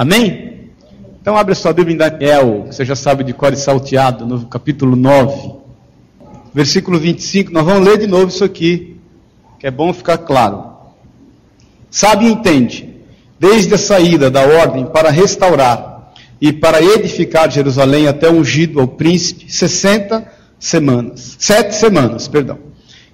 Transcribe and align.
Amém? 0.00 0.70
Então 1.20 1.36
abre 1.36 1.52
a 1.52 1.54
sua 1.54 1.74
Bíblia 1.74 1.94
em 1.94 1.98
Daniel, 1.98 2.64
que 2.66 2.74
você 2.74 2.86
já 2.86 2.96
sabe 2.96 3.22
de 3.22 3.34
cor 3.34 3.52
e 3.52 3.56
salteado, 3.56 4.24
no 4.24 4.46
capítulo 4.46 4.96
9. 4.96 5.56
Versículo 6.54 6.98
25, 6.98 7.52
nós 7.52 7.66
vamos 7.66 7.86
ler 7.86 7.98
de 7.98 8.06
novo 8.06 8.28
isso 8.28 8.42
aqui, 8.42 8.96
que 9.58 9.66
é 9.66 9.70
bom 9.70 9.92
ficar 9.92 10.16
claro. 10.16 10.72
Sabe 11.90 12.24
e 12.24 12.32
entende, 12.32 12.88
desde 13.38 13.74
a 13.74 13.76
saída 13.76 14.30
da 14.30 14.40
ordem 14.40 14.86
para 14.86 15.10
restaurar 15.10 16.14
e 16.40 16.50
para 16.50 16.82
edificar 16.82 17.50
Jerusalém 17.50 18.08
até 18.08 18.30
ungido 18.30 18.80
ao 18.80 18.88
príncipe, 18.88 19.52
60 19.52 20.26
semanas, 20.58 21.36
sete 21.38 21.74
semanas, 21.74 22.26
perdão, 22.26 22.58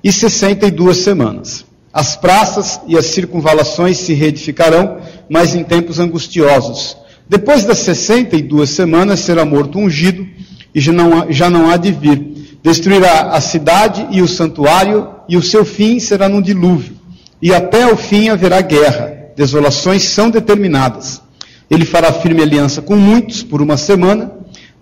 e 0.04 0.12
62 0.12 0.98
semanas. 0.98 1.65
As 1.96 2.14
praças 2.14 2.78
e 2.86 2.94
as 2.94 3.06
circunvalações 3.06 3.96
se 3.96 4.12
reedificarão, 4.12 4.98
mas 5.30 5.54
em 5.54 5.64
tempos 5.64 5.98
angustiosos. 5.98 6.94
Depois 7.26 7.64
das 7.64 7.78
62 7.78 8.68
semanas 8.68 9.20
será 9.20 9.46
morto 9.46 9.78
ungido, 9.78 10.26
e 10.74 10.78
já 10.78 10.92
não, 10.92 11.32
já 11.32 11.48
não 11.48 11.70
há 11.70 11.78
de 11.78 11.90
vir. 11.90 12.58
Destruirá 12.62 13.30
a 13.30 13.40
cidade 13.40 14.08
e 14.10 14.20
o 14.20 14.28
santuário, 14.28 15.08
e 15.26 15.38
o 15.38 15.42
seu 15.42 15.64
fim 15.64 15.98
será 15.98 16.28
num 16.28 16.42
dilúvio. 16.42 16.98
E 17.40 17.54
até 17.54 17.90
o 17.90 17.96
fim 17.96 18.28
haverá 18.28 18.60
guerra. 18.60 19.30
Desolações 19.34 20.02
são 20.02 20.28
determinadas. 20.28 21.22
Ele 21.70 21.86
fará 21.86 22.12
firme 22.12 22.42
aliança 22.42 22.82
com 22.82 22.94
muitos 22.94 23.42
por 23.42 23.62
uma 23.62 23.78
semana. 23.78 24.32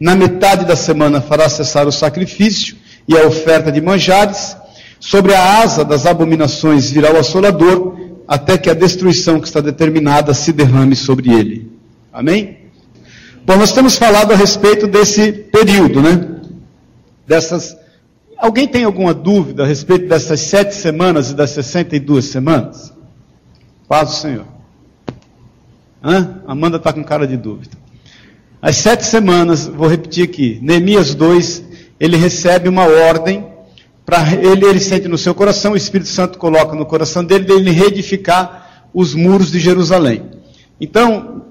Na 0.00 0.16
metade 0.16 0.64
da 0.64 0.74
semana 0.74 1.20
fará 1.20 1.48
cessar 1.48 1.86
o 1.86 1.92
sacrifício 1.92 2.74
e 3.06 3.16
a 3.16 3.24
oferta 3.24 3.70
de 3.70 3.80
manjares 3.80 4.56
Sobre 5.06 5.34
a 5.34 5.58
asa 5.60 5.84
das 5.84 6.06
abominações 6.06 6.90
virá 6.90 7.12
o 7.12 7.18
assolador, 7.18 7.94
até 8.26 8.56
que 8.56 8.70
a 8.70 8.74
destruição 8.74 9.38
que 9.38 9.46
está 9.46 9.60
determinada 9.60 10.32
se 10.32 10.50
derrame 10.50 10.96
sobre 10.96 11.30
ele. 11.30 11.70
Amém? 12.10 12.70
Bom, 13.44 13.58
nós 13.58 13.70
temos 13.70 13.98
falado 13.98 14.32
a 14.32 14.34
respeito 14.34 14.86
desse 14.86 15.30
período, 15.30 16.00
né? 16.00 16.40
Dessas. 17.26 17.76
Alguém 18.38 18.66
tem 18.66 18.84
alguma 18.84 19.12
dúvida 19.12 19.64
a 19.64 19.66
respeito 19.66 20.08
dessas 20.08 20.40
sete 20.40 20.74
semanas 20.74 21.30
e 21.30 21.34
das 21.34 21.50
62 21.50 22.24
semanas? 22.24 22.90
Paz 23.86 24.08
do 24.08 24.14
Senhor. 24.14 24.46
Hã? 26.02 26.40
Amanda 26.46 26.78
está 26.78 26.94
com 26.94 27.04
cara 27.04 27.26
de 27.26 27.36
dúvida. 27.36 27.76
As 28.60 28.76
sete 28.76 29.04
semanas, 29.04 29.66
vou 29.66 29.86
repetir 29.86 30.24
aqui, 30.24 30.58
Neemias 30.62 31.14
2, 31.14 31.62
ele 32.00 32.16
recebe 32.16 32.70
uma 32.70 32.84
ordem 32.84 33.52
para 34.04 34.34
ele, 34.34 34.66
ele 34.66 34.80
sente 34.80 35.08
no 35.08 35.16
seu 35.16 35.34
coração, 35.34 35.72
o 35.72 35.76
Espírito 35.76 36.10
Santo 36.10 36.38
coloca 36.38 36.76
no 36.76 36.84
coração 36.84 37.24
dele, 37.24 37.44
dele 37.44 37.70
reedificar 37.70 38.88
os 38.92 39.14
muros 39.14 39.50
de 39.50 39.58
Jerusalém. 39.58 40.22
Então, 40.80 41.46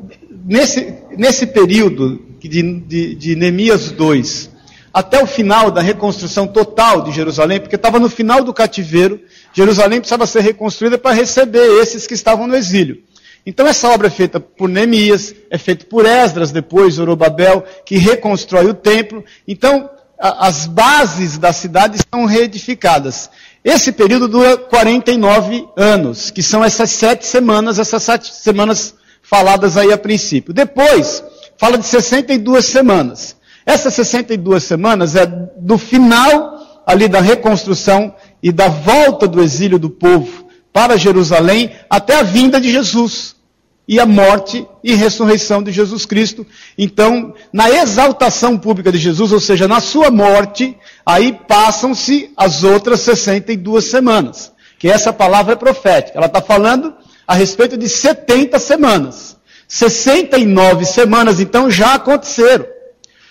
nesse, 0.45 0.93
nesse 1.17 1.47
período 1.47 2.21
de, 2.39 2.61
de, 2.81 3.15
de 3.15 3.35
Neemias 3.35 3.91
2, 3.91 4.51
até 4.93 5.21
o 5.21 5.25
final 5.25 5.71
da 5.71 5.81
reconstrução 5.81 6.45
total 6.45 7.01
de 7.01 7.11
Jerusalém, 7.11 7.59
porque 7.59 7.75
estava 7.75 7.99
no 7.99 8.09
final 8.09 8.43
do 8.43 8.53
cativeiro, 8.53 9.19
Jerusalém 9.51 9.99
precisava 9.99 10.27
ser 10.27 10.41
reconstruída 10.41 10.99
para 10.99 11.15
receber 11.15 11.81
esses 11.81 12.05
que 12.05 12.13
estavam 12.13 12.45
no 12.45 12.55
exílio. 12.55 13.01
Então 13.45 13.67
essa 13.67 13.89
obra 13.89 14.07
é 14.07 14.11
feita 14.11 14.39
por 14.39 14.69
Neemias, 14.69 15.35
é 15.49 15.57
feita 15.57 15.85
por 15.85 16.05
Esdras, 16.05 16.51
depois 16.51 16.93
Zorobabel, 16.93 17.65
que 17.85 17.97
reconstrói 17.97 18.67
o 18.67 18.73
templo. 18.73 19.23
Então, 19.47 19.89
as 20.19 20.65
bases 20.65 21.37
da 21.37 21.51
cidade 21.51 21.97
estão 21.97 22.25
reedificadas. 22.25 23.29
Esse 23.63 23.91
período 23.91 24.27
dura 24.27 24.57
49 24.57 25.67
anos, 25.75 26.29
que 26.29 26.43
são 26.43 26.63
essas 26.63 26.91
sete 26.91 27.25
semanas, 27.25 27.79
essas 27.79 28.03
sete 28.03 28.33
semanas 28.33 28.93
faladas 29.21 29.77
aí 29.77 29.91
a 29.91 29.97
princípio. 29.97 30.53
Depois, 30.53 31.23
fala 31.57 31.77
de 31.77 31.85
62 31.85 32.65
semanas. 32.65 33.35
Essas 33.65 33.93
62 33.93 34.63
semanas 34.63 35.15
é 35.15 35.25
do 35.25 35.77
final 35.77 36.83
ali 36.85 37.07
da 37.07 37.21
reconstrução 37.21 38.13
e 38.41 38.51
da 38.51 38.67
volta 38.67 39.27
do 39.27 39.41
exílio 39.41 39.79
do 39.79 39.89
povo 39.89 40.47
para 40.73 40.97
Jerusalém 40.97 41.71
até 41.89 42.15
a 42.15 42.23
vinda 42.23 42.59
de 42.59 42.71
Jesus 42.71 43.32
e 43.87 43.99
a 43.99 44.05
morte 44.05 44.65
e 44.83 44.93
ressurreição 44.93 45.61
de 45.61 45.71
Jesus 45.71 46.05
Cristo. 46.05 46.45
Então, 46.77 47.33
na 47.51 47.69
exaltação 47.69 48.57
pública 48.57 48.91
de 48.91 48.97
Jesus, 48.97 49.31
ou 49.31 49.39
seja, 49.39 49.67
na 49.67 49.81
sua 49.81 50.09
morte, 50.09 50.77
aí 51.05 51.33
passam-se 51.47 52.31
as 52.37 52.63
outras 52.63 53.01
62 53.01 53.85
semanas. 53.85 54.51
Que 54.79 54.89
essa 54.89 55.11
palavra 55.11 55.53
é 55.53 55.57
profética. 55.57 56.17
Ela 56.17 56.27
está 56.27 56.41
falando 56.41 56.93
a 57.27 57.33
respeito 57.33 57.77
de 57.77 57.89
70 57.89 58.57
semanas. 58.59 59.37
69 59.67 60.85
semanas, 60.85 61.39
então, 61.39 61.69
já 61.69 61.95
aconteceram. 61.95 62.65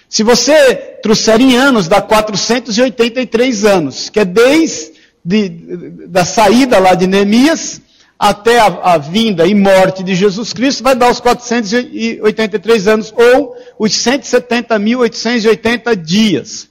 Se 0.09 0.23
você 0.23 0.75
trouxer 1.03 1.41
em 1.41 1.57
anos, 1.57 1.89
dá 1.89 2.03
483 2.03 3.65
anos, 3.65 4.11
que 4.11 4.21
é 4.21 4.25
desde 4.25 4.93
de, 5.25 5.49
da 6.09 6.25
saída 6.25 6.79
lá 6.79 6.95
de 6.95 7.07
Neemias 7.07 7.81
até 8.23 8.59
a, 8.61 8.67
a, 8.67 8.99
vinda 8.99 9.47
e 9.49 9.53
morte 9.53 10.05
de 10.05 10.15
Jesus 10.15 10.53
Cristo, 10.53 10.85
vai 10.85 10.95
dar 10.95 11.11
os 11.11 11.19
483 11.19 12.87
anos, 12.87 13.13
ou 13.17 13.57
os 13.77 13.91
170.880 13.91 15.97
dias. 15.97 16.69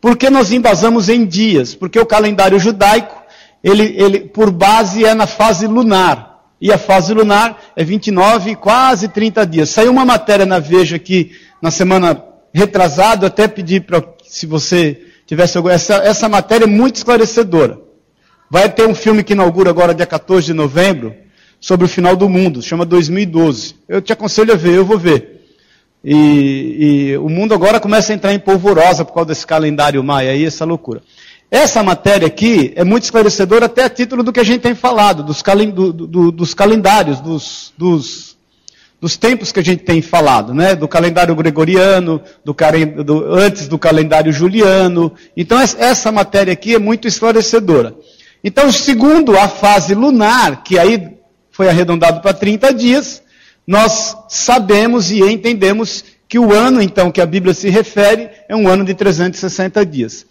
Por 0.00 0.16
que 0.16 0.30
nós 0.30 0.52
embasamos 0.52 1.08
em 1.08 1.26
dias? 1.26 1.74
Porque 1.74 1.98
o 1.98 2.06
calendário 2.06 2.56
judaico, 2.60 3.20
ele, 3.64 3.96
ele, 3.98 4.20
por 4.20 4.52
base, 4.52 5.04
é 5.04 5.12
na 5.12 5.26
fase 5.26 5.66
lunar. 5.66 6.40
E 6.60 6.72
a 6.72 6.78
fase 6.78 7.12
lunar 7.12 7.60
é 7.74 7.82
29, 7.82 8.54
quase 8.54 9.08
30 9.08 9.44
dias. 9.44 9.70
Saiu 9.70 9.90
uma 9.90 10.04
matéria 10.04 10.46
na 10.46 10.60
Veja 10.60 10.94
aqui, 10.94 11.32
na 11.60 11.72
semana 11.72 12.24
retrasada, 12.54 13.26
até 13.26 13.48
pedi 13.48 13.80
para, 13.80 14.04
se 14.24 14.46
você 14.46 15.04
tivesse 15.26 15.56
alguma, 15.56 15.74
essa, 15.74 15.96
essa 15.96 16.28
matéria 16.28 16.66
é 16.66 16.68
muito 16.68 16.94
esclarecedora. 16.94 17.90
Vai 18.52 18.68
ter 18.68 18.86
um 18.86 18.94
filme 18.94 19.24
que 19.24 19.32
inaugura 19.32 19.70
agora, 19.70 19.94
dia 19.94 20.04
14 20.04 20.48
de 20.48 20.52
novembro, 20.52 21.14
sobre 21.58 21.86
o 21.86 21.88
final 21.88 22.14
do 22.14 22.28
mundo, 22.28 22.60
chama 22.60 22.84
2012. 22.84 23.76
Eu 23.88 24.02
te 24.02 24.12
aconselho 24.12 24.52
a 24.52 24.56
ver, 24.56 24.74
eu 24.74 24.84
vou 24.84 24.98
ver. 24.98 25.40
E, 26.04 27.12
e, 27.12 27.16
o 27.16 27.30
mundo 27.30 27.54
agora 27.54 27.80
começa 27.80 28.12
a 28.12 28.14
entrar 28.14 28.34
em 28.34 28.38
polvorosa 28.38 29.06
por 29.06 29.14
causa 29.14 29.28
desse 29.28 29.46
calendário 29.46 30.04
maia 30.04 30.32
aí, 30.32 30.44
essa 30.44 30.66
loucura. 30.66 31.00
Essa 31.50 31.82
matéria 31.82 32.26
aqui 32.26 32.74
é 32.76 32.84
muito 32.84 33.04
esclarecedora 33.04 33.64
até 33.64 33.84
a 33.84 33.88
título 33.88 34.22
do 34.22 34.30
que 34.30 34.40
a 34.40 34.44
gente 34.44 34.60
tem 34.60 34.74
falado, 34.74 35.22
dos, 35.22 35.40
calen, 35.40 35.70
do, 35.70 35.90
do, 35.90 36.30
dos 36.30 36.52
calendários, 36.52 37.20
dos, 37.20 37.72
dos, 37.78 38.36
dos, 39.00 39.16
tempos 39.16 39.50
que 39.50 39.60
a 39.60 39.64
gente 39.64 39.82
tem 39.82 40.02
falado, 40.02 40.52
né? 40.52 40.74
Do 40.74 40.86
calendário 40.86 41.34
gregoriano, 41.34 42.20
do, 42.44 42.54
antes 43.32 43.66
do 43.66 43.78
calendário 43.78 44.30
juliano. 44.30 45.10
Então 45.34 45.58
essa 45.58 46.12
matéria 46.12 46.52
aqui 46.52 46.74
é 46.74 46.78
muito 46.78 47.08
esclarecedora. 47.08 47.96
Então, 48.44 48.72
segundo 48.72 49.38
a 49.38 49.48
fase 49.48 49.94
lunar, 49.94 50.64
que 50.64 50.78
aí 50.78 51.16
foi 51.50 51.68
arredondado 51.68 52.20
para 52.20 52.34
30 52.34 52.74
dias, 52.74 53.22
nós 53.66 54.16
sabemos 54.28 55.10
e 55.10 55.20
entendemos 55.20 56.04
que 56.28 56.38
o 56.38 56.52
ano, 56.52 56.82
então, 56.82 57.12
que 57.12 57.20
a 57.20 57.26
Bíblia 57.26 57.54
se 57.54 57.68
refere, 57.68 58.30
é 58.48 58.56
um 58.56 58.66
ano 58.66 58.84
de 58.84 58.94
360 58.94 59.84
dias. 59.86 60.26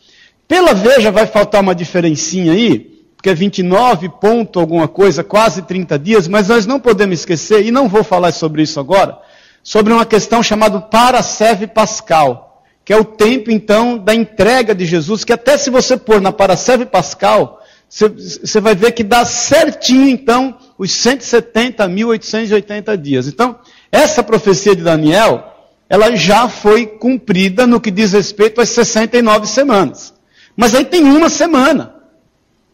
Pela 0.47 0.73
Veja 0.73 1.11
vai 1.11 1.25
faltar 1.25 1.61
uma 1.61 1.75
diferencinha 1.75 2.51
aí, 2.51 2.79
porque 3.15 3.29
é 3.29 3.33
29 3.33 4.09
ponto 4.19 4.59
alguma 4.59 4.87
coisa, 4.87 5.23
quase 5.23 5.61
30 5.61 5.99
dias, 5.99 6.27
mas 6.27 6.49
nós 6.49 6.65
não 6.65 6.79
podemos 6.79 7.19
esquecer, 7.19 7.65
e 7.65 7.71
não 7.71 7.87
vou 7.87 8.03
falar 8.03 8.33
sobre 8.33 8.63
isso 8.63 8.79
agora, 8.79 9.17
sobre 9.63 9.93
uma 9.93 10.05
questão 10.05 10.41
chamada 10.41 10.81
Paraceve 10.81 11.67
Pascal, 11.67 12.63
que 12.83 12.91
é 12.91 12.97
o 12.97 13.05
tempo, 13.05 13.51
então, 13.51 13.97
da 13.97 14.13
entrega 14.13 14.75
de 14.75 14.85
Jesus, 14.85 15.23
que 15.23 15.31
até 15.31 15.55
se 15.55 15.69
você 15.69 15.95
pôr 15.95 16.19
na 16.19 16.31
Paraceve 16.31 16.85
Pascal, 16.85 17.60
você 17.91 18.61
vai 18.61 18.73
ver 18.73 18.93
que 18.93 19.03
dá 19.03 19.25
certinho, 19.25 20.07
então, 20.07 20.57
os 20.77 20.91
170.880 20.91 22.95
dias. 22.95 23.27
Então, 23.27 23.59
essa 23.91 24.23
profecia 24.23 24.73
de 24.73 24.81
Daniel, 24.81 25.43
ela 25.89 26.15
já 26.15 26.47
foi 26.47 26.87
cumprida 26.87 27.67
no 27.67 27.81
que 27.81 27.91
diz 27.91 28.13
respeito 28.13 28.61
às 28.61 28.69
69 28.69 29.45
semanas. 29.45 30.13
Mas 30.55 30.73
aí 30.73 30.85
tem 30.85 31.03
uma 31.03 31.29
semana 31.29 31.93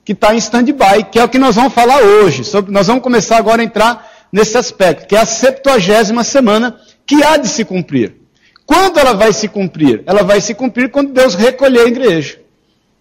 que 0.05 0.11
está 0.11 0.35
em 0.35 0.37
stand-by, 0.37 1.05
que 1.11 1.17
é 1.17 1.23
o 1.23 1.29
que 1.29 1.39
nós 1.39 1.55
vamos 1.55 1.73
falar 1.73 1.99
hoje. 1.99 2.43
Sobre, 2.43 2.71
nós 2.71 2.85
vamos 2.85 3.01
começar 3.01 3.37
agora 3.37 3.63
a 3.63 3.65
entrar 3.65 4.07
nesse 4.31 4.55
aspecto, 4.55 5.07
que 5.07 5.15
é 5.15 5.19
a 5.19 5.25
70 5.25 6.23
semana 6.23 6.79
que 7.07 7.23
há 7.23 7.37
de 7.37 7.47
se 7.47 7.65
cumprir. 7.65 8.17
Quando 8.67 8.99
ela 8.99 9.13
vai 9.13 9.33
se 9.33 9.47
cumprir? 9.47 10.03
Ela 10.05 10.21
vai 10.21 10.39
se 10.41 10.53
cumprir 10.53 10.91
quando 10.91 11.11
Deus 11.11 11.33
recolher 11.33 11.79
a 11.79 11.87
igreja. 11.87 12.39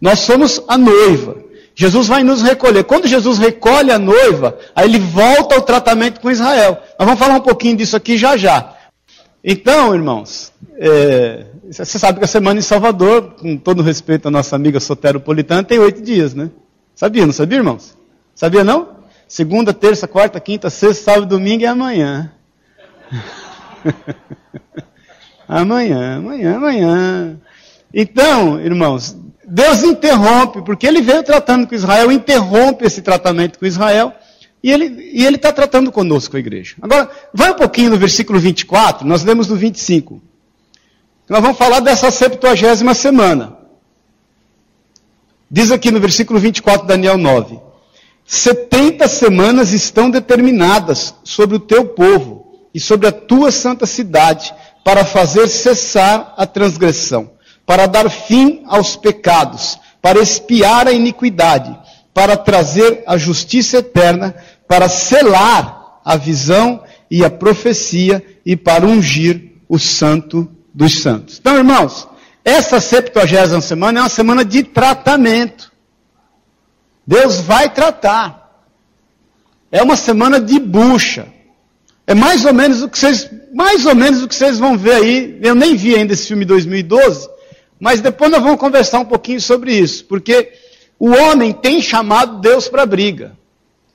Nós 0.01 0.21
somos 0.21 0.63
a 0.67 0.79
noiva. 0.79 1.45
Jesus 1.79 2.09
vai 2.09 2.25
nos 2.25 2.41
recolher. 2.41 2.85
Quando 2.85 3.07
Jesus 3.07 3.37
recolhe 3.37 3.93
a 3.93 3.99
noiva, 3.99 4.59
aí 4.75 4.89
ele 4.89 4.99
volta 4.99 5.55
ao 5.55 5.61
tratamento 5.61 6.23
com 6.23 6.31
Israel. 6.31 6.79
Nós 6.99 7.07
vamos 7.07 7.21
falar 7.21 7.35
um 7.35 7.43
pouquinho 7.43 7.77
disso 7.77 7.95
aqui 7.95 8.17
já 8.17 8.35
já. 8.35 8.75
Então, 9.45 9.95
irmãos, 9.95 10.55
é, 10.79 11.45
você 11.71 11.99
sabe 11.99 12.19
que 12.19 12.25
a 12.25 12.29
semana 12.29 12.59
em 12.59 12.63
Salvador, 12.63 13.35
com 13.39 13.59
todo 13.59 13.83
respeito 13.83 14.27
à 14.27 14.31
nossa 14.31 14.57
amiga 14.57 14.81
soteropolitana, 14.81 15.63
tem 15.63 15.79
oito 15.79 16.01
dias, 16.01 16.35
né? 16.35 16.51
Sabia, 16.95 17.27
não 17.27 17.35
sabia, 17.35 17.59
irmãos? 17.59 17.95
Sabia 18.35 18.65
não? 18.65 18.97
Segunda, 19.29 19.75
terça, 19.75 20.09
quarta, 20.09 20.41
quinta, 20.41 20.71
sexta, 20.71 21.05
sábado, 21.05 21.27
domingo 21.27 21.63
e 21.63 21.67
amanhã. 21.67 22.33
amanhã, 25.47 26.17
amanhã, 26.17 26.57
amanhã. 26.57 27.37
Então, 27.93 28.61
irmãos, 28.61 29.15
Deus 29.47 29.83
interrompe, 29.83 30.63
porque 30.63 30.87
ele 30.87 31.01
veio 31.01 31.23
tratando 31.23 31.67
com 31.67 31.75
Israel, 31.75 32.11
interrompe 32.11 32.85
esse 32.85 33.01
tratamento 33.01 33.59
com 33.59 33.67
Israel, 33.67 34.13
e 34.63 34.73
ele 34.73 35.37
está 35.37 35.53
tratando 35.53 35.93
conosco, 35.93 36.37
a 36.37 36.41
igreja. 36.41 36.75
Agora, 36.83 37.09
vai 37.33 37.53
um 37.53 37.55
pouquinho 37.55 37.91
no 37.91 37.97
versículo 37.97 38.41
24, 38.41 39.07
nós 39.07 39.23
lemos 39.23 39.47
no 39.47 39.55
25. 39.55 40.21
Nós 41.29 41.41
vamos 41.41 41.57
falar 41.57 41.81
dessa 41.81 42.11
septuagésima 42.11 42.95
semana. 42.95 43.57
Diz 45.49 45.71
aqui 45.71 45.93
no 45.93 46.01
versículo 46.01 46.41
24, 46.41 46.87
Daniel 46.87 47.17
9: 47.17 47.61
70 48.25 49.07
semanas 49.07 49.73
estão 49.73 50.11
determinadas 50.11 51.15
sobre 51.23 51.57
o 51.57 51.61
teu 51.61 51.85
povo 51.85 52.69
e 52.75 52.81
sobre 52.81 53.07
a 53.07 53.13
tua 53.13 53.53
santa 53.53 53.87
cidade, 53.87 54.53
para 54.85 55.05
fazer 55.05 55.49
cessar 55.49 56.35
a 56.37 56.47
transgressão, 56.47 57.31
para 57.67 57.87
dar 57.87 58.09
fim 58.09 58.63
aos 58.67 58.97
pecados, 58.97 59.79
para 60.01 60.21
expiar 60.21 60.87
a 60.87 60.93
iniquidade, 60.93 61.77
para 62.15 62.37
trazer 62.37 63.03
a 63.07 63.19
justiça 63.19 63.79
eterna, 63.79 64.35
para 64.69 64.89
selar 64.89 66.01
a 66.05 66.17
visão 66.17 66.83
e 67.11 67.25
a 67.25 67.31
profecia 67.31 68.25
e 68.47 68.57
para 68.57 68.87
ungir 68.87 69.53
o 69.69 69.79
santo 69.79 70.49
dos 70.73 71.01
santos. 71.01 71.39
Então, 71.41 71.57
irmãos, 71.57 72.09
essa 72.45 72.81
70 72.81 73.61
semana 73.61 73.99
é 73.99 74.03
uma 74.03 74.09
semana 74.09 74.45
de 74.45 74.63
tratamento. 74.63 75.73
Deus 77.05 77.41
vai 77.41 77.69
tratar. 77.69 78.63
É 79.71 79.83
uma 79.83 79.97
semana 79.97 80.41
de 80.41 80.59
bucha. 80.61 81.27
É 82.07 82.15
mais 82.15 82.45
ou 82.45 82.55
menos 82.55 82.83
o 82.83 82.89
que 82.89 82.99
vocês, 82.99 83.29
mais 83.53 83.85
ou 83.85 83.95
menos 83.97 84.23
o 84.23 84.29
que 84.29 84.35
vocês 84.35 84.59
vão 84.59 84.79
ver 84.79 84.95
aí. 84.95 85.39
Eu 85.43 85.55
nem 85.57 85.75
vi 85.75 85.97
ainda 85.97 86.13
esse 86.13 86.29
filme 86.29 86.45
2012, 86.45 87.29
mas 87.79 88.01
depois 88.01 88.31
nós 88.31 88.43
vamos 88.43 88.59
conversar 88.59 89.01
um 89.01 89.05
pouquinho 89.05 89.41
sobre 89.41 89.75
isso, 89.75 90.05
porque 90.05 90.53
o 90.99 91.11
homem 91.11 91.53
tem 91.53 91.81
chamado 91.83 92.41
Deus 92.41 92.69
para 92.69 92.87
briga. 92.87 93.37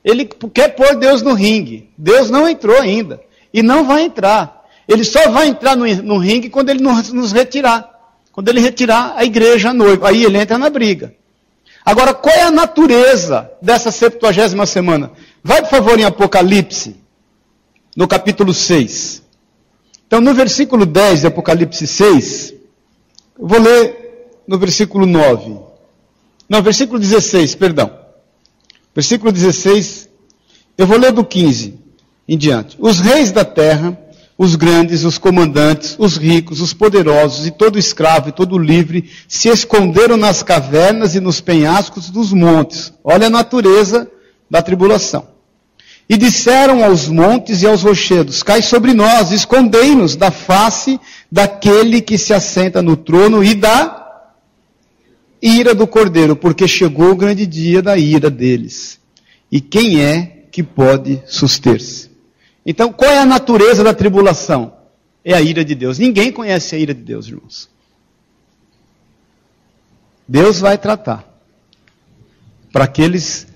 Ele 0.03 0.25
quer 0.25 0.69
pôr 0.69 0.95
Deus 0.95 1.21
no 1.21 1.33
ringue. 1.33 1.89
Deus 1.97 2.29
não 2.29 2.47
entrou 2.47 2.79
ainda 2.79 3.21
e 3.53 3.61
não 3.61 3.85
vai 3.85 4.03
entrar. 4.03 4.65
Ele 4.87 5.03
só 5.03 5.29
vai 5.29 5.47
entrar 5.47 5.75
no, 5.75 5.85
no 6.03 6.17
ringue 6.17 6.49
quando 6.49 6.69
ele 6.69 6.81
nos, 6.81 7.31
retirar. 7.31 7.89
Quando 8.31 8.49
ele 8.49 8.59
retirar 8.59 9.13
a 9.15 9.23
igreja 9.23 9.73
noiva. 9.73 10.09
Aí 10.09 10.23
ele 10.23 10.37
entra 10.37 10.57
na 10.57 10.69
briga. 10.69 11.13
Agora, 11.85 12.13
qual 12.13 12.35
é 12.35 12.43
a 12.43 12.51
natureza 12.51 13.51
dessa 13.61 13.91
70 13.91 14.65
semana? 14.65 15.11
Vai, 15.43 15.61
por 15.61 15.69
favor, 15.69 15.99
em 15.99 16.03
Apocalipse, 16.03 16.95
no 17.95 18.07
capítulo 18.07 18.53
6. 18.53 19.23
Então, 20.05 20.21
no 20.21 20.33
versículo 20.33 20.85
10 20.85 21.21
de 21.21 21.27
Apocalipse 21.27 21.87
6, 21.87 22.53
eu 23.41 23.47
vou 23.47 23.59
ler 23.59 24.39
no 24.47 24.59
versículo 24.59 25.05
9. 25.05 25.57
Não, 26.47 26.61
versículo 26.61 26.99
16, 26.99 27.55
perdão. 27.55 27.91
Versículo 28.93 29.31
16, 29.31 30.07
eu 30.77 30.85
vou 30.85 30.97
ler 30.97 31.11
do 31.11 31.25
15 31.25 31.79
em 32.27 32.37
diante. 32.37 32.77
Os 32.79 32.99
reis 32.99 33.31
da 33.31 33.43
terra 33.43 33.97
os 34.41 34.55
grandes, 34.55 35.03
os 35.03 35.19
comandantes, 35.19 35.95
os 35.99 36.17
ricos, 36.17 36.61
os 36.61 36.73
poderosos 36.73 37.45
e 37.45 37.51
todo 37.51 37.77
escravo 37.77 38.29
e 38.29 38.31
todo 38.31 38.57
livre 38.57 39.07
se 39.27 39.49
esconderam 39.49 40.17
nas 40.17 40.41
cavernas 40.41 41.13
e 41.13 41.19
nos 41.19 41.39
penhascos 41.39 42.09
dos 42.09 42.33
montes. 42.33 42.91
Olha 43.03 43.27
a 43.27 43.29
natureza 43.29 44.09
da 44.49 44.59
tribulação. 44.59 45.27
E 46.09 46.17
disseram 46.17 46.83
aos 46.83 47.07
montes 47.07 47.61
e 47.61 47.67
aos 47.67 47.83
rochedos: 47.83 48.43
Cai 48.43 48.61
sobre 48.61 48.93
nós, 48.93 49.31
escondei-nos 49.31 50.15
da 50.15 50.29
face 50.29 50.99
daquele 51.31 52.01
que 52.01 52.17
se 52.17 52.33
assenta 52.33 52.81
no 52.81 52.97
trono 52.97 53.43
e 53.43 53.55
da 53.55 54.01
ira 55.41 55.73
do 55.73 55.87
cordeiro, 55.87 56.35
porque 56.35 56.67
chegou 56.67 57.11
o 57.11 57.15
grande 57.15 57.45
dia 57.47 57.81
da 57.81 57.97
ira 57.97 58.29
deles. 58.29 58.99
E 59.51 59.59
quem 59.59 60.01
é 60.01 60.45
que 60.51 60.61
pode 60.61 61.21
suster-se? 61.25 62.11
Então, 62.65 62.93
qual 62.93 63.09
é 63.09 63.17
a 63.17 63.25
natureza 63.25 63.83
da 63.83 63.93
tribulação? 63.93 64.73
É 65.23 65.33
a 65.33 65.41
ira 65.41 65.65
de 65.65 65.73
Deus. 65.73 65.97
Ninguém 65.97 66.31
conhece 66.31 66.75
a 66.75 66.77
ira 66.77 66.93
de 66.93 67.01
Deus, 67.01 67.27
irmãos. 67.27 67.69
Deus 70.27 70.59
vai 70.59 70.77
tratar. 70.77 71.27
Para 72.71 72.85
aqueles 72.85 73.47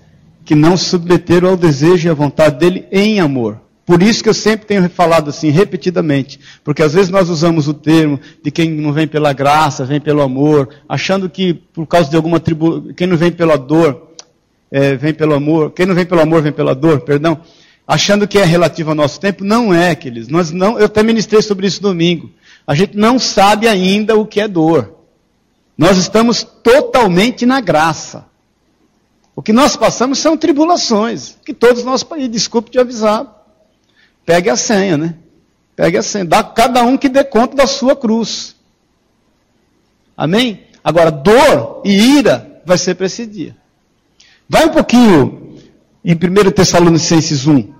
que 0.45 0.55
não 0.55 0.77
se 0.77 0.85
submeteram 0.85 1.49
ao 1.49 1.57
desejo 1.57 2.07
e 2.07 2.11
à 2.11 2.13
vontade 2.13 2.59
dele 2.59 2.85
em 2.91 3.19
amor. 3.19 3.59
Por 3.85 4.01
isso 4.01 4.23
que 4.23 4.29
eu 4.29 4.33
sempre 4.33 4.65
tenho 4.65 4.89
falado 4.89 5.29
assim, 5.29 5.49
repetidamente, 5.49 6.39
porque 6.63 6.81
às 6.81 6.93
vezes 6.93 7.09
nós 7.09 7.29
usamos 7.29 7.67
o 7.67 7.73
termo 7.73 8.19
de 8.43 8.49
quem 8.49 8.71
não 8.71 8.93
vem 8.93 9.07
pela 9.07 9.33
graça, 9.33 9.85
vem 9.85 9.99
pelo 9.99 10.21
amor, 10.21 10.69
achando 10.87 11.29
que 11.29 11.53
por 11.53 11.85
causa 11.85 12.09
de 12.09 12.15
alguma 12.15 12.39
tribulação, 12.39 12.93
quem 12.93 13.05
não 13.05 13.17
vem 13.17 13.31
pela 13.31 13.57
dor, 13.57 14.11
é, 14.71 14.95
vem 14.95 15.13
pelo 15.13 15.33
amor, 15.35 15.71
quem 15.71 15.85
não 15.85 15.93
vem 15.93 16.05
pelo 16.05 16.21
amor 16.21 16.41
vem 16.41 16.51
pela 16.51 16.73
dor, 16.73 17.01
perdão 17.01 17.41
achando 17.87 18.27
que 18.27 18.37
é 18.37 18.43
relativo 18.43 18.89
ao 18.89 18.95
nosso 18.95 19.19
tempo. 19.19 19.43
Não 19.43 19.73
é, 19.73 19.95
queridos. 19.95 20.29
Nós 20.29 20.51
não, 20.51 20.79
eu 20.79 20.85
até 20.85 21.03
ministrei 21.03 21.41
sobre 21.41 21.67
isso 21.67 21.81
domingo. 21.81 22.31
A 22.65 22.73
gente 22.73 22.97
não 22.97 23.19
sabe 23.19 23.67
ainda 23.67 24.15
o 24.15 24.25
que 24.25 24.41
é 24.41 24.47
dor. 24.47 24.95
Nós 25.77 25.97
estamos 25.97 26.43
totalmente 26.43 27.45
na 27.45 27.61
graça. 27.61 28.25
O 29.35 29.41
que 29.41 29.51
nós 29.51 29.75
passamos 29.75 30.19
são 30.19 30.37
tribulações, 30.37 31.35
que 31.45 31.53
todos 31.53 31.83
nós, 31.83 32.05
e 32.17 32.27
desculpe 32.27 32.71
te 32.71 32.79
avisar, 32.79 33.45
pegue 34.25 34.49
a 34.49 34.55
senha, 34.55 34.97
né? 34.97 35.15
Pegue 35.75 35.97
a 35.97 36.03
senha, 36.03 36.23
dá 36.23 36.41
cada 36.41 36.83
um 36.83 36.95
que 36.95 37.09
dê 37.09 37.23
conta 37.23 37.55
da 37.55 37.67
sua 37.67 37.95
cruz. 37.95 38.55
Amém? 40.15 40.63
Agora, 40.81 41.11
dor 41.11 41.81
e 41.83 41.91
ira 42.17 42.61
vai 42.65 42.77
ser 42.77 42.95
para 42.95 43.07
esse 43.07 43.25
dia. 43.25 43.57
Vai 44.47 44.65
um 44.65 44.69
pouquinho 44.69 45.57
em 46.03 46.13
1 46.13 46.51
Tessalonicenses 46.51 47.45
1. 47.45 47.73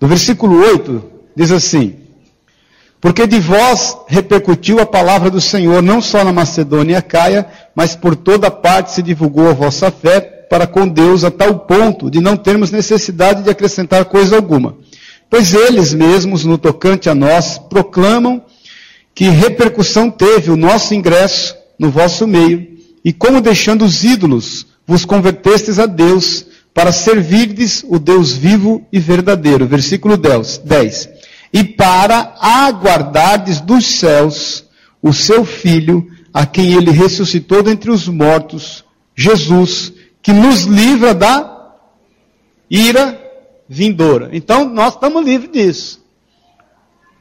No 0.00 0.08
versículo 0.08 0.58
8, 0.60 1.02
diz 1.36 1.52
assim: 1.52 1.96
Porque 3.00 3.26
de 3.26 3.38
vós 3.38 3.98
repercutiu 4.06 4.80
a 4.80 4.86
palavra 4.86 5.28
do 5.28 5.40
Senhor, 5.40 5.82
não 5.82 6.00
só 6.00 6.24
na 6.24 6.32
Macedônia 6.32 6.96
e 6.96 7.02
Caia, 7.02 7.46
mas 7.74 7.94
por 7.94 8.16
toda 8.16 8.50
parte 8.50 8.92
se 8.92 9.02
divulgou 9.02 9.50
a 9.50 9.52
vossa 9.52 9.90
fé 9.90 10.37
para 10.48 10.66
com 10.66 10.88
Deus 10.88 11.24
a 11.24 11.30
tal 11.30 11.60
ponto 11.60 12.10
de 12.10 12.20
não 12.20 12.36
termos 12.36 12.70
necessidade 12.70 13.42
de 13.42 13.50
acrescentar 13.50 14.04
coisa 14.06 14.36
alguma. 14.36 14.76
Pois 15.30 15.52
eles 15.52 15.92
mesmos, 15.92 16.44
no 16.44 16.56
tocante 16.56 17.08
a 17.08 17.14
nós, 17.14 17.58
proclamam 17.58 18.42
que 19.14 19.28
repercussão 19.28 20.10
teve 20.10 20.50
o 20.50 20.56
nosso 20.56 20.94
ingresso 20.94 21.56
no 21.78 21.90
vosso 21.90 22.26
meio, 22.26 22.66
e 23.04 23.12
como 23.12 23.40
deixando 23.40 23.84
os 23.84 24.04
ídolos, 24.04 24.66
vos 24.86 25.04
convertestes 25.04 25.78
a 25.78 25.86
Deus, 25.86 26.46
para 26.72 26.92
servirdes 26.92 27.84
o 27.88 27.98
Deus 27.98 28.32
vivo 28.32 28.86
e 28.92 28.98
verdadeiro. 29.00 29.66
Versículo 29.66 30.16
10. 30.16 30.58
10. 30.58 31.08
E 31.52 31.64
para 31.64 32.36
aguardardes 32.40 33.60
dos 33.60 33.84
céus 33.86 34.64
o 35.02 35.12
seu 35.12 35.44
Filho, 35.44 36.06
a 36.32 36.46
quem 36.46 36.74
ele 36.74 36.90
ressuscitou 36.90 37.62
dentre 37.62 37.90
os 37.90 38.06
mortos, 38.08 38.84
Jesus, 39.16 39.92
que 40.28 40.32
nos 40.34 40.64
livra 40.64 41.14
da 41.14 41.70
ira 42.70 43.18
vindoura. 43.66 44.28
Então 44.30 44.68
nós 44.68 44.92
estamos 44.92 45.24
livres 45.24 45.50
disso. 45.50 46.04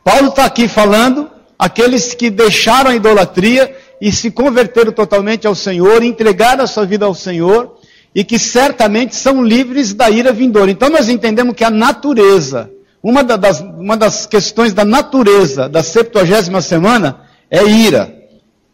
Paulo 0.03 0.27
está 0.27 0.43
aqui 0.43 0.67
falando, 0.67 1.31
aqueles 1.57 2.13
que 2.13 2.29
deixaram 2.29 2.89
a 2.89 2.95
idolatria 2.97 3.73
e 4.01 4.11
se 4.11 4.29
converteram 4.29 4.91
totalmente 4.91 5.47
ao 5.47 5.55
Senhor, 5.55 6.03
entregaram 6.03 6.65
a 6.65 6.67
sua 6.67 6.85
vida 6.85 7.05
ao 7.05 7.13
Senhor, 7.13 7.77
e 8.13 8.25
que 8.25 8.37
certamente 8.37 9.15
são 9.15 9.41
livres 9.41 9.93
da 9.93 10.09
ira 10.09 10.33
vindoura. 10.33 10.69
Então 10.69 10.89
nós 10.89 11.07
entendemos 11.07 11.55
que 11.55 11.63
a 11.63 11.69
natureza, 11.69 12.69
uma 13.01 13.23
das, 13.23 13.61
uma 13.61 13.95
das 13.95 14.25
questões 14.25 14.73
da 14.73 14.83
natureza 14.83 15.69
da 15.69 15.81
70 15.81 16.61
semana 16.61 17.21
é 17.49 17.63
ira. 17.63 18.13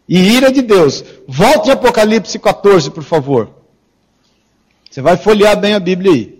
E 0.10 0.18
ira 0.18 0.52
de 0.52 0.64
Deus. 0.64 1.06
Volte 1.28 1.70
a 1.70 1.74
Apocalipse 1.74 2.40
14, 2.40 2.90
por 2.90 3.04
favor. 3.04 3.62
Você 4.94 5.02
vai 5.02 5.18
folhear 5.18 5.60
bem 5.60 5.74
a 5.74 5.80
Bíblia 5.80 6.12
aí. 6.12 6.40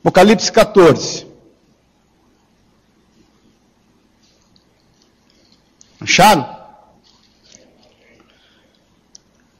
Apocalipse 0.00 0.50
14. 0.50 1.26
Acharam? 6.00 6.56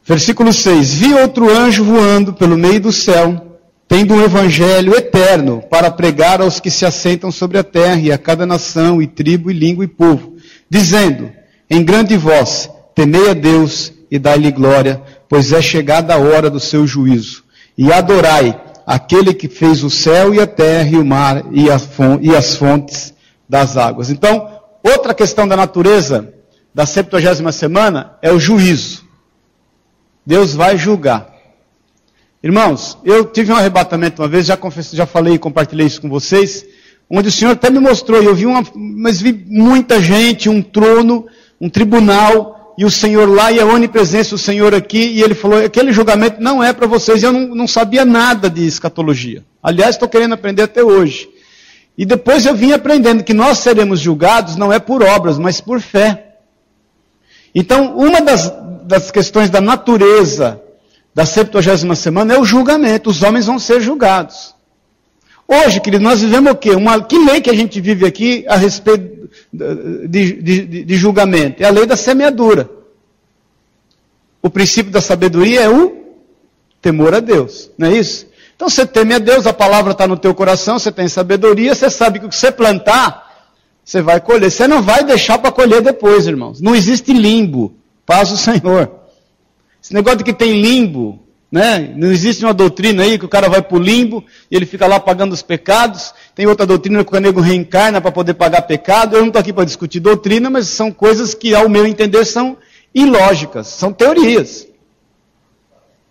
Versículo 0.02 0.50
6: 0.50 0.94
Vi 0.94 1.12
outro 1.12 1.54
anjo 1.54 1.84
voando 1.84 2.32
pelo 2.32 2.56
meio 2.56 2.80
do 2.80 2.90
céu, 2.90 3.58
tendo 3.86 4.14
um 4.14 4.24
evangelho 4.24 4.96
eterno 4.96 5.60
para 5.68 5.90
pregar 5.90 6.40
aos 6.40 6.58
que 6.58 6.70
se 6.70 6.86
assentam 6.86 7.30
sobre 7.30 7.58
a 7.58 7.64
terra 7.64 8.00
e 8.00 8.10
a 8.10 8.16
cada 8.16 8.46
nação 8.46 9.02
e 9.02 9.06
tribo 9.06 9.50
e 9.50 9.52
língua 9.52 9.84
e 9.84 9.88
povo, 9.88 10.36
dizendo 10.70 11.30
em 11.68 11.84
grande 11.84 12.16
voz: 12.16 12.70
Temei 12.94 13.28
a 13.28 13.34
Deus 13.34 13.92
e 14.10 14.18
dai-lhe 14.18 14.50
glória, 14.50 15.02
pois 15.28 15.52
é 15.52 15.60
chegada 15.60 16.14
a 16.14 16.18
hora 16.18 16.48
do 16.48 16.60
seu 16.60 16.86
juízo. 16.86 17.44
E 17.76 17.92
adorai, 17.92 18.60
aquele 18.86 19.34
que 19.34 19.48
fez 19.48 19.82
o 19.82 19.90
céu 19.90 20.34
e 20.34 20.40
a 20.40 20.46
terra 20.46 20.90
e 20.90 20.96
o 20.96 21.04
mar 21.04 21.44
e 21.50 21.68
as 21.70 22.56
fontes 22.56 23.14
das 23.48 23.76
águas. 23.76 24.10
Então, 24.10 24.60
outra 24.82 25.12
questão 25.12 25.46
da 25.46 25.56
natureza 25.56 26.32
da 26.74 26.86
70 26.86 27.52
semana 27.52 28.16
é 28.22 28.30
o 28.30 28.38
juízo. 28.38 29.04
Deus 30.24 30.54
vai 30.54 30.76
julgar. 30.76 31.34
Irmãos, 32.42 32.98
eu 33.04 33.24
tive 33.24 33.52
um 33.52 33.56
arrebatamento 33.56 34.22
uma 34.22 34.28
vez, 34.28 34.46
já, 34.46 34.56
confesso, 34.56 34.94
já 34.94 35.06
falei 35.06 35.34
e 35.34 35.38
compartilhei 35.38 35.86
isso 35.86 36.00
com 36.00 36.08
vocês, 36.08 36.64
onde 37.10 37.28
o 37.28 37.32
Senhor 37.32 37.52
até 37.52 37.70
me 37.70 37.80
mostrou, 37.80 38.22
e 38.22 38.26
eu 38.26 38.34
vi 38.34 38.46
uma, 38.46 38.64
mas 38.74 39.20
vi 39.20 39.32
muita 39.32 40.00
gente, 40.00 40.48
um 40.48 40.60
trono, 40.62 41.26
um 41.60 41.68
tribunal, 41.68 42.55
e 42.76 42.84
o 42.84 42.90
Senhor 42.90 43.28
lá, 43.28 43.50
e 43.50 43.58
a 43.58 43.64
onipresença 43.64 44.30
do 44.30 44.38
Senhor 44.38 44.74
aqui, 44.74 44.98
e 44.98 45.22
ele 45.22 45.34
falou, 45.34 45.64
aquele 45.64 45.92
julgamento 45.92 46.42
não 46.42 46.62
é 46.62 46.72
para 46.72 46.86
vocês, 46.86 47.22
eu 47.22 47.32
não, 47.32 47.54
não 47.54 47.66
sabia 47.66 48.04
nada 48.04 48.50
de 48.50 48.66
escatologia. 48.66 49.42
Aliás, 49.62 49.94
estou 49.94 50.08
querendo 50.08 50.34
aprender 50.34 50.62
até 50.62 50.84
hoje. 50.84 51.28
E 51.96 52.04
depois 52.04 52.44
eu 52.44 52.54
vim 52.54 52.72
aprendendo 52.72 53.24
que 53.24 53.32
nós 53.32 53.58
seremos 53.58 54.00
julgados 54.00 54.56
não 54.56 54.72
é 54.72 54.78
por 54.78 55.02
obras, 55.02 55.38
mas 55.38 55.60
por 55.60 55.80
fé. 55.80 56.36
Então, 57.54 57.96
uma 57.96 58.20
das, 58.20 58.52
das 58.82 59.10
questões 59.10 59.48
da 59.48 59.62
natureza 59.62 60.60
da 61.14 61.24
70 61.24 61.94
semana 61.94 62.34
é 62.34 62.38
o 62.38 62.44
julgamento. 62.44 63.08
Os 63.08 63.22
homens 63.22 63.46
vão 63.46 63.58
ser 63.58 63.80
julgados. 63.80 64.54
Hoje, 65.48 65.80
querido, 65.80 66.02
nós 66.02 66.20
vivemos 66.20 66.52
o 66.52 66.56
quê? 66.56 66.70
Uma, 66.70 67.00
que 67.02 67.18
lei 67.18 67.40
que 67.40 67.50
a 67.50 67.54
gente 67.54 67.80
vive 67.80 68.04
aqui 68.04 68.44
a 68.48 68.56
respeito 68.56 69.30
de, 69.52 70.42
de, 70.42 70.84
de, 70.84 70.96
julgamento? 70.96 71.62
É 71.62 71.66
a 71.66 71.70
lei 71.70 71.86
da 71.86 71.96
semeadura. 71.96 72.68
O 74.42 74.50
princípio 74.50 74.90
da 74.90 75.00
sabedoria 75.00 75.62
é 75.62 75.68
o 75.68 76.04
temor 76.82 77.14
a 77.14 77.20
Deus, 77.20 77.70
não 77.78 77.88
é 77.88 77.92
isso? 77.92 78.26
Então 78.54 78.68
você 78.68 78.86
teme 78.86 79.14
a 79.14 79.18
Deus, 79.18 79.46
a 79.46 79.52
palavra 79.52 79.92
está 79.92 80.06
no 80.06 80.16
teu 80.16 80.34
coração, 80.34 80.78
você 80.78 80.90
tem 80.90 81.08
sabedoria, 81.08 81.74
você 81.74 81.90
sabe 81.90 82.18
que 82.18 82.26
o 82.26 82.28
que 82.28 82.36
você 82.36 82.50
plantar, 82.50 83.26
você 83.84 84.02
vai 84.02 84.20
colher. 84.20 84.50
Você 84.50 84.66
não 84.66 84.82
vai 84.82 85.04
deixar 85.04 85.38
para 85.38 85.52
colher 85.52 85.80
depois, 85.80 86.26
irmãos. 86.26 86.60
Não 86.60 86.74
existe 86.74 87.12
limbo. 87.12 87.76
Paz 88.04 88.32
o 88.32 88.36
Senhor. 88.36 88.90
Esse 89.82 89.94
negócio 89.94 90.18
de 90.18 90.24
que 90.24 90.32
tem 90.32 90.60
limbo, 90.60 91.20
né? 91.50 91.92
Não 91.96 92.10
existe 92.10 92.44
uma 92.44 92.52
doutrina 92.52 93.02
aí 93.02 93.18
que 93.18 93.24
o 93.24 93.28
cara 93.28 93.48
vai 93.48 93.62
para 93.62 93.76
o 93.76 93.80
limbo 93.80 94.24
e 94.50 94.56
ele 94.56 94.66
fica 94.66 94.86
lá 94.86 94.98
pagando 94.98 95.32
os 95.32 95.42
pecados. 95.42 96.12
Tem 96.34 96.46
outra 96.46 96.66
doutrina 96.66 97.04
que 97.04 97.16
o 97.16 97.20
nego 97.20 97.40
reencarna 97.40 98.00
para 98.00 98.10
poder 98.10 98.34
pagar 98.34 98.62
pecado. 98.62 99.16
Eu 99.16 99.20
não 99.20 99.28
estou 99.28 99.40
aqui 99.40 99.52
para 99.52 99.64
discutir 99.64 100.00
doutrina, 100.00 100.50
mas 100.50 100.68
são 100.68 100.90
coisas 100.92 101.34
que, 101.34 101.54
ao 101.54 101.68
meu 101.68 101.86
entender, 101.86 102.24
são 102.24 102.56
ilógicas, 102.94 103.68
são 103.68 103.92
teorias. 103.92 104.66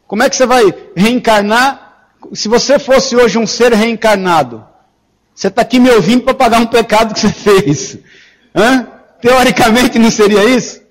Como 0.08 0.24
é 0.24 0.30
que 0.30 0.36
você 0.36 0.46
vai 0.46 0.74
reencarnar? 0.96 2.10
Se 2.34 2.48
você 2.48 2.80
fosse 2.80 3.16
hoje 3.16 3.38
um 3.38 3.46
ser 3.46 3.74
reencarnado, 3.74 4.66
você 5.34 5.48
está 5.48 5.62
aqui 5.62 5.80
me 5.80 5.92
ouvindo 5.92 6.24
para 6.24 6.34
pagar 6.34 6.60
um 6.60 6.66
pecado 6.66 7.14
que 7.14 7.20
você 7.20 7.32
fez. 7.32 7.98
Hã? 8.56 8.88
Teoricamente 9.22 10.00
não 10.00 10.10
seria 10.10 10.44
isso? 10.46 10.85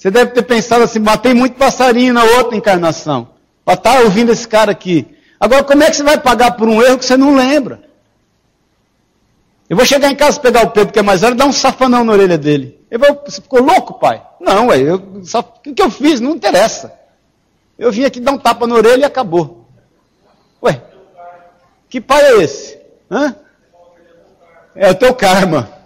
Você 0.00 0.10
deve 0.10 0.30
ter 0.30 0.42
pensado 0.44 0.82
assim, 0.82 0.98
matei 0.98 1.34
muito 1.34 1.56
passarinho 1.56 2.14
na 2.14 2.24
outra 2.24 2.56
encarnação. 2.56 3.28
Para 3.62 3.74
estar 3.74 3.96
tá 3.96 4.00
ouvindo 4.00 4.32
esse 4.32 4.48
cara 4.48 4.72
aqui. 4.72 5.06
Agora, 5.38 5.62
como 5.62 5.82
é 5.82 5.90
que 5.90 5.96
você 5.96 6.02
vai 6.02 6.18
pagar 6.18 6.52
por 6.52 6.66
um 6.66 6.82
erro 6.82 6.96
que 6.96 7.04
você 7.04 7.18
não 7.18 7.36
lembra? 7.36 7.82
Eu 9.68 9.76
vou 9.76 9.84
chegar 9.84 10.10
em 10.10 10.16
casa 10.16 10.40
pegar 10.40 10.62
o 10.62 10.70
Pedro, 10.70 10.90
que 10.90 10.98
é 10.98 11.02
mais 11.02 11.20
velho, 11.20 11.34
dar 11.34 11.44
um 11.44 11.52
safanão 11.52 12.02
na 12.02 12.12
orelha 12.12 12.38
dele. 12.38 12.80
Ele 12.90 13.04
você 13.26 13.42
ficou 13.42 13.62
louco, 13.62 13.98
pai? 13.98 14.22
Não, 14.40 14.68
ué, 14.68 14.80
eu, 14.80 14.96
o 14.96 15.74
que 15.74 15.82
eu 15.82 15.90
fiz? 15.90 16.18
Não 16.18 16.30
interessa. 16.30 16.98
Eu 17.78 17.92
vim 17.92 18.04
aqui 18.04 18.20
dar 18.20 18.32
um 18.32 18.38
tapa 18.38 18.66
na 18.66 18.76
orelha 18.76 19.02
e 19.02 19.04
acabou. 19.04 19.68
Ué, 20.62 20.80
que 21.90 22.00
pai 22.00 22.22
é 22.22 22.42
esse? 22.42 22.80
Hã? 23.10 23.36
É 24.74 24.90
o 24.92 24.94
teu 24.94 25.14
karma. 25.14 25.79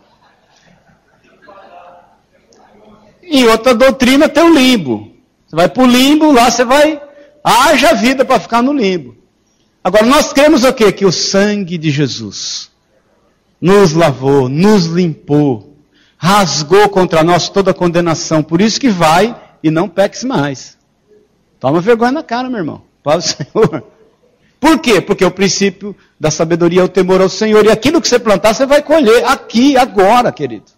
Em 3.34 3.48
outra 3.48 3.74
doutrina 3.74 4.28
tem 4.28 4.44
o 4.44 4.54
limbo. 4.54 5.10
Você 5.44 5.56
vai 5.56 5.68
para 5.68 5.82
o 5.82 5.86
limbo, 5.86 6.30
lá 6.30 6.48
você 6.48 6.64
vai. 6.64 7.02
Haja 7.42 7.92
vida 7.94 8.24
para 8.24 8.38
ficar 8.38 8.62
no 8.62 8.72
limbo. 8.72 9.16
Agora, 9.82 10.06
nós 10.06 10.32
cremos 10.32 10.62
o 10.62 10.72
quê? 10.72 10.92
Que 10.92 11.04
o 11.04 11.10
sangue 11.10 11.76
de 11.76 11.90
Jesus 11.90 12.70
nos 13.60 13.92
lavou, 13.92 14.48
nos 14.48 14.86
limpou, 14.86 15.76
rasgou 16.16 16.88
contra 16.88 17.24
nós 17.24 17.48
toda 17.48 17.72
a 17.72 17.74
condenação. 17.74 18.40
Por 18.40 18.60
isso 18.60 18.80
que 18.80 18.88
vai 18.88 19.34
e 19.64 19.68
não 19.68 19.88
peques 19.88 20.22
mais. 20.22 20.78
Toma 21.58 21.80
vergonha 21.80 22.12
na 22.12 22.22
cara, 22.22 22.48
meu 22.48 22.60
irmão. 22.60 22.82
Para 23.02 23.18
o 23.18 23.20
Senhor. 23.26 23.84
Por 24.60 24.78
quê? 24.78 25.00
Porque 25.00 25.24
o 25.24 25.30
princípio 25.32 25.94
da 26.20 26.30
sabedoria 26.30 26.82
é 26.82 26.84
o 26.84 26.88
temor 26.88 27.20
ao 27.20 27.28
Senhor. 27.28 27.66
E 27.66 27.70
aquilo 27.70 28.00
que 28.00 28.06
você 28.06 28.20
plantar, 28.20 28.54
você 28.54 28.64
vai 28.64 28.80
colher 28.80 29.24
aqui, 29.24 29.76
agora, 29.76 30.30
querido. 30.30 30.73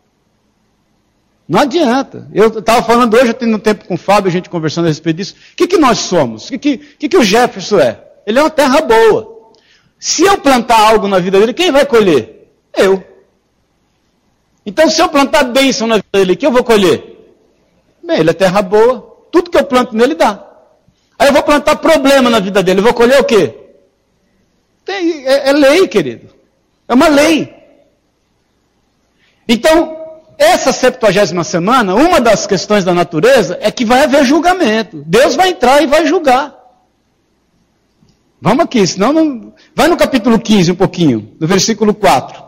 Não 1.49 1.61
adianta. 1.61 2.29
Eu 2.33 2.59
estava 2.59 2.83
falando 2.83 3.15
hoje, 3.15 3.29
eu 3.29 3.35
tenho 3.35 3.55
um 3.55 3.59
tempo 3.59 3.85
com 3.85 3.95
o 3.95 3.99
Fábio, 3.99 4.29
a 4.29 4.33
gente 4.33 4.51
conversando 4.51 4.87
a 4.87 4.89
respeito 4.89 5.17
disso. 5.17 5.35
O 5.53 5.57
que, 5.57 5.69
que 5.69 5.79
nós 5.79 5.99
somos? 5.99 6.47
O 6.47 6.49
que, 6.51 6.59
que, 6.59 6.77
que, 6.79 7.09
que 7.09 7.17
o 7.17 7.25
Jefferson 7.25 7.79
é? 7.79 8.03
Ele 8.27 8.39
é 8.39 8.43
uma 8.43 8.51
terra 8.51 8.81
boa. 8.81 9.53
Se 9.99 10.25
eu 10.25 10.39
plantar 10.39 10.79
algo 10.79 11.07
na 11.07 11.19
vida 11.19 11.39
dele, 11.39 11.55
quem 11.55 11.71
vai 11.71 11.87
colher? 11.87 12.51
Eu. 12.77 13.03
Então, 14.65 14.91
se 14.91 15.01
eu 15.01 15.09
plantar 15.09 15.45
bênção 15.45 15.87
na 15.87 15.97
vida 15.97 16.09
dele, 16.13 16.37
quem 16.37 16.49
eu 16.49 16.53
vou 16.53 16.65
colher? 16.65 17.17
Bem, 18.03 18.19
ele 18.19 18.31
é 18.31 18.35
terra 18.35 18.61
boa. 18.61 19.17
Tudo 19.31 19.51
que 19.51 19.57
eu 19.57 19.65
planto 19.65 19.95
nele 19.95 20.15
dá. 20.15 20.45
Aí 21.19 21.29
eu 21.29 21.33
vou 21.33 21.43
plantar 21.43 21.77
problema 21.77 22.29
na 22.29 22.41
vida 22.41 22.63
dele, 22.63 22.81
eu 22.81 22.85
vou 22.85 22.93
colher 22.93 23.21
o 23.21 23.25
quê? 23.25 23.55
Tem, 24.85 25.27
é, 25.27 25.51
é 25.51 25.53
lei, 25.53 25.89
querido. 25.89 26.29
É 26.89 26.95
uma 26.95 27.09
lei. 27.09 27.55
Então, 29.49 30.06
essa 30.39 30.73
septuagésima 30.73 31.45
semana, 31.45 31.95
uma 31.95 32.21
das 32.21 32.47
questões 32.47 32.85
da 32.85 32.93
natureza 32.93 33.59
é 33.61 33.71
que 33.71 33.85
vai 33.85 34.05
haver 34.05 34.25
julgamento. 34.25 35.03
Deus 35.07 35.35
vai 35.35 35.51
entrar 35.51 35.83
e 35.83 35.87
vai 35.87 36.07
julgar. 36.07 36.55
Vamos 38.41 38.65
aqui, 38.65 38.87
senão 38.87 39.13
não. 39.13 39.55
Vai 39.75 39.89
no 39.89 39.97
capítulo 39.97 40.39
15 40.39 40.73
um 40.73 40.77
pouquinho, 40.77 41.33
no 41.41 41.47
versículo 41.47 41.95
4. 41.95 42.43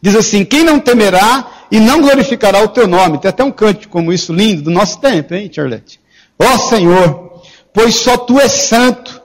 Diz 0.00 0.14
assim: 0.14 0.44
Quem 0.44 0.62
não 0.62 0.78
temerá 0.78 1.46
e 1.70 1.80
não 1.80 2.00
glorificará 2.00 2.62
o 2.62 2.68
teu 2.68 2.86
nome? 2.86 3.18
Tem 3.18 3.30
até 3.30 3.42
um 3.42 3.50
cântico 3.50 3.92
como 3.92 4.12
isso 4.12 4.32
lindo 4.32 4.62
do 4.62 4.70
nosso 4.70 5.00
tempo, 5.00 5.34
hein, 5.34 5.50
Charlotte? 5.52 5.98
Ó 6.38 6.54
oh, 6.54 6.58
Senhor, 6.58 7.42
pois 7.72 7.96
só 7.96 8.16
tu 8.16 8.38
és 8.38 8.52
santo, 8.52 9.17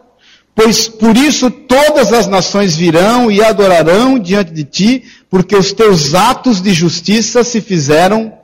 pois 0.56 0.88
por 0.88 1.18
isso 1.18 1.50
todas 1.50 2.14
as 2.14 2.28
nações 2.28 2.76
virão 2.76 3.32
e 3.32 3.44
adorarão 3.44 4.20
diante 4.20 4.52
de 4.52 4.64
ti, 4.64 5.04
porque 5.30 5.56
os 5.56 5.74
teus 5.74 6.14
atos 6.14 6.62
de 6.62 6.74
justiça 6.74 7.44
se 7.44 7.60
fizeram 7.60 8.38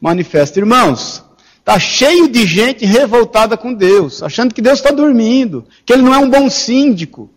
manifestos. 0.00 0.56
Irmãos, 0.56 1.24
está 1.58 1.78
cheio 1.78 2.28
de 2.28 2.46
gente 2.46 2.84
revoltada 2.84 3.56
com 3.56 3.72
Deus, 3.72 4.22
achando 4.22 4.54
que 4.54 4.62
Deus 4.62 4.78
está 4.78 4.90
dormindo, 4.90 5.66
que 5.84 5.92
Ele 5.92 6.02
não 6.02 6.14
é 6.14 6.18
um 6.18 6.30
bom 6.30 6.48
síndico, 6.50 7.30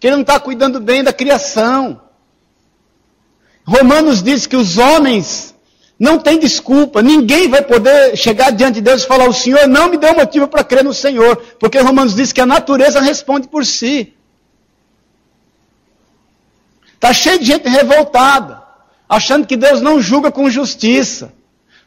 que 0.00 0.06
Ele 0.06 0.16
não 0.16 0.22
está 0.22 0.38
cuidando 0.40 0.80
bem 0.80 1.02
da 1.02 1.12
criação. 1.12 2.00
Romanos 3.66 4.22
diz 4.22 4.46
que 4.46 4.56
os 4.56 4.78
homens 4.78 5.53
não 5.98 6.18
têm 6.18 6.38
desculpa, 6.38 7.02
ninguém 7.02 7.48
vai 7.48 7.62
poder 7.62 8.16
chegar 8.16 8.50
diante 8.50 8.74
de 8.76 8.80
Deus 8.80 9.02
e 9.02 9.06
falar: 9.06 9.28
O 9.28 9.32
Senhor 9.32 9.66
não 9.68 9.88
me 9.88 9.96
deu 9.96 10.14
motivo 10.14 10.48
para 10.48 10.64
crer 10.64 10.82
no 10.82 10.92
Senhor, 10.92 11.36
porque 11.58 11.78
Romanos 11.78 12.14
diz 12.14 12.32
que 12.32 12.40
a 12.40 12.46
natureza 12.46 13.00
responde 13.00 13.48
por 13.48 13.64
si. 13.64 14.12
Está 16.94 17.12
cheio 17.12 17.38
de 17.38 17.44
gente 17.44 17.68
revoltada, 17.68 18.62
achando 19.08 19.46
que 19.46 19.56
Deus 19.56 19.80
não 19.80 20.00
julga 20.00 20.32
com 20.32 20.50
justiça. 20.50 21.32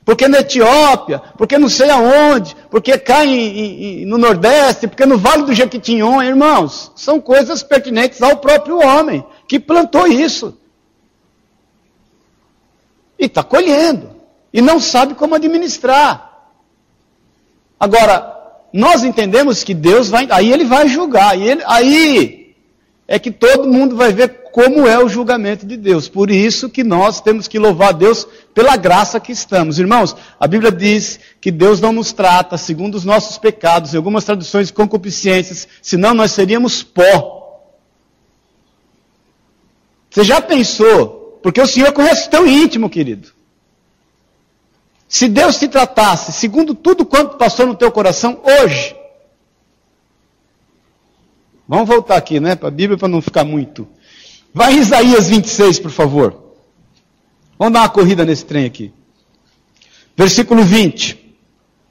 Porque 0.05 0.25
na 0.25 0.39
Etiópia, 0.39 1.21
porque 1.37 1.57
não 1.57 1.67
sei 1.67 1.89
aonde, 1.89 2.55
porque 2.69 2.97
cai 2.97 3.27
em, 3.27 4.03
em, 4.03 4.05
no 4.05 4.17
Nordeste, 4.17 4.87
porque 4.87 5.05
no 5.05 5.17
Vale 5.17 5.43
do 5.43 5.53
Jequitinhonha, 5.53 6.29
irmãos, 6.29 6.93
são 6.95 7.19
coisas 7.19 7.61
pertinentes 7.61 8.21
ao 8.21 8.37
próprio 8.37 8.79
homem 8.79 9.25
que 9.49 9.59
plantou 9.59 10.07
isso. 10.07 10.57
E 13.17 13.25
está 13.25 13.43
colhendo. 13.43 14.09
E 14.53 14.61
não 14.61 14.79
sabe 14.79 15.15
como 15.15 15.35
administrar. 15.35 16.27
Agora, 17.79 18.35
nós 18.73 19.03
entendemos 19.03 19.63
que 19.63 19.73
Deus 19.73 20.09
vai, 20.09 20.27
aí 20.29 20.51
ele 20.51 20.65
vai 20.65 20.87
julgar, 20.87 21.37
e 21.37 21.43
ele, 21.47 21.63
aí 21.65 22.55
é 23.07 23.17
que 23.17 23.31
todo 23.31 23.71
mundo 23.71 23.95
vai 23.95 24.11
ver 24.11 24.47
como 24.51 24.87
é 24.87 24.97
o 24.97 25.07
julgamento 25.07 25.65
de 25.65 25.77
Deus. 25.77 26.09
Por 26.09 26.31
isso 26.31 26.69
que 26.69 26.83
nós 26.83 27.21
temos 27.21 27.47
que 27.47 27.59
louvar 27.59 27.93
Deus 27.93 28.27
pela 28.53 28.75
graça 28.75 29.19
que 29.19 29.31
estamos. 29.31 29.79
Irmãos, 29.79 30.15
a 30.39 30.47
Bíblia 30.47 30.71
diz 30.71 31.19
que 31.39 31.51
Deus 31.51 31.79
não 31.79 31.93
nos 31.93 32.11
trata 32.11 32.57
segundo 32.57 32.95
os 32.95 33.05
nossos 33.05 33.37
pecados, 33.37 33.93
em 33.93 33.97
algumas 33.97 34.25
traduções 34.25 34.71
concupiscências, 34.71 35.67
senão 35.81 36.13
nós 36.13 36.31
seríamos 36.31 36.83
pó. 36.83 37.61
Você 40.09 40.23
já 40.23 40.41
pensou? 40.41 41.16
Porque 41.47 41.61
o 41.61 41.65
Senhor 41.65 41.93
conhece 41.93 42.27
o 42.27 42.29
teu 42.29 42.45
íntimo, 42.45 42.89
querido. 42.89 43.29
Se 45.07 45.29
Deus 45.29 45.57
te 45.57 45.69
tratasse 45.69 46.33
segundo 46.33 46.75
tudo 46.75 47.05
quanto 47.05 47.37
passou 47.37 47.65
no 47.65 47.73
teu 47.73 47.89
coração 47.89 48.41
hoje, 48.43 48.93
Vamos 51.65 51.87
voltar 51.87 52.17
aqui, 52.17 52.41
né, 52.41 52.55
para 52.55 52.67
a 52.67 52.71
Bíblia 52.71 52.97
para 52.97 53.07
não 53.07 53.21
ficar 53.21 53.45
muito. 53.45 53.87
Vai 54.53 54.73
em 54.73 54.79
Isaías 54.79 55.29
26, 55.29 55.79
por 55.79 55.91
favor. 55.91 56.53
Vamos 57.57 57.73
dar 57.73 57.81
uma 57.81 57.89
corrida 57.89 58.25
nesse 58.25 58.43
trem 58.43 58.65
aqui. 58.65 58.91
Versículo 60.17 60.65
20. 60.65 61.35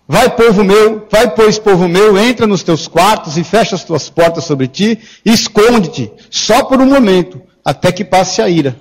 Vai, 0.07 0.37
povo 0.37 0.63
meu, 0.63 1.07
vai, 1.11 1.35
pois, 1.35 1.59
povo 1.59 1.89
meu, 1.89 2.19
entra 2.19 2.47
nos 2.47 2.63
teus 2.63 2.87
quartos 2.87 3.39
e 3.39 3.45
fecha 3.45 3.75
as 3.75 3.85
tuas 3.85 4.11
portas 4.11 4.45
sobre 4.45 4.69
ti 4.69 4.99
e 5.25 5.33
esconde-te, 5.33 6.13
só 6.31 6.63
por 6.65 6.79
um 6.79 6.87
momento, 6.87 7.41
até 7.65 7.91
que 7.91 8.05
passe 8.05 8.43
a 8.43 8.49
ira. 8.51 8.77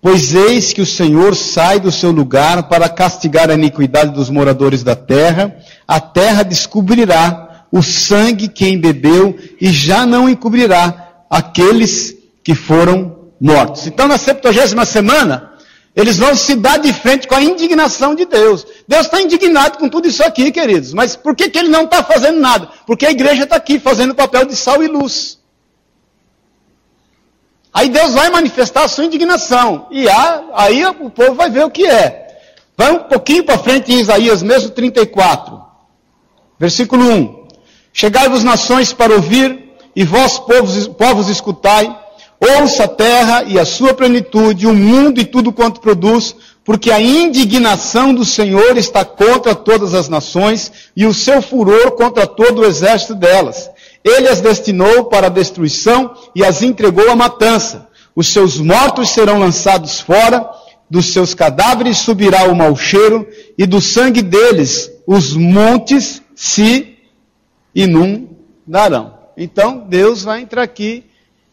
Pois 0.00 0.32
eis 0.32 0.72
que 0.72 0.80
o 0.80 0.86
Senhor 0.86 1.34
sai 1.34 1.80
do 1.80 1.90
seu 1.90 2.12
lugar 2.12 2.68
para 2.68 2.88
castigar 2.88 3.50
a 3.50 3.54
iniquidade 3.54 4.12
dos 4.12 4.30
moradores 4.30 4.84
da 4.84 4.94
terra, 4.94 5.56
a 5.86 6.00
terra 6.00 6.44
descobrirá 6.44 7.66
o 7.72 7.82
sangue 7.82 8.48
que 8.48 8.68
embebeu 8.68 9.36
e 9.60 9.70
já 9.70 10.06
não 10.06 10.28
encobrirá 10.28 11.24
aqueles 11.28 12.16
que 12.44 12.54
foram 12.54 13.16
mortos. 13.40 13.86
Então, 13.86 14.06
na 14.06 14.16
70 14.16 14.86
semana, 14.86 15.52
eles 15.94 16.16
vão 16.16 16.34
se 16.36 16.54
dar 16.54 16.78
de 16.78 16.92
frente 16.92 17.26
com 17.26 17.34
a 17.34 17.42
indignação 17.42 18.14
de 18.14 18.24
Deus. 18.24 18.64
Deus 18.86 19.06
está 19.06 19.20
indignado 19.20 19.78
com 19.78 19.88
tudo 19.88 20.06
isso 20.06 20.22
aqui, 20.22 20.52
queridos. 20.52 20.94
Mas 20.94 21.16
por 21.16 21.34
que, 21.34 21.50
que 21.50 21.58
ele 21.58 21.68
não 21.68 21.84
está 21.84 22.04
fazendo 22.04 22.38
nada? 22.38 22.68
Porque 22.86 23.04
a 23.04 23.10
igreja 23.10 23.42
está 23.42 23.56
aqui 23.56 23.80
fazendo 23.80 24.12
o 24.12 24.14
papel 24.14 24.44
de 24.44 24.54
sal 24.54 24.82
e 24.82 24.86
luz. 24.86 25.37
Aí 27.78 27.88
Deus 27.88 28.12
vai 28.12 28.28
manifestar 28.28 28.82
a 28.82 28.88
sua 28.88 29.04
indignação. 29.04 29.86
E 29.88 30.06
aí 30.52 30.84
o 30.84 31.08
povo 31.10 31.34
vai 31.34 31.48
ver 31.48 31.64
o 31.64 31.70
que 31.70 31.86
é. 31.86 32.26
Vai 32.76 32.90
um 32.90 33.04
pouquinho 33.04 33.44
para 33.44 33.56
frente 33.56 33.92
em 33.92 34.00
Isaías, 34.00 34.42
mesmo 34.42 34.70
34. 34.70 35.62
Versículo 36.58 37.04
1. 37.04 37.46
Chegai-vos 37.92 38.42
nações 38.42 38.92
para 38.92 39.14
ouvir, 39.14 39.76
e 39.94 40.02
vós 40.04 40.40
povos, 40.40 40.88
povos 40.88 41.28
escutai. 41.28 41.96
Ouça 42.40 42.82
a 42.82 42.88
terra 42.88 43.44
e 43.44 43.60
a 43.60 43.64
sua 43.64 43.94
plenitude, 43.94 44.66
o 44.66 44.74
mundo 44.74 45.20
e 45.20 45.24
tudo 45.24 45.52
quanto 45.52 45.80
produz, 45.80 46.34
porque 46.64 46.90
a 46.90 47.00
indignação 47.00 48.12
do 48.12 48.24
Senhor 48.24 48.76
está 48.76 49.04
contra 49.04 49.54
todas 49.54 49.94
as 49.94 50.08
nações 50.08 50.72
e 50.96 51.06
o 51.06 51.14
seu 51.14 51.40
furor 51.40 51.92
contra 51.92 52.26
todo 52.26 52.62
o 52.62 52.66
exército 52.66 53.14
delas. 53.14 53.70
Ele 54.08 54.28
as 54.28 54.40
destinou 54.40 55.04
para 55.04 55.26
a 55.26 55.30
destruição 55.30 56.14
e 56.34 56.44
as 56.44 56.62
entregou 56.62 57.10
à 57.10 57.16
matança. 57.16 57.88
Os 58.14 58.28
seus 58.28 58.58
mortos 58.58 59.10
serão 59.10 59.38
lançados 59.38 60.00
fora, 60.00 60.48
dos 60.90 61.12
seus 61.12 61.34
cadáveres 61.34 61.98
subirá 61.98 62.44
o 62.44 62.56
mau 62.56 62.74
cheiro, 62.74 63.28
e 63.56 63.66
do 63.66 63.80
sangue 63.80 64.22
deles 64.22 64.90
os 65.06 65.34
montes 65.34 66.22
se 66.34 66.96
inundarão. 67.74 69.14
Então 69.36 69.86
Deus 69.88 70.22
vai 70.22 70.40
entrar 70.40 70.62
aqui 70.62 71.04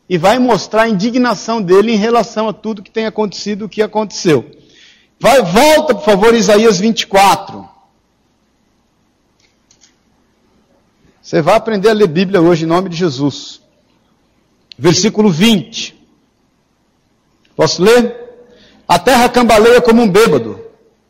e 0.10 0.18
vai 0.18 0.40
mostrar 0.40 0.84
a 0.84 0.90
indignação 0.90 1.62
dele 1.62 1.92
em 1.92 1.98
relação 1.98 2.48
a 2.48 2.54
tudo 2.54 2.84
que 2.84 2.92
tem 2.92 3.06
acontecido, 3.06 3.66
o 3.66 3.70
que 3.70 3.82
aconteceu. 3.82 4.46
Vai, 5.20 5.42
volta, 5.42 5.96
por 5.96 6.04
favor, 6.04 6.34
Isaías 6.34 6.80
24. 6.80 7.75
Você 11.26 11.42
vai 11.42 11.56
aprender 11.56 11.90
a 11.90 11.94
ler 11.94 12.08
Bíblia 12.08 12.40
hoje 12.40 12.66
em 12.66 12.68
nome 12.68 12.88
de 12.88 12.96
Jesus. 12.96 13.60
Versículo 14.78 15.32
20. 15.32 15.96
Posso 17.56 17.82
ler? 17.82 18.16
A 18.88 19.00
terra 19.00 19.28
cambaleia 19.28 19.82
como 19.82 20.04
um 20.04 20.08
bêbado 20.08 20.60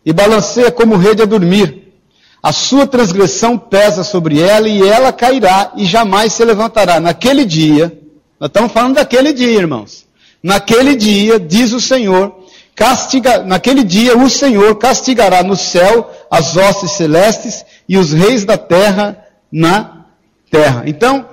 e 0.05 0.13
balanceia 0.13 0.71
como 0.71 0.95
rede 0.95 1.21
a 1.21 1.25
dormir. 1.25 1.91
A 2.41 2.53
sua 2.53 2.87
transgressão 2.87 3.57
pesa 3.57 4.05
sobre 4.05 4.39
ela 4.39 4.69
e 4.69 4.87
ela 4.87 5.11
cairá 5.11 5.73
e 5.75 5.83
jamais 5.83 6.31
se 6.31 6.45
levantará. 6.45 7.01
Naquele 7.01 7.43
dia, 7.43 7.91
nós 8.39 8.47
estamos 8.47 8.71
falando 8.71 8.95
daquele 8.95 9.33
dia, 9.33 9.51
irmãos. 9.59 10.05
Naquele 10.41 10.95
dia, 10.95 11.37
diz 11.37 11.73
o 11.73 11.81
Senhor, 11.81 12.39
castiga, 12.73 13.43
naquele 13.43 13.83
dia 13.83 14.17
o 14.17 14.29
Senhor 14.29 14.75
castigará 14.75 15.43
no 15.43 15.57
céu 15.57 16.09
as 16.31 16.55
hostes 16.55 16.91
celestes 16.91 17.65
e 17.89 17.97
os 17.97 18.13
reis 18.13 18.45
da 18.45 18.57
terra 18.57 19.21
na 19.51 19.94
terra. 20.55 20.83
Então, 20.85 21.29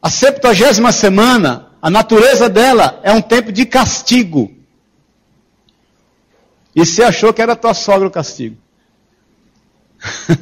a 0.00 0.08
septuagésima 0.08 0.92
semana, 0.92 1.70
a 1.82 1.90
natureza 1.90 2.48
dela 2.48 3.00
é 3.02 3.12
um 3.12 3.20
tempo 3.20 3.50
de 3.50 3.66
castigo. 3.66 4.54
E 6.74 6.86
você 6.86 7.02
achou 7.02 7.32
que 7.32 7.42
era 7.42 7.56
tua 7.56 7.74
sogra 7.74 8.06
o 8.06 8.10
castigo. 8.10 8.56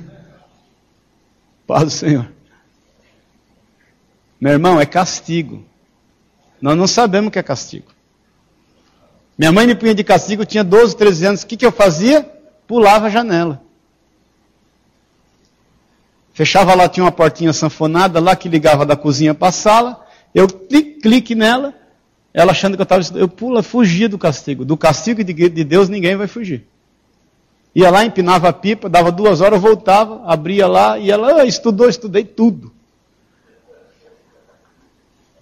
Paz 1.66 1.84
do 1.84 1.90
Senhor. 1.90 2.30
Meu 4.40 4.52
irmão, 4.52 4.80
é 4.80 4.86
castigo. 4.86 5.64
Nós 6.60 6.76
não 6.76 6.86
sabemos 6.86 7.28
o 7.28 7.30
que 7.30 7.38
é 7.38 7.42
castigo. 7.42 7.86
Minha 9.38 9.52
mãe 9.52 9.66
me 9.66 9.74
punha 9.74 9.94
de 9.94 10.04
castigo, 10.04 10.44
tinha 10.44 10.64
12, 10.64 10.96
13 10.96 11.26
anos. 11.26 11.42
O 11.42 11.46
que, 11.46 11.56
que 11.56 11.64
eu 11.64 11.72
fazia? 11.72 12.22
Pulava 12.66 13.06
a 13.06 13.10
janela. 13.10 13.62
Fechava 16.38 16.72
lá, 16.72 16.88
tinha 16.88 17.02
uma 17.02 17.10
portinha 17.10 17.52
sanfonada 17.52 18.20
lá 18.20 18.36
que 18.36 18.48
ligava 18.48 18.86
da 18.86 18.94
cozinha 18.94 19.34
para 19.34 19.48
a 19.48 19.52
sala. 19.52 20.06
Eu 20.32 20.46
clique, 20.46 21.00
clique 21.00 21.34
nela, 21.34 21.74
ela 22.32 22.52
achando 22.52 22.76
que 22.76 22.80
eu 22.80 22.84
estava 22.84 23.02
Eu 23.18 23.28
pula, 23.28 23.60
fugia 23.60 24.08
do 24.08 24.16
castigo. 24.16 24.64
Do 24.64 24.76
castigo 24.76 25.24
de, 25.24 25.32
de 25.32 25.64
Deus 25.64 25.88
ninguém 25.88 26.14
vai 26.14 26.28
fugir. 26.28 26.64
Ia 27.74 27.90
lá, 27.90 28.04
empinava 28.04 28.48
a 28.48 28.52
pipa, 28.52 28.88
dava 28.88 29.10
duas 29.10 29.40
horas, 29.40 29.60
voltava, 29.60 30.22
abria 30.26 30.68
lá 30.68 30.96
e 30.96 31.10
ela 31.10 31.40
ah, 31.40 31.44
estudou, 31.44 31.88
estudei 31.88 32.22
tudo. 32.22 32.72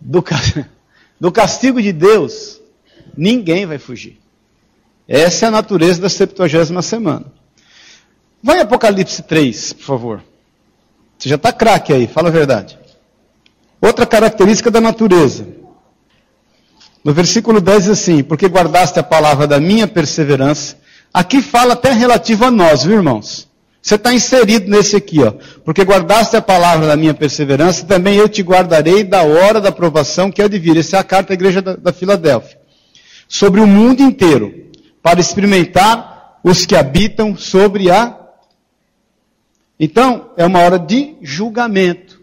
Do. 0.01 0.25
Do 1.21 1.31
castigo 1.31 1.83
de 1.83 1.93
Deus, 1.93 2.59
ninguém 3.15 3.67
vai 3.67 3.77
fugir. 3.77 4.19
Essa 5.07 5.45
é 5.45 5.49
a 5.49 5.51
natureza 5.53 6.01
da 6.01 6.09
70 6.09 6.81
semana. 6.81 7.27
Vai 8.43 8.61
Apocalipse 8.61 9.23
3, 9.23 9.75
por 9.75 9.85
favor. 9.85 10.23
Você 11.27 11.31
já 11.31 11.35
está 11.35 11.53
craque 11.53 11.93
aí, 11.93 12.07
fala 12.07 12.29
a 12.29 12.31
verdade. 12.31 12.79
Outra 13.81 14.07
característica 14.07 14.71
da 14.71 14.81
natureza. 14.81 15.45
No 17.03 17.13
versículo 17.13 17.61
10 17.61 17.83
diz 17.83 17.91
assim: 17.91 18.23
Porque 18.23 18.47
guardaste 18.47 19.01
a 19.01 19.03
palavra 19.03 19.45
da 19.45 19.59
minha 19.59 19.89
perseverança. 19.89 20.77
Aqui 21.13 21.43
fala 21.43 21.73
até 21.73 21.91
relativo 21.91 22.45
a 22.45 22.51
nós, 22.53 22.85
viu 22.85 22.99
irmãos? 22.99 23.49
Você 23.83 23.97
está 23.97 24.15
inserido 24.15 24.71
nesse 24.71 24.95
aqui, 24.95 25.21
ó. 25.21 25.33
Porque 25.65 25.83
guardaste 25.83 26.37
a 26.37 26.41
palavra 26.41 26.87
da 26.87 26.97
minha 26.97 27.13
perseverança, 27.13 27.85
também 27.85 28.15
eu 28.15 28.29
te 28.29 28.43
guardarei 28.43 29.03
da 29.03 29.23
hora 29.23 29.61
da 29.61 29.73
provação 29.73 30.31
que 30.31 30.41
há 30.41 30.47
de 30.47 30.61
vir. 30.61 30.77
Essa 30.77 30.99
é 30.99 31.01
a 31.01 31.05
carta 31.05 31.31
da 31.31 31.35
igreja 31.35 31.61
da, 31.61 31.75
da 31.75 31.93
Filadélfia. 31.93 32.57
Sobre 33.27 33.61
o 33.61 33.67
mundo 33.67 34.01
inteiro, 34.01 34.55
para 35.03 35.19
experimentar 35.19 36.39
os 36.45 36.65
que 36.65 36.77
habitam 36.77 37.37
sobre 37.37 37.91
a. 37.91 38.26
Então, 39.79 40.31
é 40.37 40.45
uma 40.45 40.61
hora 40.61 40.79
de 40.79 41.17
julgamento. 41.21 42.21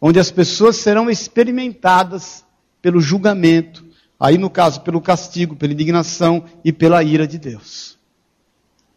Onde 0.00 0.18
as 0.18 0.30
pessoas 0.30 0.76
serão 0.76 1.10
experimentadas 1.10 2.44
pelo 2.80 3.00
julgamento. 3.00 3.84
Aí, 4.18 4.38
no 4.38 4.48
caso, 4.48 4.80
pelo 4.80 5.00
castigo, 5.00 5.56
pela 5.56 5.72
indignação 5.72 6.44
e 6.64 6.72
pela 6.72 7.02
ira 7.02 7.26
de 7.26 7.38
Deus. 7.38 7.98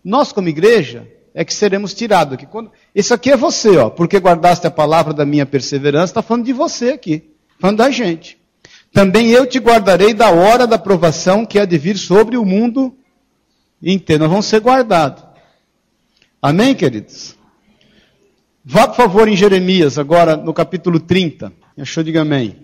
Nós, 0.04 0.32
como 0.32 0.48
igreja, 0.48 1.08
é 1.34 1.44
que 1.44 1.54
seremos 1.54 1.94
tirados 1.94 2.34
aqui. 2.34 2.46
Quando... 2.46 2.72
Isso 2.96 3.14
aqui 3.14 3.32
é 3.32 3.38
você, 3.38 3.78
ó, 3.78 3.90
porque 3.90 4.18
guardaste 4.18 4.66
a 4.66 4.72
palavra 4.72 5.14
da 5.14 5.26
minha 5.26 5.46
perseverança, 5.46 6.12
está 6.12 6.22
falando 6.22 6.46
de 6.46 6.54
você 6.54 6.92
aqui, 6.92 7.30
falando 7.60 7.78
da 7.78 7.92
gente. 7.92 8.38
Também 8.92 9.30
eu 9.30 9.46
te 9.46 9.60
guardarei 9.60 10.14
da 10.14 10.32
hora 10.32 10.66
da 10.66 10.80
provação 10.80 11.46
que 11.46 11.60
há 11.60 11.66
de 11.66 11.78
vir 11.78 11.98
sobre 11.98 12.38
o 12.38 12.46
mundo 12.46 12.96
inteiro. 13.84 14.24
Nós 14.24 14.32
vamos 14.32 14.46
ser 14.48 14.62
guardados. 14.62 15.27
Amém, 16.42 16.76
queridos? 16.76 17.36
Vá, 18.64 18.88
por 18.88 18.96
favor, 18.96 19.28
em 19.28 19.36
Jeremias, 19.36 19.98
agora 19.98 20.38
no 20.38 20.54
capítulo 20.54 21.00
30. 21.00 21.52
Achou, 21.80 22.04
diga 22.04 22.22
amém. 22.22 22.58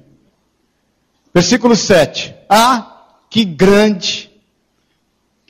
Versículo 1.33 1.75
7. 1.75 2.35
Ah, 2.47 3.15
que 3.31 3.43
grande, 3.43 4.29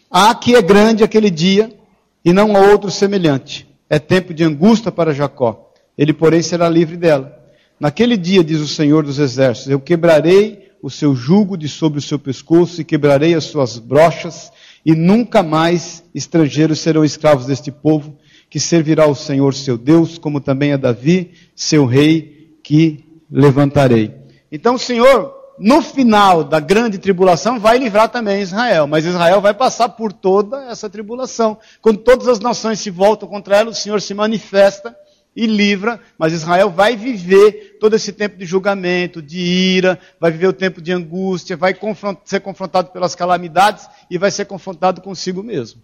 ah, 0.10 0.34
que 0.34 0.56
é 0.56 0.62
grande 0.62 1.04
aquele 1.04 1.30
dia 1.30 1.78
e 2.24 2.32
não 2.32 2.56
há 2.56 2.62
outro 2.62 2.90
semelhante. 2.90 3.68
É 3.90 4.00
tempo 4.00 4.34
de 4.34 4.44
angústia 4.44 4.90
para 4.90 5.14
Jacó. 5.14 5.74
Ele, 5.98 6.14
porém, 6.14 6.42
será 6.42 6.70
livre 6.70 6.96
dela. 6.96 7.38
Naquele 7.78 8.16
dia, 8.16 8.42
diz 8.42 8.62
o 8.62 8.68
Senhor 8.68 9.04
dos 9.04 9.20
Exércitos, 9.20 9.70
eu 9.70 9.82
quebrarei 9.82 10.72
o 10.82 10.90
seu 10.90 11.14
jugo 11.14 11.58
de 11.58 11.68
sobre 11.68 12.00
o 12.00 12.02
seu 12.02 12.18
pescoço 12.18 12.80
e 12.80 12.86
quebrarei 12.86 13.36
as 13.36 13.44
suas 13.44 13.78
brochas, 13.78 14.50
e 14.86 14.94
nunca 14.94 15.42
mais 15.42 16.04
estrangeiros 16.14 16.80
serão 16.80 17.04
escravos 17.04 17.46
deste 17.46 17.72
povo, 17.72 18.18
que 18.50 18.60
servirá 18.60 19.06
ao 19.06 19.16
Senhor 19.16 19.54
seu 19.54 19.78
Deus, 19.78 20.18
como 20.18 20.40
também 20.40 20.74
a 20.74 20.78
Davi, 20.78 21.32
seu 21.56 21.86
rei, 21.86 22.58
que 22.64 23.04
levantarei. 23.32 24.14
Então 24.52 24.76
o 24.76 24.80
Senhor 24.80 25.44
no 25.58 25.82
final 25.82 26.44
da 26.44 26.60
grande 26.60 26.98
tribulação, 26.98 27.60
vai 27.60 27.78
livrar 27.78 28.10
também 28.10 28.42
Israel. 28.42 28.88
Mas 28.88 29.06
Israel 29.06 29.40
vai 29.40 29.54
passar 29.54 29.90
por 29.90 30.12
toda 30.12 30.66
essa 30.66 30.90
tribulação. 30.90 31.58
Quando 31.82 32.00
todas 32.00 32.28
as 32.28 32.40
nações 32.40 32.80
se 32.80 32.90
voltam 32.90 33.30
contra 33.30 33.58
ela, 33.58 33.70
o 33.70 33.76
Senhor 33.76 34.02
se 34.02 34.14
manifesta 34.14 34.96
e 35.36 35.48
livra, 35.48 36.00
mas 36.18 36.32
Israel 36.32 36.70
vai 36.70 36.96
viver 36.96 37.78
todo 37.80 37.96
esse 37.96 38.14
tempo 38.14 38.38
de 38.38 38.46
julgamento, 38.46 39.22
de 39.22 39.40
ira, 39.40 40.00
vai 40.20 40.32
viver 40.32 40.48
o 40.48 40.54
tempo 40.54 40.82
de 40.82 40.92
angústia, 40.92 41.58
vai 41.58 41.76
ser 42.24 42.40
confrontado 42.40 42.92
pelas 42.92 43.16
calamidades 43.16 43.88
e 44.10 44.18
vai 44.18 44.30
ser 44.30 44.46
confrontado 44.46 45.02
consigo 45.02 45.42
mesmo. 45.42 45.82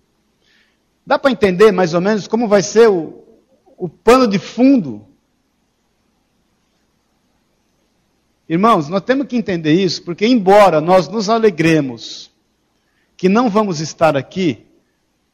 Dá 1.05 1.17
para 1.17 1.31
entender 1.31 1.71
mais 1.71 1.93
ou 1.95 2.01
menos 2.01 2.27
como 2.27 2.47
vai 2.47 2.61
ser 2.61 2.89
o, 2.89 3.23
o 3.75 3.89
pano 3.89 4.27
de 4.27 4.37
fundo? 4.37 5.05
Irmãos, 8.47 8.87
nós 8.87 9.01
temos 9.01 9.27
que 9.27 9.35
entender 9.35 9.73
isso, 9.73 10.03
porque 10.03 10.25
embora 10.27 10.79
nós 10.79 11.07
nos 11.07 11.29
alegremos 11.29 12.31
que 13.17 13.27
não 13.27 13.49
vamos 13.49 13.79
estar 13.79 14.15
aqui, 14.15 14.65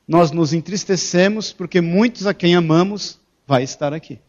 nós 0.07 0.31
nos 0.31 0.53
entristecemos 0.53 1.51
porque 1.51 1.81
muitos 1.81 2.25
a 2.25 2.33
quem 2.33 2.55
amamos 2.55 3.19
vai 3.47 3.63
estar 3.63 3.93
aqui. 3.93 4.19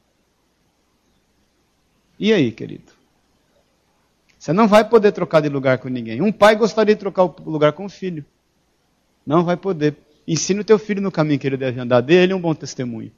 E 2.18 2.32
aí, 2.32 2.50
querido? 2.50 2.92
Você 4.38 4.52
não 4.52 4.68
vai 4.68 4.88
poder 4.88 5.12
trocar 5.12 5.40
de 5.40 5.48
lugar 5.48 5.78
com 5.78 5.88
ninguém. 5.88 6.22
Um 6.22 6.32
pai 6.32 6.56
gostaria 6.56 6.94
de 6.94 7.00
trocar 7.00 7.24
o 7.24 7.34
lugar 7.44 7.72
com 7.72 7.84
o 7.84 7.90
filho. 7.90 8.24
Não 9.26 9.44
vai 9.44 9.56
poder. 9.56 9.96
Ensine 10.26 10.60
o 10.60 10.64
teu 10.64 10.78
filho 10.78 11.02
no 11.02 11.10
caminho 11.10 11.38
que 11.38 11.46
ele 11.46 11.56
deve 11.56 11.80
andar. 11.80 12.00
Dê 12.00 12.22
ele 12.22 12.34
um 12.34 12.40
bom 12.40 12.54
testemunho. 12.54 13.10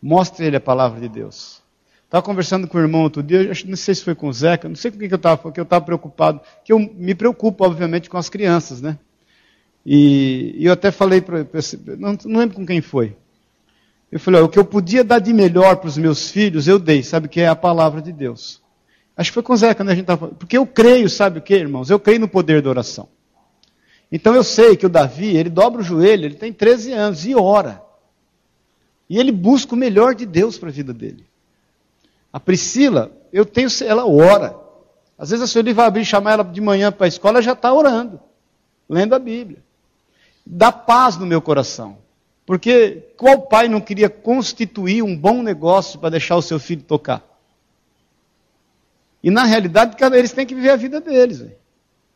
Mostre 0.00 0.46
ele 0.46 0.56
a 0.56 0.60
palavra 0.60 1.00
de 1.00 1.08
Deus. 1.08 1.62
Estava 2.04 2.24
conversando 2.24 2.66
com 2.66 2.78
o 2.78 2.80
irmão 2.80 3.02
outro 3.02 3.22
dia, 3.22 3.52
não 3.66 3.76
sei 3.76 3.94
se 3.94 4.02
foi 4.02 4.14
com 4.14 4.28
o 4.28 4.32
Zeca, 4.32 4.66
não 4.66 4.76
sei 4.76 4.90
com 4.90 4.96
quem 4.96 5.08
que 5.08 5.14
eu 5.14 5.16
estava, 5.16 5.36
porque 5.36 5.60
eu 5.60 5.64
estava 5.64 5.84
preocupado. 5.84 6.40
Que 6.64 6.72
eu 6.72 6.78
me 6.78 7.14
preocupo, 7.14 7.64
obviamente, 7.64 8.08
com 8.08 8.16
as 8.16 8.30
crianças, 8.30 8.80
né? 8.80 8.98
E, 9.84 10.54
e 10.56 10.64
eu 10.64 10.72
até 10.72 10.90
falei 10.90 11.20
para. 11.20 11.46
Não, 11.98 12.16
não 12.24 12.40
lembro 12.40 12.56
com 12.56 12.64
quem 12.64 12.80
foi. 12.80 13.14
Eu 14.10 14.18
falei, 14.18 14.40
ó, 14.40 14.44
o 14.44 14.48
que 14.48 14.58
eu 14.58 14.64
podia 14.64 15.04
dar 15.04 15.18
de 15.18 15.32
melhor 15.32 15.76
para 15.76 15.88
os 15.88 15.98
meus 15.98 16.30
filhos, 16.30 16.66
eu 16.66 16.78
dei, 16.78 17.02
sabe 17.02 17.28
que 17.28 17.40
é 17.40 17.48
a 17.48 17.56
palavra 17.56 18.00
de 18.00 18.12
Deus. 18.12 18.62
Acho 19.16 19.30
que 19.30 19.34
foi 19.34 19.42
com 19.42 19.52
o 19.52 19.56
Zeca, 19.56 19.84
né? 19.84 19.92
A 19.92 19.94
gente 19.94 20.06
tava, 20.06 20.28
porque 20.28 20.56
eu 20.56 20.66
creio, 20.66 21.10
sabe 21.10 21.40
o 21.40 21.42
que, 21.42 21.54
irmãos? 21.54 21.90
Eu 21.90 21.98
creio 21.98 22.20
no 22.20 22.28
poder 22.28 22.62
da 22.62 22.70
oração. 22.70 23.08
Então 24.10 24.34
eu 24.34 24.42
sei 24.42 24.76
que 24.76 24.86
o 24.86 24.88
Davi, 24.88 25.36
ele 25.36 25.50
dobra 25.50 25.80
o 25.80 25.84
joelho, 25.84 26.24
ele 26.24 26.36
tem 26.36 26.52
13 26.52 26.92
anos 26.92 27.26
e 27.26 27.34
ora. 27.34 27.82
E 29.10 29.18
ele 29.18 29.32
busca 29.32 29.74
o 29.74 29.78
melhor 29.78 30.14
de 30.14 30.24
Deus 30.24 30.56
para 30.56 30.68
a 30.68 30.72
vida 30.72 30.94
dele. 30.94 31.26
A 32.32 32.38
Priscila, 32.38 33.10
eu 33.32 33.44
tenho, 33.44 33.68
ela 33.84 34.06
ora. 34.06 34.56
Às 35.18 35.30
vezes 35.30 35.42
a 35.42 35.46
senhora 35.46 35.74
vai 35.74 35.86
abrir 35.86 36.04
chamar 36.04 36.32
ela 36.32 36.44
de 36.44 36.60
manhã 36.60 36.92
para 36.92 37.06
a 37.06 37.08
escola, 37.08 37.38
ela 37.38 37.42
já 37.42 37.52
está 37.52 37.72
orando, 37.72 38.20
lendo 38.88 39.14
a 39.14 39.18
Bíblia. 39.18 39.62
Dá 40.46 40.70
paz 40.70 41.16
no 41.16 41.26
meu 41.26 41.42
coração. 41.42 41.98
Porque 42.48 43.12
qual 43.18 43.42
pai 43.42 43.68
não 43.68 43.78
queria 43.78 44.08
constituir 44.08 45.02
um 45.02 45.14
bom 45.14 45.42
negócio 45.42 46.00
para 46.00 46.08
deixar 46.08 46.34
o 46.34 46.40
seu 46.40 46.58
filho 46.58 46.80
tocar? 46.80 47.22
E 49.22 49.30
na 49.30 49.44
realidade, 49.44 49.94
eles 50.16 50.32
têm 50.32 50.46
que 50.46 50.54
viver 50.54 50.70
a 50.70 50.76
vida 50.76 50.98
deles. 50.98 51.44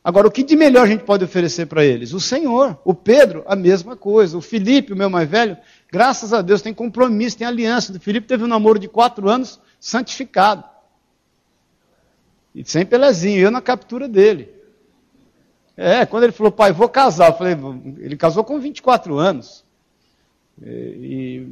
Agora, 0.03 0.27
o 0.27 0.31
que 0.31 0.43
de 0.43 0.57
melhor 0.57 0.85
a 0.85 0.87
gente 0.87 1.05
pode 1.05 1.23
oferecer 1.23 1.67
para 1.67 1.85
eles? 1.85 2.15
O 2.15 2.19
Senhor. 2.19 2.81
O 2.83 2.95
Pedro, 2.95 3.45
a 3.47 3.55
mesma 3.55 3.95
coisa. 3.95 4.39
O 4.39 4.41
Felipe, 4.41 4.95
o 4.95 4.97
meu 4.97 5.11
mais 5.11 5.29
velho, 5.29 5.55
graças 5.93 6.33
a 6.33 6.41
Deus, 6.41 6.63
tem 6.63 6.73
compromisso, 6.73 7.37
tem 7.37 7.47
aliança. 7.47 7.93
O 7.93 8.01
Felipe 8.01 8.27
teve 8.27 8.43
um 8.43 8.49
namoro 8.49 8.79
de 8.79 8.89
quatro 8.89 9.29
anos 9.29 9.61
santificado. 9.79 10.65
E 12.55 12.65
sem 12.65 12.87
Pelezinho, 12.87 13.39
eu 13.39 13.51
na 13.51 13.61
captura 13.61 14.09
dele. 14.09 14.49
É, 15.77 16.07
quando 16.07 16.23
ele 16.23 16.33
falou, 16.33 16.51
pai, 16.51 16.73
vou 16.73 16.89
casar, 16.89 17.33
eu 17.33 17.37
falei, 17.37 17.55
ele 17.99 18.17
casou 18.17 18.43
com 18.43 18.59
24 18.59 19.19
anos. 19.19 19.63
E, 20.61 21.47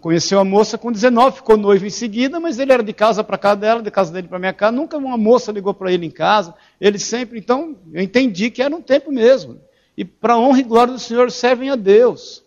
conheceu 0.00 0.40
a 0.40 0.44
moça 0.44 0.76
com 0.76 0.90
19, 0.90 1.36
ficou 1.36 1.56
noivo 1.56 1.86
em 1.86 1.90
seguida, 1.90 2.40
mas 2.40 2.58
ele 2.58 2.72
era 2.72 2.82
de 2.82 2.92
casa 2.92 3.22
para 3.22 3.38
casa 3.38 3.56
dela, 3.56 3.82
de 3.82 3.90
casa 3.90 4.12
dele 4.12 4.28
para 4.28 4.38
minha 4.38 4.52
casa. 4.52 4.72
Nunca 4.72 4.96
uma 4.96 5.16
moça 5.16 5.52
ligou 5.52 5.72
para 5.72 5.92
ele 5.92 6.06
em 6.06 6.10
casa. 6.10 6.54
Ele 6.80 6.98
sempre, 6.98 7.38
então, 7.38 7.76
eu 7.92 8.02
entendi 8.02 8.50
que 8.50 8.62
era 8.62 8.74
um 8.74 8.82
tempo 8.82 9.12
mesmo. 9.12 9.60
E 9.96 10.04
para 10.04 10.38
honra 10.38 10.60
e 10.60 10.64
glória 10.64 10.92
do 10.92 10.98
Senhor 10.98 11.30
servem 11.30 11.70
a 11.70 11.76
Deus. 11.76 12.42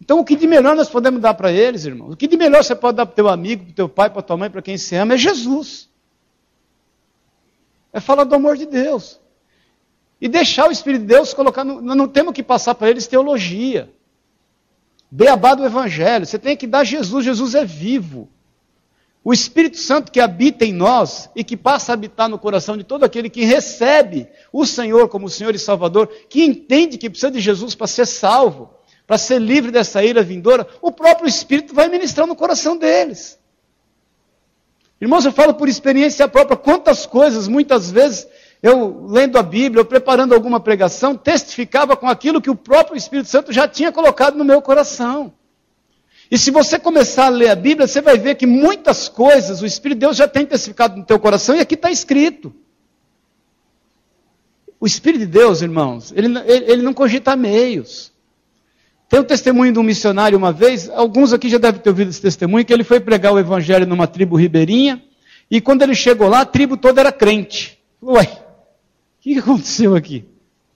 Então, 0.00 0.20
o 0.20 0.24
que 0.24 0.36
de 0.36 0.46
melhor 0.46 0.76
nós 0.76 0.88
podemos 0.88 1.20
dar 1.20 1.34
para 1.34 1.52
eles, 1.52 1.84
irmãos? 1.84 2.12
O 2.12 2.16
que 2.16 2.26
de 2.26 2.36
melhor 2.36 2.62
você 2.62 2.74
pode 2.74 2.96
dar 2.96 3.06
para 3.06 3.12
o 3.12 3.16
teu 3.16 3.28
amigo, 3.28 3.64
para 3.64 3.72
o 3.72 3.74
teu 3.74 3.88
pai, 3.88 4.10
para 4.10 4.22
tua 4.22 4.36
mãe, 4.36 4.50
para 4.50 4.62
quem 4.62 4.78
se 4.78 4.94
ama, 4.94 5.14
é 5.14 5.18
Jesus. 5.18 5.88
É 7.92 8.00
falar 8.00 8.24
do 8.24 8.34
amor 8.34 8.56
de 8.56 8.66
Deus. 8.66 9.20
E 10.20 10.28
deixar 10.28 10.68
o 10.68 10.72
Espírito 10.72 11.02
de 11.02 11.08
Deus 11.08 11.34
colocar. 11.34 11.64
No, 11.64 11.80
nós 11.80 11.96
não 11.96 12.08
temos 12.08 12.32
que 12.32 12.42
passar 12.42 12.74
para 12.74 12.90
eles 12.90 13.06
teologia. 13.06 13.90
Beabá 15.10 15.54
do 15.54 15.64
Evangelho. 15.64 16.26
Você 16.26 16.38
tem 16.38 16.56
que 16.56 16.66
dar 16.66 16.84
Jesus. 16.84 17.24
Jesus 17.24 17.54
é 17.54 17.64
vivo. 17.64 18.28
O 19.24 19.32
Espírito 19.32 19.78
Santo 19.78 20.12
que 20.12 20.20
habita 20.20 20.64
em 20.64 20.72
nós 20.72 21.28
e 21.34 21.42
que 21.44 21.56
passa 21.56 21.92
a 21.92 21.94
habitar 21.94 22.28
no 22.28 22.38
coração 22.38 22.76
de 22.76 22.84
todo 22.84 23.04
aquele 23.04 23.28
que 23.28 23.44
recebe 23.44 24.28
o 24.52 24.64
Senhor 24.64 25.08
como 25.08 25.28
Senhor 25.28 25.54
e 25.54 25.58
Salvador, 25.58 26.08
que 26.28 26.44
entende 26.44 26.96
que 26.96 27.10
precisa 27.10 27.30
de 27.30 27.40
Jesus 27.40 27.74
para 27.74 27.86
ser 27.86 28.06
salvo, 28.06 28.70
para 29.06 29.18
ser 29.18 29.38
livre 29.38 29.70
dessa 29.70 30.02
ira 30.04 30.22
vindoura, 30.22 30.66
o 30.80 30.92
próprio 30.92 31.28
Espírito 31.28 31.74
vai 31.74 31.88
ministrar 31.88 32.26
no 32.26 32.36
coração 32.36 32.76
deles. 32.76 33.38
Irmãos, 35.00 35.24
eu 35.24 35.32
falo 35.32 35.54
por 35.54 35.68
experiência 35.68 36.26
própria, 36.26 36.56
quantas 36.56 37.06
coisas 37.06 37.46
muitas 37.48 37.90
vezes 37.90 38.26
eu 38.62 39.06
lendo 39.06 39.38
a 39.38 39.42
Bíblia, 39.42 39.80
eu 39.80 39.84
preparando 39.84 40.34
alguma 40.34 40.58
pregação, 40.58 41.16
testificava 41.16 41.96
com 41.96 42.08
aquilo 42.08 42.40
que 42.40 42.50
o 42.50 42.56
próprio 42.56 42.96
Espírito 42.96 43.28
Santo 43.28 43.52
já 43.52 43.68
tinha 43.68 43.92
colocado 43.92 44.36
no 44.36 44.44
meu 44.44 44.60
coração. 44.60 45.32
E 46.30 46.36
se 46.36 46.50
você 46.50 46.78
começar 46.78 47.26
a 47.26 47.30
ler 47.30 47.48
a 47.48 47.54
Bíblia, 47.54 47.86
você 47.86 48.02
vai 48.02 48.18
ver 48.18 48.34
que 48.34 48.46
muitas 48.46 49.08
coisas 49.08 49.62
o 49.62 49.66
Espírito 49.66 49.98
de 49.98 50.06
Deus 50.06 50.16
já 50.16 50.28
tem 50.28 50.44
testificado 50.44 50.96
no 50.96 51.04
teu 51.04 51.18
coração 51.18 51.54
e 51.54 51.60
aqui 51.60 51.74
está 51.74 51.90
escrito. 51.90 52.52
O 54.80 54.86
Espírito 54.86 55.20
de 55.20 55.26
Deus, 55.26 55.62
irmãos, 55.62 56.12
ele, 56.14 56.38
ele, 56.46 56.72
ele 56.72 56.82
não 56.82 56.92
cogita 56.92 57.34
meios. 57.34 58.12
Tem 59.08 59.20
um 59.20 59.24
testemunho 59.24 59.72
de 59.72 59.78
um 59.78 59.82
missionário 59.82 60.36
uma 60.36 60.52
vez, 60.52 60.90
alguns 60.90 61.32
aqui 61.32 61.48
já 61.48 61.56
devem 61.56 61.80
ter 61.80 61.88
ouvido 61.88 62.10
esse 62.10 62.20
testemunho, 62.20 62.64
que 62.64 62.72
ele 62.72 62.84
foi 62.84 63.00
pregar 63.00 63.32
o 63.32 63.38
evangelho 63.38 63.86
numa 63.86 64.06
tribo 64.06 64.36
ribeirinha, 64.36 65.02
e 65.50 65.62
quando 65.62 65.80
ele 65.80 65.94
chegou 65.94 66.28
lá, 66.28 66.42
a 66.42 66.44
tribo 66.44 66.76
toda 66.76 67.00
era 67.00 67.10
crente. 67.10 67.78
Ué, 68.02 68.28
que 69.34 69.40
aconteceu 69.40 69.94
aqui? 69.94 70.24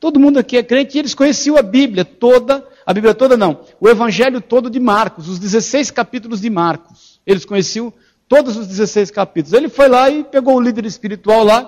Todo 0.01 0.19
mundo 0.19 0.39
aqui 0.39 0.57
é 0.57 0.63
crente 0.63 0.97
e 0.97 1.01
eles 1.01 1.15
conheciam 1.15 1.57
a 1.57 1.63
Bíblia 1.63 2.05
toda, 2.05 2.67
a 2.85 2.93
Bíblia 2.93 3.15
toda 3.15 3.37
não, 3.37 3.61
o 3.81 3.89
Evangelho 3.89 4.41
todo 4.41 4.69
de 4.69 4.81
Marcos, 4.81 5.29
os 5.29 5.39
16 5.39 5.91
capítulos 5.91 6.41
de 6.41 6.51
Marcos. 6.51 7.21
Eles 7.25 7.45
conheciam 7.45 7.93
todos 8.29 8.57
os 8.57 8.67
16 8.67 9.11
capítulos. 9.11 9.53
Ele 9.53 9.69
foi 9.69 9.89
lá 9.89 10.11
e 10.11 10.25
pegou 10.25 10.57
o 10.57 10.61
líder 10.61 10.85
espiritual 10.87 11.45
lá. 11.45 11.63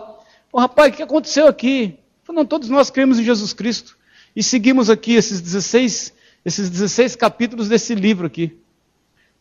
Falou, 0.51 0.67
rapaz, 0.67 0.93
o 0.93 0.97
que 0.97 1.03
aconteceu 1.03 1.47
aqui? 1.47 1.97
Falou, 2.25 2.43
não, 2.43 2.47
todos 2.47 2.69
nós 2.69 2.91
cremos 2.91 3.19
em 3.19 3.25
Jesus 3.25 3.53
Cristo 3.53 3.97
e 4.35 4.43
seguimos 4.43 4.91
aqui 4.91 5.15
esses 5.15 5.41
16, 5.41 6.13
esses 6.45 6.69
16 6.69 7.15
capítulos 7.15 7.69
desse 7.69 7.95
livro 7.95 8.27
aqui. 8.27 8.59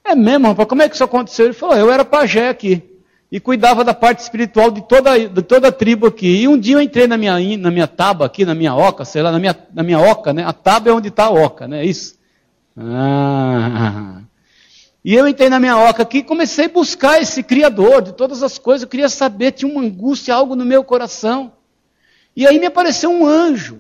É 0.06 0.14
mesmo, 0.14 0.50
rapaz, 0.50 0.70
como 0.70 0.82
é 0.84 0.90
que 0.90 0.94
isso 0.94 1.04
aconteceu? 1.04 1.46
Ele 1.46 1.54
falou, 1.54 1.76
eu 1.76 1.92
era 1.92 2.06
pajé 2.06 2.50
aqui 2.50 2.93
e 3.34 3.40
cuidava 3.40 3.84
da 3.84 3.96
parte 3.96 4.20
espiritual 4.20 4.70
de 4.70 4.88
toda, 4.88 5.18
de 5.18 5.42
toda 5.42 5.70
a 5.70 5.72
tribo 5.72 6.06
aqui. 6.06 6.44
E 6.44 6.48
um 6.48 6.56
dia 6.56 6.76
eu 6.76 6.82
entrei 6.82 7.08
na 7.08 7.18
minha, 7.18 7.58
na 7.58 7.72
minha 7.72 7.88
taba 7.88 8.28
aqui, 8.28 8.46
na 8.46 8.54
minha 8.54 8.76
oca, 8.76 9.04
sei 9.06 9.24
lá, 9.24 9.32
na 9.32 9.40
minha, 9.40 9.58
na 9.74 9.82
minha 9.82 10.00
oca, 10.00 10.32
né? 10.32 10.46
A 10.46 10.54
taba 10.54 10.92
é 10.92 10.94
onde 10.94 11.08
está 11.08 11.24
a 11.24 11.32
oca, 11.32 11.68
né? 11.68 11.84
Isso. 11.84 12.16
Ah. 12.78 14.22
E 15.04 15.16
eu 15.16 15.28
entrei 15.28 15.50
na 15.50 15.60
minha 15.60 15.76
oca 15.80 16.04
aqui 16.04 16.20
e 16.20 16.24
comecei 16.24 16.66
a 16.66 16.70
buscar 16.70 17.20
esse 17.24 17.42
Criador 17.42 18.04
de 18.04 18.14
todas 18.14 18.44
as 18.44 18.60
coisas. 18.60 18.84
Eu 18.84 18.88
queria 18.88 19.10
saber, 19.10 19.54
tinha 19.54 19.72
uma 19.72 19.82
angústia, 19.82 20.36
algo 20.36 20.56
no 20.56 20.64
meu 20.64 20.84
coração. 20.84 21.54
E 22.36 22.46
aí 22.46 22.60
me 22.60 22.68
apareceu 22.68 23.10
um 23.10 23.26
anjo. 23.26 23.80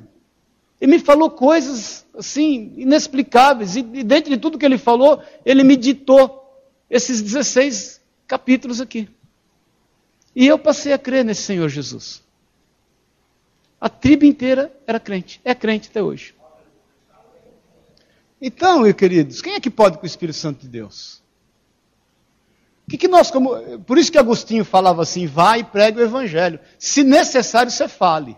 E 0.82 0.88
me 0.88 0.98
falou 0.98 1.30
coisas, 1.30 2.08
assim, 2.18 2.74
inexplicáveis. 2.76 3.76
E, 3.76 3.82
e 3.94 4.04
dentro 4.04 4.32
de 4.32 4.38
tudo 4.38 4.58
que 4.58 4.66
ele 4.66 4.80
falou, 4.80 5.22
ele 5.46 5.64
me 5.64 5.76
ditou 5.76 6.60
esses 6.90 7.22
16 7.22 8.02
capítulos 8.28 8.82
aqui. 8.82 9.08
E 10.36 10.48
eu 10.48 10.58
passei 10.58 10.94
a 10.94 10.98
crer 10.98 11.24
nesse 11.24 11.44
Senhor 11.44 11.70
Jesus. 11.70 12.24
A 13.80 13.90
tribo 13.90 14.26
inteira 14.26 14.76
era 14.88 15.00
crente, 15.00 15.42
é 15.44 15.54
crente 15.54 15.90
até 15.90 16.02
hoje. 16.02 16.34
Então, 18.42 18.82
meus 18.82 18.96
queridos, 18.96 19.42
quem 19.42 19.54
é 19.54 19.60
que 19.60 19.70
pode 19.70 19.98
com 19.98 20.04
o 20.04 20.08
Espírito 20.08 20.38
Santo 20.38 20.62
de 20.62 20.68
Deus? 20.68 21.22
Que 22.90 22.98
que 22.98 23.08
nós, 23.08 23.32
como, 23.32 23.80
por 23.80 23.98
isso 23.98 24.12
que 24.12 24.18
Agostinho 24.18 24.66
falava 24.66 25.02
assim: 25.02 25.26
vai 25.26 25.60
e 25.60 25.64
pregue 25.64 26.00
o 26.00 26.04
Evangelho. 26.04 26.60
Se 26.78 27.04
necessário, 27.04 27.72
você 27.72 27.88
fale. 27.88 28.38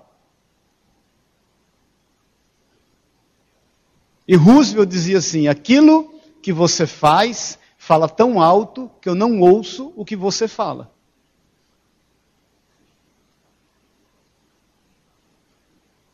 E 4.28 4.36
Roosevelt 4.36 4.90
dizia 4.90 5.18
assim: 5.18 5.48
aquilo 5.48 6.14
que 6.42 6.54
você 6.54 6.86
faz 6.86 7.58
fala 7.78 8.08
tão 8.08 8.42
alto 8.42 8.90
que 9.02 9.10
eu 9.10 9.16
não 9.16 9.40
ouço 9.40 9.94
o 9.96 10.06
que 10.06 10.16
você 10.16 10.48
fala. 10.48 10.95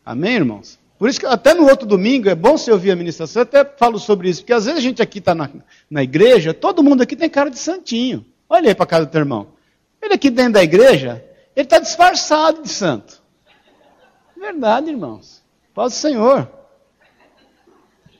Amém, 0.05 0.35
irmãos? 0.35 0.79
Por 0.97 1.09
isso 1.09 1.19
que 1.19 1.25
até 1.25 1.53
no 1.53 1.67
outro 1.67 1.87
domingo 1.87 2.29
é 2.29 2.35
bom 2.35 2.57
você 2.57 2.71
ouvir 2.71 2.91
a 2.91 2.95
ministração, 2.95 3.41
eu 3.41 3.43
até 3.43 3.65
falo 3.65 3.97
sobre 3.97 4.29
isso, 4.29 4.41
porque 4.41 4.53
às 4.53 4.65
vezes 4.65 4.79
a 4.79 4.81
gente 4.83 5.01
aqui 5.01 5.19
está 5.19 5.33
na, 5.33 5.49
na 5.89 6.03
igreja, 6.03 6.53
todo 6.53 6.83
mundo 6.83 7.01
aqui 7.01 7.15
tem 7.15 7.29
cara 7.29 7.49
de 7.49 7.57
santinho. 7.57 8.25
Olha 8.47 8.69
aí 8.69 8.75
para 8.75 8.85
casa 8.85 9.05
do 9.05 9.11
teu 9.11 9.19
irmão. 9.19 9.47
Ele 10.01 10.13
aqui 10.13 10.29
dentro 10.29 10.53
da 10.53 10.63
igreja, 10.63 11.25
ele 11.55 11.65
está 11.65 11.79
disfarçado 11.79 12.61
de 12.61 12.69
santo. 12.69 13.21
Verdade, 14.37 14.89
irmãos. 14.89 15.41
Paz 15.73 15.93
do 15.93 15.95
Senhor. 15.95 16.47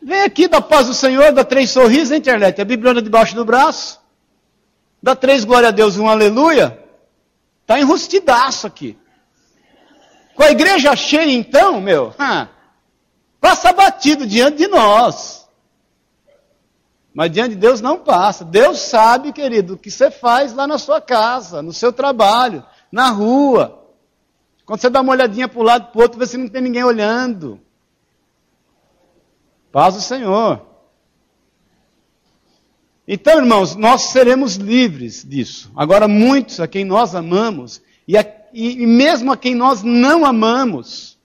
Vem 0.02 0.22
aqui, 0.24 0.48
dá 0.48 0.60
paz 0.60 0.88
do 0.88 0.94
Senhor, 0.94 1.32
dá 1.32 1.44
três 1.44 1.70
sorrisos 1.70 2.10
na 2.10 2.18
internet, 2.18 2.60
a 2.60 2.66
Bíblia 2.66 3.00
debaixo 3.02 3.36
do 3.36 3.46
braço, 3.46 4.00
dá 5.02 5.16
três 5.16 5.44
glória 5.46 5.68
a 5.68 5.72
Deus, 5.72 5.98
um 5.98 6.08
aleluia. 6.08 6.80
Está 7.62 7.80
enrustidaço 7.80 8.66
aqui. 8.66 8.98
Com 10.36 10.44
a 10.44 10.52
igreja 10.52 10.96
cheia, 10.96 11.32
então, 11.32 11.82
meu, 11.82 12.14
passa 13.40 13.74
batido 13.74 14.26
diante 14.26 14.58
de 14.58 14.68
nós. 14.68 15.48
Mas 17.14 17.32
diante 17.32 17.56
de 17.56 17.62
Deus 17.62 17.82
não 17.82 18.00
passa. 18.00 18.46
Deus 18.46 18.80
sabe, 18.80 19.34
querido, 19.34 19.74
o 19.74 19.78
que 19.78 19.92
você 19.92 20.10
faz 20.10 20.54
lá 20.54 20.66
na 20.66 20.78
sua 20.78 21.02
casa, 21.02 21.62
no 21.62 21.74
seu 21.74 21.92
trabalho, 21.92 22.64
na 22.92 23.10
rua. 23.10 23.86
Quando 24.66 24.80
você 24.80 24.90
dá 24.90 25.02
uma 25.02 25.12
olhadinha 25.12 25.48
para 25.48 25.60
o 25.60 25.64
lado 25.64 25.88
e 25.88 25.92
para 25.92 26.00
o 26.00 26.02
outro, 26.02 26.18
vê 26.18 26.26
se 26.26 26.38
não 26.38 26.48
tem 26.48 26.62
ninguém 26.62 26.84
olhando. 26.84 27.60
Paz 29.72 29.96
do 29.96 30.02
Senhor. 30.02 30.66
Então, 33.08 33.40
irmãos, 33.40 33.76
nós 33.76 34.04
seremos 34.04 34.56
livres 34.56 35.26
disso. 35.28 35.70
Agora, 35.76 36.08
muitos 36.08 36.62
a 36.62 36.68
quem 36.68 36.86
nós 36.86 37.14
amamos, 37.14 37.82
e, 38.08 38.18
a, 38.18 38.26
e, 38.54 38.86
mesmo 38.86 39.32
a 39.32 39.38
quem 39.38 39.56
nós 39.56 39.84
não 39.84 40.26
amamos, 40.26 41.18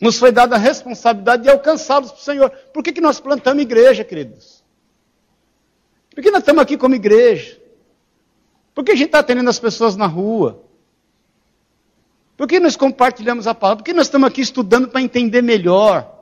nos 0.00 0.18
foi 0.18 0.30
dada 0.30 0.56
a 0.56 0.58
responsabilidade 0.58 1.44
de 1.44 1.50
alcançá-los 1.50 2.10
para 2.10 2.20
o 2.20 2.22
Senhor. 2.22 2.50
Por 2.72 2.82
que, 2.82 2.92
que 2.92 3.00
nós 3.00 3.20
plantamos 3.20 3.62
igreja, 3.62 4.04
queridos? 4.04 4.62
Por 6.14 6.22
que 6.22 6.30
nós 6.30 6.40
estamos 6.40 6.62
aqui 6.62 6.76
como 6.76 6.94
igreja? 6.94 7.58
Por 8.74 8.84
que 8.84 8.92
a 8.92 8.94
gente 8.94 9.06
está 9.06 9.20
atendendo 9.20 9.50
as 9.50 9.58
pessoas 9.58 9.96
na 9.96 10.06
rua? 10.06 10.62
Por 12.36 12.46
que 12.46 12.60
nós 12.60 12.76
compartilhamos 12.76 13.48
a 13.48 13.54
palavra? 13.54 13.82
Por 13.82 13.84
que 13.84 13.92
nós 13.92 14.06
estamos 14.06 14.28
aqui 14.28 14.40
estudando 14.40 14.88
para 14.88 15.00
entender 15.00 15.42
melhor? 15.42 16.14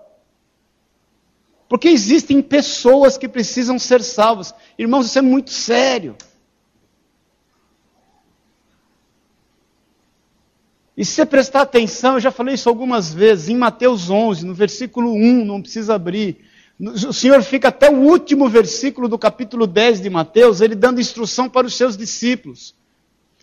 Porque 1.68 1.88
existem 1.88 2.40
pessoas 2.40 3.18
que 3.18 3.28
precisam 3.28 3.78
ser 3.78 4.02
salvas. 4.02 4.54
Irmãos, 4.78 5.06
isso 5.06 5.18
é 5.18 5.22
muito 5.22 5.50
sério. 5.50 6.16
E 10.96 11.04
se 11.04 11.12
você 11.12 11.26
prestar 11.26 11.60
atenção, 11.60 12.14
eu 12.14 12.20
já 12.20 12.30
falei 12.30 12.54
isso 12.54 12.68
algumas 12.68 13.12
vezes, 13.12 13.50
em 13.50 13.56
Mateus 13.56 14.08
11, 14.08 14.46
no 14.46 14.54
versículo 14.54 15.12
1, 15.12 15.44
não 15.44 15.60
precisa 15.60 15.94
abrir. 15.94 16.38
O 16.80 17.12
Senhor 17.12 17.42
fica 17.42 17.68
até 17.68 17.90
o 17.90 17.96
último 17.96 18.48
versículo 18.48 19.06
do 19.06 19.18
capítulo 19.18 19.66
10 19.66 20.00
de 20.00 20.08
Mateus, 20.08 20.60
ele 20.60 20.74
dando 20.74 21.00
instrução 21.00 21.48
para 21.48 21.66
os 21.66 21.74
seus 21.74 21.96
discípulos. 21.96 22.74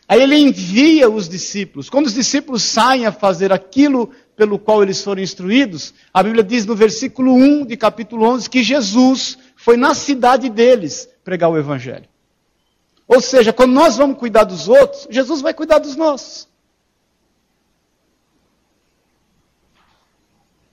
Aí 0.07 0.21
ele 0.21 0.35
envia 0.35 1.09
os 1.09 1.29
discípulos. 1.29 1.89
Quando 1.89 2.07
os 2.07 2.13
discípulos 2.13 2.63
saem 2.63 3.05
a 3.05 3.11
fazer 3.11 3.53
aquilo 3.53 4.09
pelo 4.35 4.57
qual 4.57 4.81
eles 4.81 5.03
foram 5.03 5.21
instruídos, 5.21 5.93
a 6.13 6.23
Bíblia 6.23 6.43
diz 6.43 6.65
no 6.65 6.75
versículo 6.75 7.33
1 7.33 7.65
de 7.65 7.77
capítulo 7.77 8.25
11 8.25 8.49
que 8.49 8.63
Jesus 8.63 9.37
foi 9.55 9.77
na 9.77 9.93
cidade 9.93 10.49
deles 10.49 11.07
pregar 11.23 11.49
o 11.49 11.57
Evangelho. 11.57 12.05
Ou 13.07 13.21
seja, 13.21 13.53
quando 13.53 13.73
nós 13.73 13.95
vamos 13.95 14.17
cuidar 14.17 14.43
dos 14.43 14.67
outros, 14.67 15.07
Jesus 15.09 15.41
vai 15.41 15.53
cuidar 15.53 15.77
dos 15.77 15.95
nossos. 15.95 16.47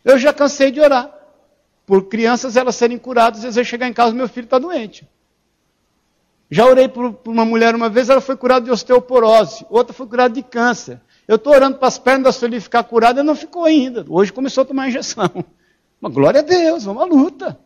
Eu 0.05 0.19
já 0.19 0.33
cansei 0.33 0.71
de 0.71 0.81
orar 0.81 1.21
por 1.91 2.05
crianças 2.05 2.57
elas 2.57 2.77
serem 2.77 2.97
curadas, 2.97 3.45
às 3.45 3.57
vezes 3.57 3.69
chegar 3.69 3.89
em 3.89 3.93
casa 3.93 4.15
meu 4.15 4.29
filho 4.29 4.45
está 4.45 4.61
doente. 4.61 5.09
Já 6.49 6.65
orei 6.65 6.89
por, 6.89 7.13
por, 7.13 7.33
uma 7.33 7.45
mulher 7.45 7.75
uma 7.75 7.89
vez, 7.89 8.09
ela 8.09 8.21
foi 8.21 8.37
curada 8.37 8.65
de 8.65 8.71
osteoporose, 8.71 9.67
outra 9.69 9.93
foi 9.93 10.07
curada 10.07 10.33
de 10.33 10.43
câncer. 10.43 11.01
Eu 11.27 11.35
estou 11.35 11.53
orando 11.53 11.79
para 11.79 11.89
as 11.89 11.99
pernas 11.99 12.23
da 12.23 12.33
Sueli 12.33 12.61
ficar 12.61 12.85
curada, 12.85 13.21
e 13.21 13.23
não 13.25 13.35
ficou 13.35 13.65
ainda. 13.65 14.05
Hoje 14.09 14.33
começou 14.33 14.63
a 14.63 14.65
tomar 14.65 14.87
injeção. 14.87 15.29
Mas 16.01 16.13
glória 16.13 16.41
a 16.41 16.45
Deus, 16.45 16.85
vamos 16.85 17.03
à 17.03 17.07
luta. 17.07 17.59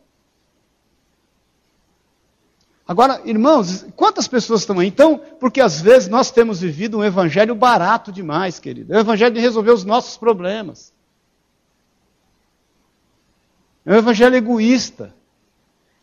Agora, 2.87 3.21
irmãos, 3.25 3.85
quantas 3.95 4.27
pessoas 4.27 4.61
estão 4.61 4.79
aí? 4.79 4.87
Então, 4.87 5.21
porque 5.39 5.61
às 5.61 5.79
vezes 5.79 6.07
nós 6.07 6.31
temos 6.31 6.61
vivido 6.61 6.97
um 6.97 7.03
evangelho 7.03 7.53
barato 7.53 8.11
demais, 8.11 8.57
querido. 8.57 8.91
É 8.91 8.97
o 8.97 9.01
evangelho 9.01 9.35
de 9.35 9.39
resolver 9.39 9.71
os 9.71 9.83
nossos 9.85 10.17
problemas. 10.17 10.94
É 13.85 13.93
um 13.93 13.97
evangelho 13.97 14.35
egoísta. 14.35 15.13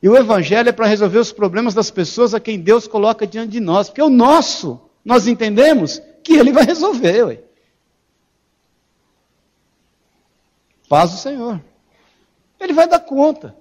E 0.02 0.08
o 0.08 0.16
evangelho 0.16 0.68
é 0.68 0.72
para 0.72 0.86
resolver 0.86 1.18
os 1.18 1.32
problemas 1.32 1.74
das 1.74 1.90
pessoas 1.90 2.34
a 2.34 2.40
quem 2.40 2.58
Deus 2.58 2.86
coloca 2.86 3.26
diante 3.26 3.52
de 3.52 3.60
nós. 3.60 3.88
Porque 3.88 4.02
o 4.02 4.10
nosso, 4.10 4.80
nós 5.04 5.26
entendemos 5.26 6.00
que 6.22 6.34
Ele 6.34 6.52
vai 6.52 6.64
resolver. 6.64 7.24
Ué. 7.24 7.40
Paz 10.88 11.12
do 11.12 11.16
Senhor. 11.18 11.60
Ele 12.60 12.72
vai 12.72 12.88
dar 12.88 13.00
conta. 13.00 13.56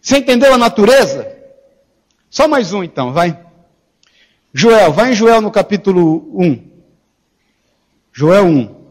Você 0.00 0.18
entendeu 0.18 0.52
a 0.52 0.58
natureza? 0.58 1.34
Só 2.28 2.46
mais 2.46 2.72
um 2.72 2.84
então, 2.84 3.12
vai. 3.12 3.42
Joel, 4.52 4.92
vai 4.92 5.12
em 5.12 5.14
Joel 5.14 5.40
no 5.40 5.50
capítulo 5.50 6.30
1. 6.38 6.70
Joel 8.12 8.44
1. 8.44 8.83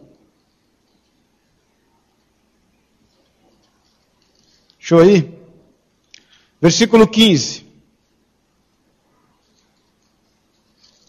Deixa 4.84 4.96
eu 4.96 5.10
ir. 5.10 5.32
Versículo 6.62 7.08
15. 7.08 7.64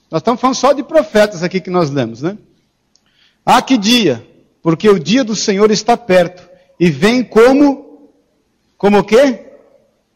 Nós 0.09 0.21
estamos 0.21 0.41
falando 0.41 0.55
só 0.55 0.73
de 0.73 0.85
profetas 0.85 1.43
aqui 1.43 1.61
que 1.61 1.71
nós 1.71 1.91
lemos, 1.91 2.23
né? 2.23 2.39
Ah, 3.45 3.61
que 3.61 3.77
dia! 3.77 4.25
Porque 4.63 4.89
o 4.89 5.01
dia 5.01 5.25
do 5.25 5.35
Senhor 5.35 5.73
está 5.73 5.97
perto 5.97 6.49
e 6.79 6.89
vem 6.89 7.25
como 7.25 8.13
como 8.79 8.99
o 8.99 9.05
quê? 9.05 9.45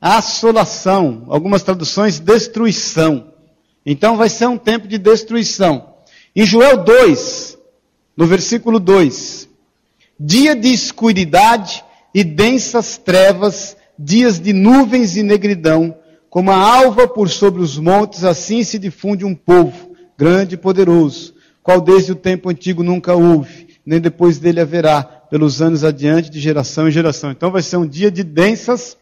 Assolação. 0.00 1.26
Algumas 1.28 1.64
traduções 1.64 2.20
destruição. 2.20 3.34
Então 3.84 4.16
vai 4.16 4.28
ser 4.28 4.46
um 4.46 4.56
tempo 4.56 4.86
de 4.86 4.98
destruição. 4.98 5.94
Em 6.34 6.46
Joel 6.46 6.84
2, 6.84 7.58
no 8.16 8.24
versículo 8.24 8.78
2, 8.78 9.48
dia 10.18 10.54
de 10.54 10.72
escuridade 10.72 11.82
e 12.14 12.24
densas 12.24 12.96
trevas, 12.96 13.76
dias 13.98 14.40
de 14.40 14.52
nuvens 14.52 15.16
e 15.16 15.22
negridão, 15.22 15.96
como 16.30 16.50
a 16.50 16.56
alva 16.56 17.08
por 17.08 17.28
sobre 17.28 17.62
os 17.62 17.78
montes, 17.78 18.24
assim 18.24 18.62
se 18.62 18.78
difunde 18.78 19.24
um 19.24 19.34
povo, 19.34 19.96
grande 20.16 20.54
e 20.54 20.58
poderoso, 20.58 21.34
qual 21.62 21.80
desde 21.80 22.12
o 22.12 22.16
tempo 22.16 22.48
antigo 22.48 22.82
nunca 22.82 23.14
houve, 23.14 23.68
nem 23.84 24.00
depois 24.00 24.38
dele 24.38 24.60
haverá, 24.60 25.02
pelos 25.02 25.60
anos 25.60 25.84
adiante, 25.84 26.30
de 26.30 26.40
geração 26.40 26.88
em 26.88 26.90
geração. 26.90 27.30
Então 27.30 27.50
vai 27.50 27.62
ser 27.62 27.76
um 27.76 27.86
dia 27.86 28.10
de 28.10 28.24
densas 28.24 28.96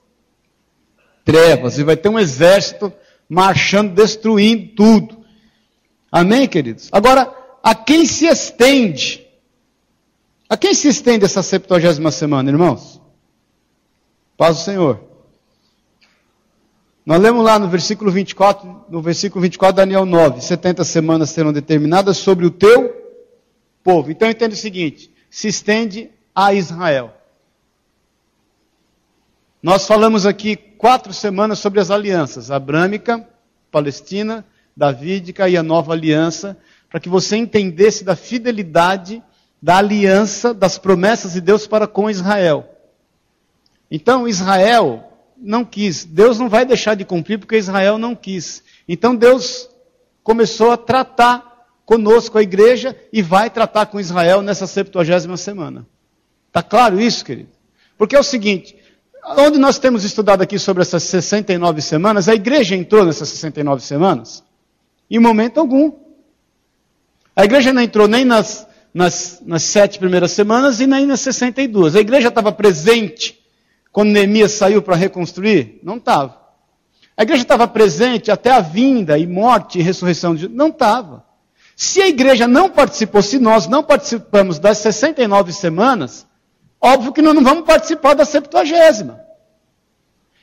trevas, 1.25 1.79
e 1.79 1.85
vai 1.85 1.97
ter 1.97 2.09
um 2.09 2.19
exército 2.19 2.92
marchando, 3.29 3.95
destruindo 3.95 4.75
tudo. 4.75 5.19
Amém, 6.11 6.47
queridos? 6.47 6.88
Agora, 6.92 7.33
a 7.62 7.75
quem 7.75 8.07
se 8.07 8.27
estende 8.27 9.26
a 10.49 10.57
quem 10.57 10.75
se 10.75 10.89
estende 10.89 11.25
essa 11.25 11.43
70 11.43 12.11
semana, 12.11 12.51
irmãos? 12.51 13.01
Paz 14.37 14.59
do 14.59 14.63
Senhor. 14.63 15.01
Nós 17.05 17.21
lemos 17.21 17.45
lá 17.45 17.59
no 17.59 17.69
versículo 17.69 18.11
24, 18.11 18.85
no 18.89 19.01
versículo 19.01 19.41
24, 19.43 19.77
Daniel 19.77 20.05
9, 20.05 20.41
70 20.41 20.85
semanas 20.85 21.31
serão 21.31 21.53
determinadas 21.53 22.17
sobre 22.17 22.45
o 22.45 22.51
teu 22.51 22.95
povo. 23.83 24.11
Então 24.11 24.29
entenda 24.29 24.55
o 24.55 24.59
seguinte: 24.59 25.11
se 25.31 25.49
estende 25.49 26.11
a 26.35 26.53
Israel. 26.53 27.15
Nós 29.63 29.87
falamos 29.87 30.27
aqui 30.27 30.57
quatro 30.57 31.13
semanas 31.13 31.59
sobre 31.59 31.81
as 31.81 31.91
alianças: 31.91 32.51
abrâmica, 32.51 33.29
palestina, 33.71 34.45
davídica 34.77 35.49
e 35.49 35.57
a 35.57 35.63
nova 35.63 35.93
aliança, 35.93 36.57
para 36.91 37.01
que 37.01 37.09
você 37.09 37.37
entendesse 37.37 38.05
da 38.05 38.15
fidelidade 38.15 39.23
da 39.66 39.79
aliança, 39.79 40.55
das 40.55 40.79
promessas 40.79 41.33
de 41.33 41.40
Deus 41.40 41.66
para 41.66 41.88
com 41.88 42.09
Israel. 42.09 42.70
Então 43.90 44.29
Israel 44.29 45.12
não 45.37 45.64
quis, 45.64 46.05
Deus 46.05 46.38
não 46.38 46.48
vai 46.48 46.64
deixar 46.64 46.94
de 46.94 47.05
cumprir 47.05 47.40
porque 47.40 47.57
Israel 47.57 47.98
não 47.98 48.14
quis. 48.14 48.62
Então 48.87 49.16
Deus 49.16 49.68
começou 50.22 50.70
a 50.70 50.76
tratar 50.76 51.66
conosco 51.85 52.38
a 52.38 52.44
igreja 52.44 52.96
e 53.12 53.20
vai 53.20 53.50
tratar 53.50 53.87
com 53.87 53.98
Israel 53.98 54.40
nessa 54.40 54.68
70 54.68 55.37
semana. 55.37 55.85
Está 56.46 56.62
claro 56.62 57.00
isso, 57.00 57.24
querido? 57.24 57.48
Porque 57.98 58.14
é 58.14 58.20
o 58.20 58.22
seguinte, 58.22 58.76
onde 59.37 59.59
nós 59.59 59.81
temos 59.81 60.05
estudado 60.05 60.42
aqui 60.42 60.61
sobre 60.61 60.83
essas 60.83 61.02
69 61.02 61.83
semanas, 61.83 62.29
a 62.29 62.37
igreja 62.37 62.76
entrou 62.76 63.05
nessas 63.05 63.31
69 63.31 63.83
semanas? 63.83 64.44
Em 65.11 65.18
momento 65.18 65.59
algum. 65.59 65.90
A 67.35 67.44
igreja 67.44 67.72
não 67.72 67.83
entrou 67.83 68.07
nem 68.07 68.24
nas 68.24 68.64
nas, 68.97 69.43
nas 69.45 69.63
sete 69.63 69.99
primeiras 69.99 70.33
semanas 70.33 70.81
e 70.81 70.87
nem 70.87 71.05
nas 71.05 71.21
62. 71.21 71.95
A 71.95 72.01
igreja 72.01 72.29
estava 72.29 72.51
presente 72.51 73.39
quando 73.93 74.09
Neemias 74.09 74.53
saiu 74.53 74.81
para 74.81 74.97
reconstruir? 74.97 75.79
Não 75.83 75.99
estava. 75.99 76.41
A 77.15 77.23
igreja 77.23 77.43
estava 77.43 77.69
presente 77.69 78.31
até 78.31 78.51
a 78.51 78.61
vinda 78.61 79.19
e 79.19 79.27
morte 79.27 79.79
e 79.79 79.83
ressurreição 79.83 80.35
de 80.35 80.41
Jesus? 80.41 80.57
Não 80.57 80.69
estava. 80.69 81.27
Se 81.77 82.01
a 82.01 82.09
igreja 82.09 82.49
não 82.49 82.71
participou, 82.71 83.21
se 83.21 83.39
nós 83.39 83.67
não 83.67 83.83
participamos 83.83 84.59
das 84.59 84.79
69 84.79 85.53
semanas, 85.53 86.27
óbvio 86.81 87.13
que 87.13 87.21
nós 87.21 87.35
não 87.35 87.45
vamos 87.45 87.67
participar 87.67 88.15
da 88.15 88.25
70. 88.25 89.23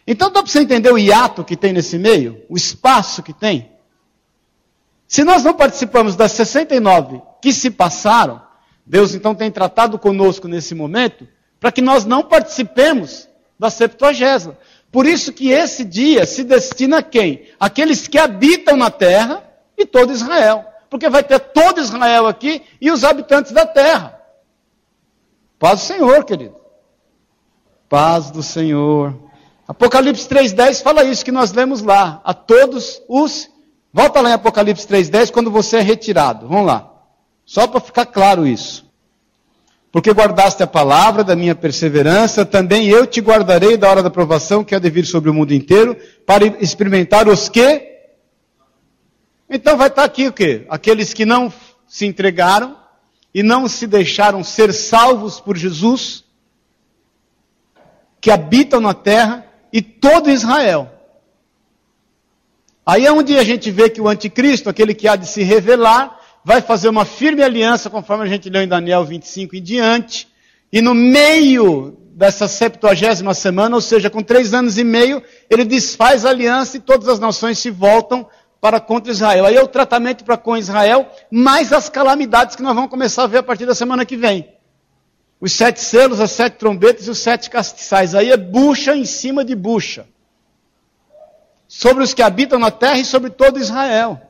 Então 0.05 0.31
dá 0.31 0.43
para 0.43 0.51
você 0.51 0.59
entender 0.59 0.91
o 0.91 0.97
hiato 0.99 1.43
que 1.43 1.57
tem 1.57 1.73
nesse 1.73 1.97
meio? 1.97 2.43
O 2.47 2.55
espaço 2.55 3.23
que 3.23 3.33
tem? 3.33 3.71
Se 5.07 5.23
nós 5.23 5.43
não 5.43 5.55
participamos 5.55 6.15
das 6.15 6.33
69 6.33 7.19
que 7.41 7.51
se 7.51 7.69
passaram, 7.69 8.42
Deus 8.85 9.13
então 9.13 9.33
tem 9.33 9.49
tratado 9.49 9.97
conosco 9.97 10.47
nesse 10.47 10.75
momento 10.75 11.27
para 11.59 11.71
que 11.71 11.81
nós 11.81 12.05
não 12.05 12.23
participemos 12.23 13.27
da 13.57 13.69
70. 13.69 14.57
Por 14.91 15.05
isso 15.05 15.33
que 15.33 15.49
esse 15.49 15.83
dia 15.83 16.25
se 16.25 16.43
destina 16.43 16.99
a 16.99 17.03
quem? 17.03 17.47
Aqueles 17.59 18.07
que 18.07 18.17
habitam 18.17 18.75
na 18.75 18.91
terra 18.91 19.43
e 19.77 19.85
todo 19.85 20.11
Israel 20.11 20.73
porque 20.93 21.09
vai 21.09 21.23
ter 21.23 21.39
todo 21.39 21.81
Israel 21.81 22.27
aqui 22.27 22.61
e 22.79 22.91
os 22.91 23.03
habitantes 23.03 23.51
da 23.51 23.65
terra. 23.65 24.21
Paz 25.57 25.79
do 25.79 25.85
Senhor, 25.85 26.23
querido. 26.23 26.55
Paz 27.89 28.29
do 28.29 28.43
Senhor. 28.43 29.19
Apocalipse 29.67 30.29
3,10 30.29 30.83
fala 30.83 31.03
isso 31.03 31.25
que 31.25 31.31
nós 31.31 31.51
lemos 31.51 31.81
lá. 31.81 32.21
A 32.23 32.31
todos 32.31 33.01
os. 33.09 33.49
Volta 33.91 34.21
lá 34.21 34.29
em 34.29 34.33
Apocalipse 34.33 34.87
3,10 34.87 35.31
quando 35.31 35.49
você 35.49 35.77
é 35.77 35.81
retirado. 35.81 36.47
Vamos 36.47 36.67
lá. 36.67 36.92
Só 37.45 37.67
para 37.67 37.79
ficar 37.79 38.05
claro 38.05 38.47
isso. 38.47 38.85
Porque 39.91 40.11
guardaste 40.11 40.63
a 40.63 40.67
palavra 40.67 41.23
da 41.23 41.35
minha 41.35 41.53
perseverança, 41.53 42.45
também 42.45 42.87
eu 42.87 43.05
te 43.05 43.21
guardarei 43.21 43.77
da 43.77 43.89
hora 43.89 44.01
da 44.01 44.09
provação 44.09 44.63
que 44.63 44.73
há 44.73 44.79
de 44.79 44.89
vir 44.89 45.05
sobre 45.05 45.29
o 45.29 45.33
mundo 45.33 45.53
inteiro, 45.53 45.95
para 46.25 46.45
experimentar 46.45 47.27
os 47.27 47.47
que 47.47 47.93
então 49.53 49.77
vai 49.77 49.87
estar 49.87 50.03
aqui 50.03 50.27
o 50.27 50.33
quê? 50.33 50.65
Aqueles 50.67 51.13
que 51.13 51.25
não 51.25 51.53
se 51.87 52.07
entregaram 52.07 52.75
e 53.31 53.43
não 53.43 53.67
se 53.67 53.85
deixaram 53.85 54.43
ser 54.43 54.73
salvos 54.73 55.39
por 55.39 55.55
Jesus, 55.55 56.23
que 58.19 58.31
habitam 58.31 58.81
na 58.81 58.95
terra 58.95 59.45
e 59.71 59.79
todo 59.79 60.31
Israel. 60.31 60.91
Aí 62.83 63.05
é 63.05 63.11
onde 63.11 63.37
a 63.37 63.43
gente 63.43 63.69
vê 63.69 63.91
que 63.91 64.01
o 64.01 64.07
anticristo, 64.07 64.71
aquele 64.71 64.95
que 64.95 65.07
há 65.07 65.15
de 65.15 65.27
se 65.27 65.43
revelar, 65.43 66.19
vai 66.43 66.61
fazer 66.61 66.89
uma 66.89 67.05
firme 67.05 67.41
aliança, 67.41 67.89
conforme 67.89 68.23
a 68.25 68.27
gente 68.27 68.49
leu 68.49 68.61
em 68.61 68.67
Daniel 68.67 69.05
25 69.05 69.55
e 69.55 69.59
diante, 69.59 70.27
e 70.71 70.81
no 70.81 70.93
meio 70.93 71.97
dessa 72.13 72.47
septuagésima 72.47 73.33
semana, 73.33 73.75
ou 73.75 73.81
seja, 73.81 74.09
com 74.09 74.21
três 74.21 74.53
anos 74.53 74.77
e 74.77 74.83
meio, 74.83 75.21
ele 75.49 75.63
desfaz 75.63 76.25
a 76.25 76.29
aliança 76.29 76.77
e 76.77 76.79
todas 76.79 77.07
as 77.07 77.19
nações 77.19 77.59
se 77.59 77.69
voltam 77.69 78.27
para 78.61 78.79
contra 78.79 79.11
Israel. 79.11 79.45
Aí 79.45 79.55
é 79.55 79.61
o 79.61 79.67
tratamento 79.67 80.23
para 80.23 80.37
com 80.37 80.55
Israel, 80.55 81.11
mais 81.29 81.73
as 81.73 81.89
calamidades 81.89 82.55
que 82.55 82.63
nós 82.63 82.75
vamos 82.75 82.89
começar 82.89 83.23
a 83.23 83.27
ver 83.27 83.39
a 83.39 83.43
partir 83.43 83.65
da 83.65 83.75
semana 83.75 84.05
que 84.05 84.15
vem. 84.15 84.53
Os 85.39 85.51
sete 85.51 85.81
selos, 85.81 86.21
as 86.21 86.31
sete 86.31 86.53
trombetas 86.53 87.07
e 87.07 87.09
os 87.09 87.17
sete 87.17 87.49
castiçais. 87.49 88.15
Aí 88.15 88.31
é 88.31 88.37
bucha 88.37 88.95
em 88.95 89.05
cima 89.05 89.43
de 89.43 89.55
bucha. 89.55 90.07
Sobre 91.67 92.03
os 92.03 92.13
que 92.13 92.21
habitam 92.21 92.57
na 92.57 92.71
terra 92.71 92.99
e 92.99 93.05
sobre 93.05 93.29
todo 93.31 93.59
Israel. 93.59 94.21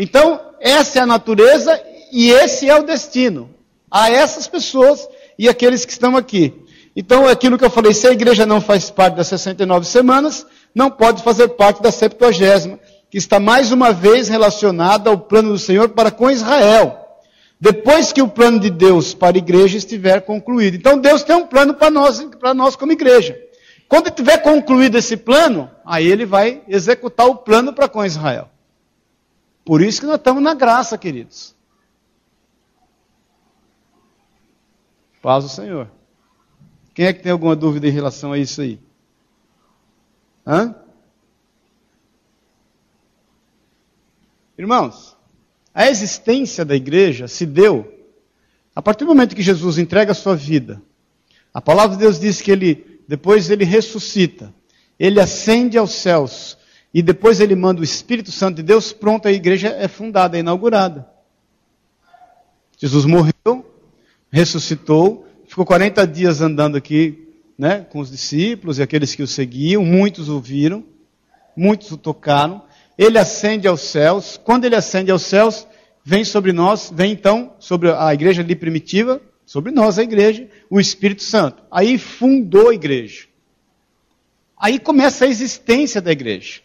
Então, 0.00 0.40
essa 0.60 1.00
é 1.00 1.02
a 1.02 1.06
natureza 1.06 1.82
e 2.12 2.30
esse 2.30 2.70
é 2.70 2.78
o 2.78 2.84
destino. 2.84 3.50
A 3.90 4.08
essas 4.08 4.46
pessoas 4.46 5.08
e 5.36 5.48
aqueles 5.48 5.84
que 5.84 5.90
estão 5.90 6.16
aqui. 6.16 6.54
Então, 6.94 7.26
aquilo 7.26 7.58
que 7.58 7.64
eu 7.64 7.70
falei, 7.70 7.92
se 7.92 8.06
a 8.06 8.12
igreja 8.12 8.46
não 8.46 8.60
faz 8.60 8.90
parte 8.90 9.16
das 9.16 9.26
69 9.26 9.84
semanas, 9.84 10.46
não 10.72 10.88
pode 10.88 11.24
fazer 11.24 11.48
parte 11.48 11.82
da 11.82 11.90
Septuagésima, 11.90 12.78
que 13.10 13.18
está 13.18 13.40
mais 13.40 13.72
uma 13.72 13.92
vez 13.92 14.28
relacionada 14.28 15.10
ao 15.10 15.18
plano 15.18 15.50
do 15.50 15.58
Senhor 15.58 15.88
para 15.88 16.12
com 16.12 16.30
Israel. 16.30 16.96
Depois 17.60 18.12
que 18.12 18.22
o 18.22 18.28
plano 18.28 18.60
de 18.60 18.70
Deus 18.70 19.14
para 19.14 19.36
a 19.36 19.38
igreja 19.38 19.78
estiver 19.78 20.20
concluído. 20.20 20.76
Então 20.76 20.96
Deus 20.96 21.24
tem 21.24 21.34
um 21.34 21.46
plano 21.46 21.74
para 21.74 21.90
nós, 21.90 22.22
para 22.38 22.54
nós 22.54 22.76
como 22.76 22.92
igreja. 22.92 23.36
Quando 23.88 24.10
tiver 24.10 24.38
concluído 24.38 24.96
esse 24.96 25.16
plano, 25.16 25.68
aí 25.84 26.06
ele 26.06 26.24
vai 26.24 26.62
executar 26.68 27.26
o 27.26 27.36
plano 27.36 27.72
para 27.72 27.88
com 27.88 28.04
Israel. 28.04 28.48
Por 29.68 29.82
isso 29.82 30.00
que 30.00 30.06
nós 30.06 30.16
estamos 30.16 30.42
na 30.42 30.54
graça, 30.54 30.96
queridos. 30.96 31.54
Paz 35.20 35.44
do 35.44 35.50
Senhor. 35.50 35.90
Quem 36.94 37.04
é 37.04 37.12
que 37.12 37.22
tem 37.22 37.30
alguma 37.30 37.54
dúvida 37.54 37.86
em 37.86 37.90
relação 37.90 38.32
a 38.32 38.38
isso 38.38 38.62
aí? 38.62 38.80
Hã? 40.46 40.74
Irmãos, 44.56 45.14
a 45.74 45.86
existência 45.86 46.64
da 46.64 46.74
igreja 46.74 47.28
se 47.28 47.44
deu 47.44 47.92
a 48.74 48.80
partir 48.80 49.04
do 49.04 49.08
momento 49.08 49.36
que 49.36 49.42
Jesus 49.42 49.76
entrega 49.76 50.12
a 50.12 50.14
sua 50.14 50.34
vida. 50.34 50.80
A 51.52 51.60
palavra 51.60 51.94
de 51.94 52.04
Deus 52.04 52.18
diz 52.18 52.40
que 52.40 52.50
ele, 52.50 53.02
depois 53.06 53.50
ele 53.50 53.66
ressuscita, 53.66 54.50
ele 54.98 55.20
ascende 55.20 55.76
aos 55.76 55.92
céus 55.92 56.56
e 56.92 57.02
depois 57.02 57.40
ele 57.40 57.54
manda 57.54 57.80
o 57.80 57.84
Espírito 57.84 58.32
Santo 58.32 58.56
de 58.56 58.62
Deus, 58.62 58.92
pronto, 58.92 59.28
a 59.28 59.32
igreja 59.32 59.68
é 59.68 59.86
fundada, 59.86 60.36
é 60.36 60.40
inaugurada. 60.40 61.06
Jesus 62.78 63.04
morreu, 63.04 63.64
ressuscitou, 64.30 65.26
ficou 65.46 65.66
40 65.66 66.06
dias 66.06 66.40
andando 66.40 66.76
aqui 66.76 67.28
né, 67.58 67.84
com 67.90 67.98
os 67.98 68.10
discípulos 68.10 68.78
e 68.78 68.82
aqueles 68.82 69.14
que 69.14 69.22
o 69.22 69.26
seguiam, 69.26 69.84
muitos 69.84 70.28
o 70.28 70.40
viram, 70.40 70.84
muitos 71.56 71.90
o 71.90 71.96
tocaram. 71.96 72.62
Ele 72.96 73.18
ascende 73.18 73.66
aos 73.66 73.80
céus. 73.80 74.40
Quando 74.42 74.64
ele 74.64 74.76
ascende 74.76 75.10
aos 75.10 75.22
céus, 75.22 75.66
vem 76.04 76.24
sobre 76.24 76.52
nós, 76.52 76.92
vem 76.94 77.12
então 77.12 77.52
sobre 77.58 77.90
a 77.90 78.14
igreja 78.14 78.42
ali 78.42 78.54
primitiva, 78.54 79.20
sobre 79.44 79.72
nós, 79.72 79.98
a 79.98 80.02
igreja, 80.02 80.48
o 80.70 80.78
Espírito 80.78 81.22
Santo. 81.22 81.62
Aí 81.70 81.98
fundou 81.98 82.70
a 82.70 82.74
igreja. 82.74 83.26
Aí 84.56 84.78
começa 84.78 85.24
a 85.24 85.28
existência 85.28 86.00
da 86.00 86.12
igreja. 86.12 86.60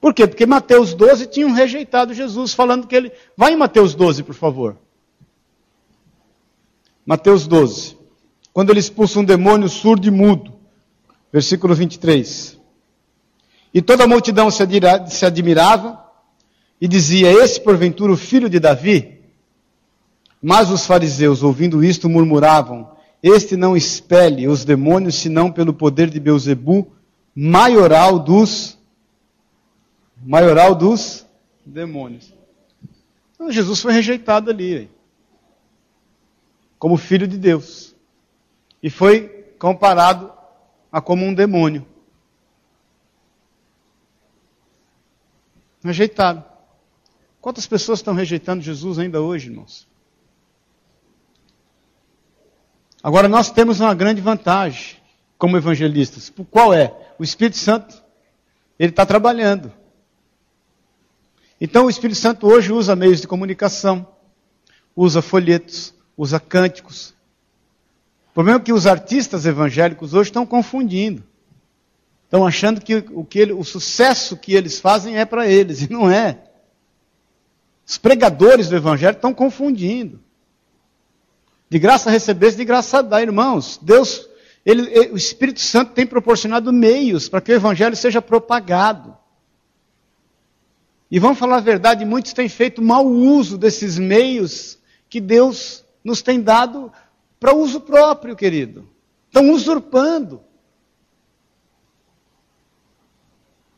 Por 0.00 0.14
quê? 0.14 0.26
Porque 0.26 0.46
Mateus 0.46 0.94
12 0.94 1.26
tinham 1.26 1.52
rejeitado 1.52 2.14
Jesus, 2.14 2.54
falando 2.54 2.86
que 2.86 2.96
ele. 2.96 3.12
Vai 3.36 3.52
em 3.52 3.56
Mateus 3.56 3.94
12, 3.94 4.22
por 4.22 4.34
favor. 4.34 4.76
Mateus 7.04 7.46
12 7.46 8.00
quando 8.52 8.70
ele 8.70 8.80
expulsa 8.80 9.18
um 9.18 9.24
demônio 9.24 9.68
surdo 9.68 10.06
e 10.06 10.10
mudo. 10.10 10.52
Versículo 11.32 11.74
23. 11.74 12.58
E 13.72 13.80
toda 13.80 14.04
a 14.04 14.08
multidão 14.08 14.50
se, 14.50 14.62
se 15.08 15.24
admirava 15.24 16.04
e 16.80 16.88
dizia: 16.88 17.30
Esse 17.30 17.60
porventura 17.60 18.12
o 18.12 18.16
filho 18.16 18.48
de 18.48 18.58
Davi? 18.58 19.20
Mas 20.42 20.70
os 20.70 20.86
fariseus, 20.86 21.42
ouvindo 21.42 21.84
isto, 21.84 22.08
murmuravam: 22.08 22.90
Este 23.22 23.56
não 23.56 23.76
expele 23.76 24.48
os 24.48 24.64
demônios 24.64 25.14
senão 25.14 25.52
pelo 25.52 25.72
poder 25.72 26.10
de 26.10 26.18
Beuzebu, 26.18 26.90
maioral 27.34 28.18
dos 28.18 28.76
maioral 30.22 30.74
dos 30.74 31.26
demônios. 31.64 32.32
Então, 33.34 33.50
Jesus 33.50 33.80
foi 33.80 33.92
rejeitado 33.92 34.50
ali, 34.50 34.90
como 36.78 36.96
filho 36.96 37.26
de 37.26 37.38
Deus 37.38 37.94
e 38.82 38.88
foi 38.88 39.28
comparado 39.58 40.32
a 40.90 41.00
como 41.00 41.24
um 41.24 41.34
demônio. 41.34 41.86
Rejeitado. 45.82 46.44
Quantas 47.40 47.66
pessoas 47.66 48.00
estão 48.00 48.14
rejeitando 48.14 48.62
Jesus 48.62 48.98
ainda 48.98 49.20
hoje, 49.20 49.48
irmãos? 49.48 49.88
Agora 53.02 53.28
nós 53.28 53.50
temos 53.50 53.80
uma 53.80 53.94
grande 53.94 54.20
vantagem 54.20 54.98
como 55.38 55.56
evangelistas. 55.56 56.30
Qual 56.50 56.74
é? 56.74 56.94
O 57.18 57.24
Espírito 57.24 57.56
Santo, 57.56 58.02
ele 58.78 58.90
está 58.90 59.06
trabalhando. 59.06 59.72
Então 61.60 61.86
o 61.86 61.90
Espírito 61.90 62.18
Santo 62.18 62.46
hoje 62.46 62.72
usa 62.72 62.96
meios 62.96 63.20
de 63.20 63.28
comunicação, 63.28 64.06
usa 64.96 65.20
folhetos, 65.20 65.94
usa 66.16 66.40
cânticos, 66.40 67.14
o 68.30 68.32
problema 68.32 68.60
é 68.60 68.62
que 68.62 68.72
os 68.72 68.86
artistas 68.86 69.44
evangélicos 69.44 70.14
hoje 70.14 70.30
estão 70.30 70.46
confundindo. 70.46 71.22
Estão 72.24 72.46
achando 72.46 72.80
que 72.80 73.04
o, 73.10 73.24
que 73.24 73.40
ele, 73.40 73.52
o 73.52 73.64
sucesso 73.64 74.36
que 74.36 74.54
eles 74.54 74.78
fazem 74.78 75.18
é 75.18 75.24
para 75.24 75.48
eles, 75.48 75.82
e 75.82 75.90
não 75.90 76.08
é. 76.08 76.38
Os 77.84 77.98
pregadores 77.98 78.68
do 78.68 78.76
evangelho 78.76 79.16
estão 79.16 79.34
confundindo. 79.34 80.20
De 81.68 81.78
graça 81.78 82.08
receber, 82.08 82.54
de 82.54 82.64
graça 82.64 83.02
dar, 83.02 83.20
irmãos. 83.20 83.80
Deus, 83.82 84.28
ele, 84.64 84.82
o 85.10 85.16
Espírito 85.16 85.60
Santo 85.60 85.92
tem 85.92 86.06
proporcionado 86.06 86.72
meios 86.72 87.28
para 87.28 87.40
que 87.40 87.50
o 87.50 87.54
evangelho 87.54 87.96
seja 87.96 88.22
propagado. 88.22 89.16
E 91.10 91.18
vamos 91.18 91.38
falar 91.38 91.56
a 91.56 91.60
verdade, 91.60 92.04
muitos 92.04 92.32
têm 92.32 92.48
feito 92.48 92.80
mau 92.80 93.04
uso 93.04 93.58
desses 93.58 93.98
meios 93.98 94.78
que 95.08 95.20
Deus 95.20 95.84
nos 96.04 96.22
tem 96.22 96.40
dado 96.40 96.92
para 97.40 97.54
uso 97.54 97.80
próprio, 97.80 98.36
querido. 98.36 98.88
Estão 99.26 99.50
usurpando. 99.50 100.40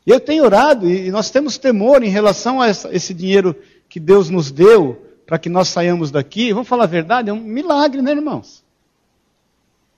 E 0.05 0.11
eu 0.11 0.19
tenho 0.19 0.43
orado, 0.43 0.87
e 0.87 1.09
nós 1.09 1.31
temos 1.31 1.57
temor 1.57 2.03
em 2.03 2.09
relação 2.09 2.61
a 2.61 2.69
esse 2.69 3.13
dinheiro 3.13 3.55
que 3.89 3.99
Deus 3.99 4.29
nos 4.29 4.51
deu 4.51 5.01
para 5.25 5.39
que 5.39 5.49
nós 5.49 5.69
saiamos 5.69 6.11
daqui. 6.11 6.51
Vamos 6.51 6.67
falar 6.67 6.83
a 6.83 6.87
verdade, 6.87 7.29
é 7.29 7.33
um 7.33 7.39
milagre, 7.39 8.01
né, 8.01 8.11
irmãos? 8.11 8.63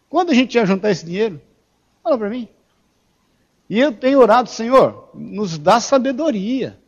Quando 0.07 0.29
a 0.29 0.33
gente 0.33 0.55
ia 0.55 0.65
juntar 0.65 0.91
esse 0.91 1.05
dinheiro? 1.05 1.41
Fala 2.03 2.17
para 2.17 2.29
mim. 2.29 2.47
E 3.69 3.79
eu 3.79 3.91
tenho 3.91 4.19
orado, 4.19 4.47
Senhor, 4.47 5.09
nos 5.13 5.57
dá 5.57 5.79
sabedoria. 5.79 6.79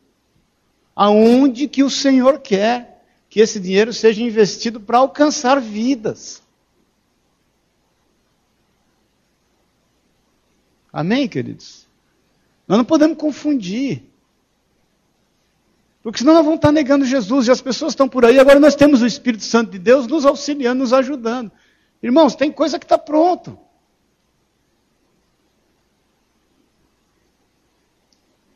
Aonde 1.00 1.68
que 1.68 1.84
o 1.84 1.92
Senhor 1.92 2.40
quer 2.40 3.06
que 3.30 3.40
esse 3.40 3.60
dinheiro 3.60 3.94
seja 3.94 4.24
investido 4.24 4.80
para 4.80 4.98
alcançar 4.98 5.62
vidas? 5.62 6.42
Amém, 10.92 11.28
queridos? 11.28 11.86
Nós 12.68 12.80
não 12.80 12.84
podemos 12.84 13.16
confundir. 13.16 14.06
Porque 16.02 16.18
senão 16.18 16.34
nós 16.34 16.44
vamos 16.44 16.58
estar 16.58 16.72
negando 16.72 17.06
Jesus 17.06 17.48
e 17.48 17.52
as 17.52 17.62
pessoas 17.62 17.92
estão 17.92 18.10
por 18.10 18.26
aí. 18.26 18.40
Agora 18.40 18.60
nós 18.60 18.74
temos 18.74 19.04
o 19.04 19.06
Espírito 19.06 19.44
Santo 19.44 19.70
de 19.70 19.78
Deus 19.78 20.08
nos 20.08 20.26
auxiliando, 20.26 20.82
nos 20.82 20.94
ajudando. 20.94 21.52
Irmãos, 22.02 22.34
tem 22.34 22.52
coisa 22.52 22.80
que 22.80 22.86
está 22.86 22.98
pronto. 22.98 23.56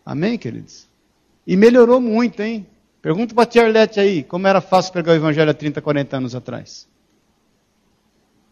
Amém, 0.03 0.39
queridos? 0.39 0.89
E 1.45 1.57
melhorou 1.57 1.99
muito, 1.99 2.41
hein? 2.41 2.67
Pergunta 3.01 3.33
para 3.33 3.43
a 3.43 3.47
tia 3.47 3.63
Arlete 3.63 3.99
aí, 3.99 4.23
como 4.23 4.47
era 4.47 4.61
fácil 4.61 4.93
pregar 4.93 5.15
o 5.15 5.17
Evangelho 5.17 5.49
há 5.49 5.53
30, 5.53 5.81
40 5.81 6.17
anos 6.17 6.35
atrás. 6.35 6.87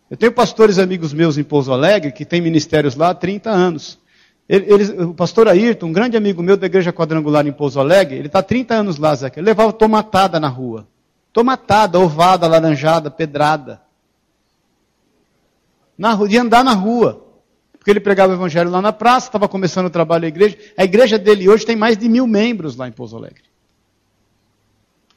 Eu 0.10 0.18
tenho 0.18 0.32
pastores 0.32 0.80
amigos 0.80 1.14
meus 1.14 1.38
em 1.38 1.44
Pouso 1.44 1.72
Alegre 1.72 2.12
que 2.12 2.26
têm 2.26 2.42
ministérios 2.42 2.96
lá 2.96 3.12
há 3.12 3.14
30 3.14 3.50
anos. 3.52 4.00
Eles, 4.48 4.90
o 4.90 5.14
pastor 5.14 5.48
Ayrton, 5.48 5.86
um 5.86 5.94
grande 5.94 6.18
amigo 6.18 6.42
meu 6.42 6.58
da 6.58 6.66
igreja 6.66 6.92
quadrangular 6.92 7.46
em 7.46 7.52
Pouso 7.52 7.80
Alegre, 7.80 8.18
ele 8.18 8.26
está 8.26 8.42
30 8.42 8.74
anos 8.74 8.98
lá, 8.98 9.14
Zé. 9.14 9.32
Ele 9.36 9.46
levava 9.46 9.72
tomatada 9.72 10.40
na 10.40 10.48
rua. 10.48 10.88
Tomatada, 11.32 12.00
ovada, 12.00 12.48
laranjada, 12.48 13.12
pedrada. 13.12 13.80
Na 15.96 16.16
de 16.16 16.36
andar 16.40 16.64
na 16.64 16.74
rua. 16.74 17.29
Porque 17.90 17.98
ele 17.98 18.04
pregava 18.04 18.34
o 18.34 18.36
evangelho 18.36 18.70
lá 18.70 18.84
na 18.84 18.94
praça, 18.94 19.30
estava 19.30 19.48
começando 19.48 19.88
o 19.88 19.90
trabalho 19.90 20.22
da 20.22 20.28
igreja. 20.28 20.56
A 20.78 20.84
igreja 20.84 21.18
dele 21.18 21.50
hoje 21.50 21.66
tem 21.66 21.76
mais 21.76 21.98
de 21.98 22.08
mil 22.08 22.28
membros 22.28 22.76
lá 22.76 22.88
em 22.88 22.92
Pouso 22.92 23.18
Alegre. 23.18 23.42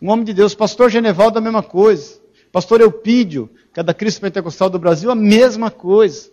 Um 0.01 0.09
homem 0.11 0.25
de 0.25 0.33
Deus, 0.33 0.55
pastor 0.55 0.89
Genevaldo, 0.89 1.37
a 1.37 1.43
mesma 1.43 1.63
coisa. 1.63 2.19
Pastor 2.51 2.81
Eupídio, 2.81 3.51
que 3.75 3.81
é 3.81 3.83
da 3.83 3.93
Cristo 3.93 4.23
Pentecostal 4.23 4.71
do 4.71 4.79
Brasil, 4.79 5.11
a 5.11 5.15
mesma 5.15 5.71
coisa. 5.71 6.31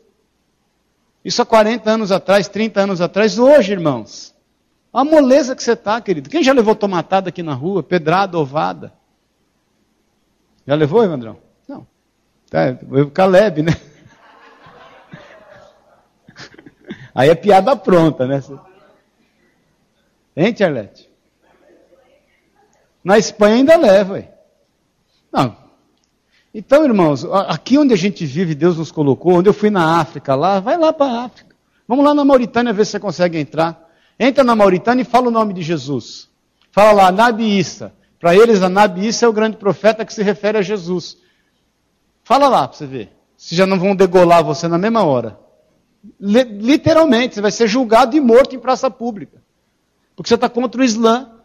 Isso 1.25 1.41
há 1.41 1.45
40 1.45 1.91
anos 1.91 2.09
atrás, 2.09 2.47
30 2.47 2.79
anos 2.83 3.01
atrás, 3.01 3.37
hoje, 3.37 3.73
irmãos. 3.73 4.33
A 4.93 5.03
moleza 5.03 5.53
que 5.57 5.61
você 5.61 5.73
está, 5.73 5.99
querido. 5.99 6.29
Quem 6.29 6.41
já 6.41 6.53
levou 6.53 6.73
tomatada 6.73 7.27
aqui 7.27 7.43
na 7.43 7.53
rua, 7.53 7.83
pedrada, 7.83 8.39
ovada? 8.39 8.93
Já 10.65 10.73
levou, 10.73 11.03
Evandrão? 11.03 11.35
Não. 11.67 11.85
É, 12.53 12.77
o 13.01 13.11
Caleb, 13.11 13.61
né? 13.61 13.73
Aí 17.14 17.30
é 17.30 17.36
piada 17.36 17.76
pronta, 17.76 18.28
né? 18.28 18.41
Hein, 20.36 20.55
Charlete? 20.55 21.10
Na 23.03 23.18
Espanha 23.18 23.55
ainda 23.55 23.76
leva. 23.78 24.14
Ué. 24.14 24.34
Não, 25.32 25.55
então, 26.53 26.84
irmãos, 26.84 27.24
aqui 27.47 27.78
onde 27.78 27.93
a 27.93 27.97
gente 27.97 28.26
vive, 28.26 28.55
Deus 28.55 28.78
nos 28.78 28.91
colocou, 28.91 29.34
onde 29.34 29.47
eu 29.47 29.53
fui 29.53 29.70
na 29.70 29.99
África 29.99 30.34
lá, 30.34 30.60
vai 30.60 30.78
lá 30.78 30.91
para 30.91 31.12
a 31.12 31.26
África. 31.26 31.55
Vamos 31.88 32.03
lá 32.03 32.14
na 32.14 32.26
Mauritânia 32.26 32.74
ver 32.74 32.86
se 32.86 32.91
você 32.91 32.99
consegue 32.99 33.38
entrar. 33.38 33.88
Entra 34.20 34.43
na 34.43 34.55
Mauritânia 34.55 35.03
e 35.03 35.05
fala 35.05 35.28
o 35.28 35.32
nome 35.32 35.53
de 35.53 35.62
Jesus. 35.62 36.28
Fala 36.72 36.91
lá, 36.91 37.12
Nabi. 37.12 37.64
Para 38.20 38.36
eles, 38.36 38.60
Nabi 38.62 39.10
é 39.22 39.28
o 39.28 39.34
grande 39.34 39.57
profeta 39.57 40.03
que 40.03 40.14
se 40.14 40.24
refere 40.24 40.57
a 40.57 40.62
Jesus. 40.62 41.18
Fala 42.24 42.47
lá 42.47 42.68
para 42.68 42.78
você 42.78 42.86
ver. 42.86 43.12
Se 43.38 43.55
já 43.55 43.66
não 43.66 43.80
vão 43.80 43.95
degolar 43.95 44.43
você 44.43 44.68
na 44.68 44.78
mesma 44.78 45.03
hora. 45.03 45.39
Literalmente, 46.20 47.36
você 47.36 47.41
vai 47.41 47.52
ser 47.52 47.68
julgado 47.68 48.16
e 48.16 48.20
morto 48.20 48.56
em 48.56 48.60
praça 48.60 48.89
pública. 48.89 49.41
Porque 50.16 50.30
você 50.30 50.36
está 50.36 50.50
contra 50.50 50.82
o 50.82 50.84
Islã 50.84 51.39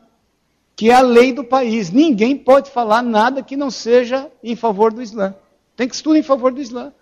que 0.77 0.91
é 0.91 0.95
a 0.95 1.01
lei 1.01 1.33
do 1.33 1.45
país. 1.45 1.91
Ninguém 1.91 2.37
pode 2.37 2.71
falar 2.71 3.03
nada 3.03 3.43
que 3.43 3.57
não 3.57 3.71
seja 3.71 4.31
em 4.43 4.57
favor 4.57 4.93
do 4.93 5.03
Islã. 5.03 5.35
Tem 5.77 5.89
que 5.89 5.95
estudar 5.95 6.19
em 6.19 6.23
favor 6.23 6.53
do 6.53 6.61
Islã. 6.61 6.93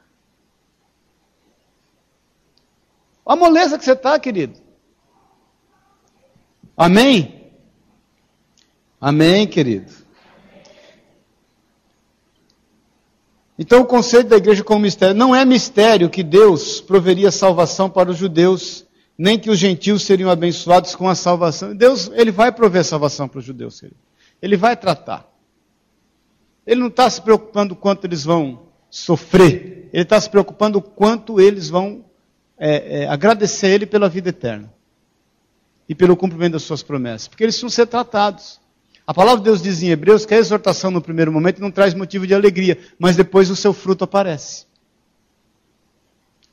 A 3.24 3.36
moleza 3.36 3.78
que 3.78 3.84
você 3.84 3.92
está, 3.92 4.18
querido. 4.18 4.60
Amém? 6.76 7.52
Amém, 9.00 9.46
querido. 9.46 10.01
Então, 13.62 13.80
o 13.82 13.86
conceito 13.86 14.26
da 14.26 14.36
igreja 14.38 14.64
como 14.64 14.80
mistério 14.80 15.14
não 15.14 15.32
é 15.32 15.44
mistério 15.44 16.10
que 16.10 16.24
Deus 16.24 16.80
proveria 16.80 17.30
salvação 17.30 17.88
para 17.88 18.10
os 18.10 18.16
judeus 18.16 18.84
nem 19.16 19.38
que 19.38 19.48
os 19.48 19.56
gentios 19.56 20.02
seriam 20.02 20.28
abençoados 20.28 20.96
com 20.96 21.08
a 21.08 21.14
salvação. 21.14 21.72
Deus, 21.72 22.10
ele 22.12 22.32
vai 22.32 22.50
prover 22.50 22.84
salvação 22.84 23.28
para 23.28 23.38
os 23.38 23.44
judeus. 23.44 23.80
Ele 24.42 24.56
vai 24.56 24.76
tratar. 24.76 25.32
Ele 26.66 26.80
não 26.80 26.88
está 26.88 27.08
se 27.08 27.22
preocupando 27.22 27.76
quanto 27.76 28.04
eles 28.04 28.24
vão 28.24 28.64
sofrer. 28.90 29.88
Ele 29.92 30.02
está 30.02 30.20
se 30.20 30.28
preocupando 30.28 30.82
quanto 30.82 31.40
eles 31.40 31.68
vão 31.68 32.04
é, 32.58 33.02
é, 33.02 33.08
agradecer 33.08 33.66
a 33.66 33.70
Ele 33.70 33.86
pela 33.86 34.08
vida 34.08 34.30
eterna. 34.30 34.74
E 35.88 35.94
pelo 35.94 36.16
cumprimento 36.16 36.54
das 36.54 36.64
suas 36.64 36.82
promessas. 36.82 37.28
Porque 37.28 37.44
eles 37.44 37.60
vão 37.60 37.70
ser 37.70 37.86
tratados. 37.86 38.60
A 39.12 39.14
palavra 39.14 39.40
de 39.40 39.44
Deus 39.44 39.60
diz 39.60 39.82
em 39.82 39.90
Hebreus 39.90 40.24
que 40.24 40.32
a 40.32 40.38
exortação 40.38 40.90
no 40.90 41.02
primeiro 41.02 41.30
momento 41.30 41.60
não 41.60 41.70
traz 41.70 41.92
motivo 41.92 42.26
de 42.26 42.34
alegria, 42.34 42.78
mas 42.98 43.14
depois 43.14 43.50
o 43.50 43.54
seu 43.54 43.74
fruto 43.74 44.04
aparece. 44.04 44.64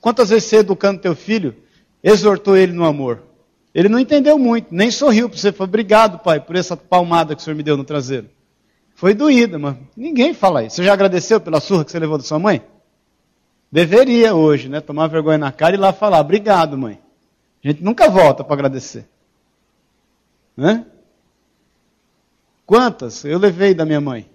Quantas 0.01 0.30
vezes 0.30 0.49
você 0.49 0.57
educando 0.57 0.99
teu 0.99 1.16
filho, 1.16 1.55
exortou 2.03 2.57
ele 2.57 2.74
no 2.74 2.84
amor. 2.84 3.24
Ele 3.74 3.88
não 3.88 3.97
entendeu 3.97 4.38
muito, 4.38 4.76
nem 4.76 4.91
sorriu 4.91 5.30
para 5.30 5.38
você. 5.38 5.53
Falou, 5.53 5.70
obrigado, 5.70 6.20
pai, 6.20 6.41
por 6.41 6.57
essa 6.57 6.76
palmada 6.76 7.34
que 7.34 7.41
o 7.41 7.45
senhor 7.45 7.55
me 7.55 7.64
deu 7.64 7.78
no 7.78 7.86
traseiro. 7.86 8.30
Foi 8.93 9.14
doída, 9.14 9.57
mas 9.57 9.78
ninguém 9.95 10.34
fala 10.34 10.62
isso. 10.62 10.76
Você 10.76 10.84
já 10.84 10.91
agradeceu 10.91 11.39
pela 11.39 11.62
surra 11.62 11.86
que 11.86 11.91
você 11.91 11.99
levou 11.99 12.18
da 12.18 12.26
sua 12.26 12.39
mãe? 12.39 12.62
Deveria 13.72 14.36
hoje, 14.36 14.68
né? 14.68 14.82
Tomar 14.82 15.07
vergonha 15.07 15.38
na 15.38 15.53
cara 15.53 15.78
e 15.78 15.80
lá 15.80 15.93
falar, 15.93 16.20
obrigado, 16.20 16.78
mãe. 16.78 16.99
A 17.64 17.70
gente 17.70 17.82
nunca 17.82 18.10
volta 18.10 18.43
para 18.43 18.55
agradecer. 18.55 19.07
Né? 20.57 20.86
Quantas 22.70 23.26
eu 23.26 23.39
levei 23.39 23.74
da 23.74 23.84
minha 23.84 23.99
mãe? 23.99 24.30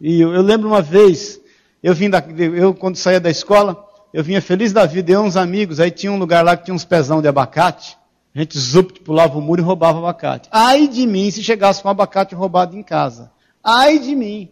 E 0.00 0.20
eu, 0.20 0.34
eu 0.34 0.42
lembro 0.42 0.66
uma 0.66 0.82
vez, 0.82 1.40
eu 1.80 1.94
vim 1.94 2.10
da, 2.10 2.18
eu 2.18 2.74
quando 2.74 2.96
saía 2.96 3.20
da 3.20 3.30
escola, 3.30 3.88
eu 4.12 4.24
vinha 4.24 4.42
feliz 4.42 4.72
da 4.72 4.84
vida, 4.84 5.12
e 5.12 5.16
uns 5.16 5.36
amigos, 5.36 5.78
aí 5.78 5.92
tinha 5.92 6.10
um 6.10 6.18
lugar 6.18 6.44
lá 6.44 6.56
que 6.56 6.64
tinha 6.64 6.74
uns 6.74 6.84
pezão 6.84 7.22
de 7.22 7.28
abacate, 7.28 7.96
a 8.34 8.40
gente 8.40 8.58
zup, 8.58 8.98
pulava 9.02 9.38
o 9.38 9.40
muro 9.40 9.62
e 9.62 9.64
roubava 9.64 9.98
abacate. 9.98 10.48
Ai 10.50 10.88
de 10.88 11.06
mim 11.06 11.30
se 11.30 11.40
chegasse 11.40 11.80
com 11.80 11.86
um 11.86 11.92
abacate 11.92 12.34
roubado 12.34 12.76
em 12.76 12.82
casa. 12.82 13.30
Ai 13.62 14.00
de 14.00 14.16
mim. 14.16 14.50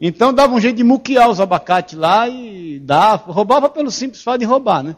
Então 0.00 0.32
dava 0.32 0.54
um 0.54 0.60
jeito 0.60 0.76
de 0.76 0.82
muquear 0.82 1.28
os 1.28 1.40
abacates 1.40 1.98
lá 1.98 2.26
e 2.26 2.80
dava, 2.80 3.30
roubava 3.30 3.68
pelo 3.68 3.90
simples 3.90 4.22
fato 4.22 4.40
de 4.40 4.46
roubar, 4.46 4.82
né? 4.82 4.96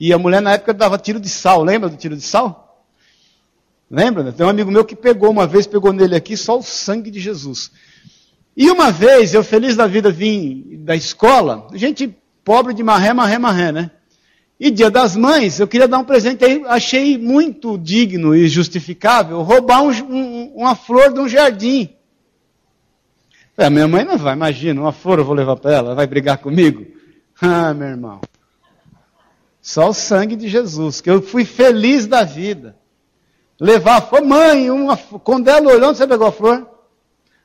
E 0.00 0.12
a 0.12 0.18
mulher 0.18 0.42
na 0.42 0.54
época 0.54 0.74
dava 0.74 0.98
tiro 0.98 1.20
de 1.20 1.28
sal, 1.28 1.62
lembra 1.62 1.88
do 1.88 1.96
tiro 1.96 2.16
de 2.16 2.22
sal? 2.22 2.63
Lembra? 3.90 4.22
Né? 4.22 4.32
Tem 4.32 4.44
um 4.44 4.48
amigo 4.48 4.70
meu 4.70 4.84
que 4.84 4.96
pegou 4.96 5.30
uma 5.30 5.46
vez, 5.46 5.66
pegou 5.66 5.92
nele 5.92 6.16
aqui 6.16 6.36
só 6.36 6.58
o 6.58 6.62
sangue 6.62 7.10
de 7.10 7.20
Jesus. 7.20 7.70
E 8.56 8.70
uma 8.70 8.90
vez, 8.90 9.34
eu 9.34 9.42
feliz 9.42 9.76
da 9.76 9.86
vida 9.86 10.10
vim 10.10 10.80
da 10.84 10.94
escola, 10.94 11.66
gente 11.74 12.16
pobre 12.44 12.72
de 12.74 12.82
marré, 12.82 13.12
marré, 13.12 13.38
marré, 13.38 13.72
né? 13.72 13.90
E 14.58 14.70
dia 14.70 14.90
das 14.90 15.16
mães, 15.16 15.58
eu 15.58 15.66
queria 15.66 15.88
dar 15.88 15.98
um 15.98 16.04
presente 16.04 16.44
aí, 16.44 16.62
achei 16.66 17.18
muito 17.18 17.76
digno 17.76 18.34
e 18.34 18.46
justificável 18.48 19.42
roubar 19.42 19.82
um, 19.82 19.90
um, 19.90 20.52
uma 20.54 20.76
flor 20.76 21.12
de 21.12 21.20
um 21.20 21.28
jardim. 21.28 21.90
A 23.56 23.68
minha 23.68 23.88
mãe 23.88 24.04
não 24.04 24.16
vai, 24.16 24.34
imagina, 24.34 24.80
uma 24.80 24.92
flor 24.92 25.18
eu 25.18 25.24
vou 25.24 25.34
levar 25.34 25.56
para 25.56 25.72
ela, 25.72 25.94
vai 25.94 26.06
brigar 26.06 26.38
comigo? 26.38 26.86
Ah, 27.42 27.74
meu 27.74 27.88
irmão. 27.88 28.20
Só 29.60 29.88
o 29.88 29.92
sangue 29.92 30.36
de 30.36 30.48
Jesus, 30.48 31.00
que 31.00 31.10
eu 31.10 31.20
fui 31.20 31.44
feliz 31.44 32.06
da 32.06 32.22
vida. 32.22 32.76
Levar 33.60 33.98
a 33.98 34.00
flor, 34.00 34.22
mãe, 34.22 34.70
uma, 34.70 34.96
quando 34.96 35.48
ela 35.48 35.72
olhou, 35.72 35.94
você 35.94 36.06
pegou 36.06 36.26
a 36.26 36.32
flor? 36.32 36.68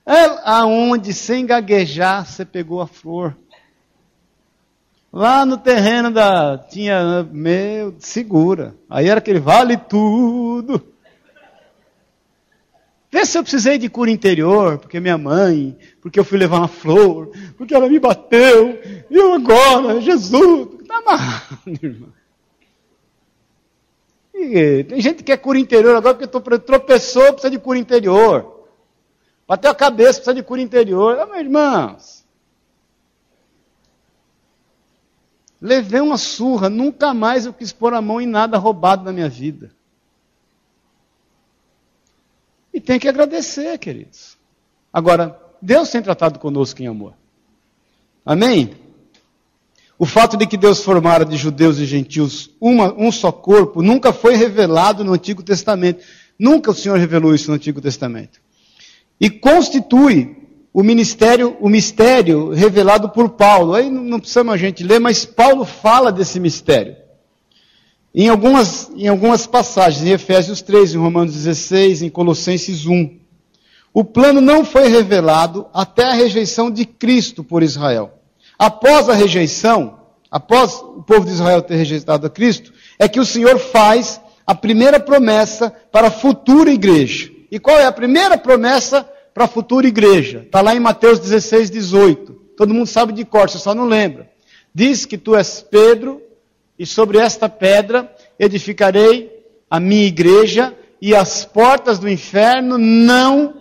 Ela, 0.05 0.41
aonde, 0.43 1.13
sem 1.13 1.45
gaguejar, 1.45 2.25
você 2.25 2.43
pegou 2.43 2.81
a 2.81 2.87
flor. 2.87 3.37
Lá 5.11 5.45
no 5.45 5.57
terreno 5.57 6.11
da. 6.11 6.57
Tinha. 6.57 7.27
Meu, 7.31 7.95
segura. 7.99 8.75
Aí 8.89 9.07
era 9.07 9.19
aquele 9.19 9.39
vale 9.39 9.75
tudo. 9.77 10.83
se 13.25 13.37
eu 13.37 13.43
precisei 13.43 13.77
de 13.77 13.89
cura 13.89 14.09
interior, 14.09 14.77
porque 14.77 14.99
minha 14.99 15.17
mãe, 15.17 15.77
porque 16.01 16.19
eu 16.19 16.23
fui 16.23 16.37
levar 16.37 16.57
uma 16.57 16.67
flor, 16.67 17.31
porque 17.57 17.73
ela 17.73 17.89
me 17.89 17.99
bateu, 17.99 18.79
e 19.09 19.15
eu 19.15 19.33
agora, 19.33 20.01
Jesus, 20.01 20.69
está 20.81 20.97
amarrado, 20.97 21.59
irmão. 21.81 22.18
Tem 24.87 25.01
gente 25.01 25.17
que 25.17 25.23
quer 25.23 25.37
cura 25.37 25.59
interior 25.59 25.95
agora 25.95 26.15
porque 26.15 26.59
tropeçou, 26.59 27.33
precisa 27.33 27.51
de 27.51 27.59
cura 27.59 27.77
interior. 27.77 28.65
Bateu 29.47 29.71
a 29.71 29.75
cabeça, 29.75 30.13
precisa 30.13 30.33
de 30.33 30.43
cura 30.43 30.61
interior. 30.61 31.19
Ah, 31.19 31.25
meus 31.25 31.39
irmãos. 31.39 32.25
Levei 35.61 35.99
uma 35.99 36.17
surra, 36.17 36.69
nunca 36.69 37.13
mais 37.13 37.45
eu 37.45 37.53
quis 37.53 37.73
pôr 37.73 37.93
a 37.93 38.01
mão 38.01 38.21
em 38.21 38.27
nada 38.27 38.57
roubado 38.57 39.03
na 39.03 39.11
minha 39.11 39.27
vida. 39.27 39.71
E 42.73 42.79
tem 42.79 42.97
que 42.97 43.09
agradecer, 43.09 43.77
queridos. 43.77 44.37
Agora, 44.93 45.37
Deus 45.61 45.89
tem 45.89 46.01
tratado 46.01 46.39
conosco 46.39 46.81
em 46.81 46.87
amor. 46.87 47.13
Amém? 48.25 48.88
O 49.99 50.05
fato 50.05 50.37
de 50.37 50.47
que 50.47 50.55
Deus 50.55 50.81
formara 50.81 51.25
de 51.25 51.35
judeus 51.35 51.77
e 51.77 51.85
gentios 51.85 52.51
uma, 52.61 52.93
um 52.97 53.11
só 53.11 53.33
corpo 53.33 53.81
nunca 53.81 54.13
foi 54.13 54.37
revelado 54.37 55.03
no 55.03 55.11
Antigo 55.11 55.43
Testamento. 55.43 56.01
Nunca 56.39 56.71
o 56.71 56.73
Senhor 56.73 56.97
revelou 56.97 57.35
isso 57.35 57.49
no 57.49 57.55
Antigo 57.55 57.81
Testamento. 57.81 58.39
E 59.19 59.29
constitui 59.29 60.37
o 60.73 60.81
ministério, 60.81 61.57
o 61.59 61.67
mistério 61.67 62.51
revelado 62.51 63.09
por 63.09 63.31
Paulo. 63.31 63.73
Aí 63.73 63.89
não, 63.89 64.01
não 64.01 64.19
precisamos 64.21 64.53
a 64.53 64.57
gente 64.57 64.85
ler, 64.85 64.99
mas 64.99 65.25
Paulo 65.25 65.65
fala 65.65 66.13
desse 66.13 66.39
mistério. 66.39 66.95
Em 68.15 68.29
algumas, 68.29 68.89
em 68.95 69.09
algumas 69.09 69.45
passagens, 69.45 70.07
em 70.07 70.11
Efésios 70.11 70.61
3, 70.61 70.93
em 70.95 70.97
Romanos 70.97 71.33
16, 71.33 72.03
em 72.03 72.09
Colossenses 72.09 72.85
1. 72.85 73.19
O 73.93 74.05
plano 74.05 74.39
não 74.39 74.63
foi 74.63 74.87
revelado 74.87 75.67
até 75.73 76.05
a 76.05 76.13
rejeição 76.13 76.71
de 76.71 76.85
Cristo 76.85 77.43
por 77.43 77.61
Israel. 77.61 78.18
Após 78.59 79.07
a 79.07 79.13
rejeição, 79.13 80.01
após 80.29 80.73
o 80.75 81.01
povo 81.01 81.25
de 81.25 81.31
Israel 81.31 81.61
ter 81.61 81.75
rejeitado 81.75 82.27
a 82.27 82.29
Cristo, 82.29 82.73
é 82.99 83.07
que 83.07 83.21
o 83.21 83.25
Senhor 83.25 83.57
faz 83.57 84.19
a 84.45 84.53
primeira 84.53 84.99
promessa 84.99 85.73
para 85.89 86.07
a 86.07 86.11
futura 86.11 86.69
igreja. 86.69 87.31
E 87.49 87.57
qual 87.57 87.79
é 87.79 87.85
a 87.85 87.91
primeira 87.91 88.37
promessa 88.37 89.09
para 89.33 89.45
a 89.45 89.47
futura 89.47 89.87
igreja? 89.87 90.43
Está 90.45 90.59
lá 90.59 90.75
em 90.75 90.79
Mateus 90.79 91.19
16, 91.19 91.69
18. 91.69 92.33
Todo 92.57 92.73
mundo 92.73 92.87
sabe 92.87 93.13
de 93.13 93.23
cor, 93.23 93.49
você 93.49 93.57
só 93.57 93.73
não 93.73 93.85
lembra. 93.85 94.29
Diz 94.75 95.05
que 95.05 95.17
tu 95.17 95.35
és 95.35 95.61
Pedro, 95.61 96.21
e 96.77 96.85
sobre 96.85 97.17
esta 97.17 97.47
pedra 97.47 98.13
edificarei 98.37 99.31
a 99.69 99.79
minha 99.79 100.05
igreja, 100.05 100.75
e 101.01 101.15
as 101.15 101.45
portas 101.45 101.97
do 101.97 102.09
inferno 102.09 102.77
não. 102.77 103.53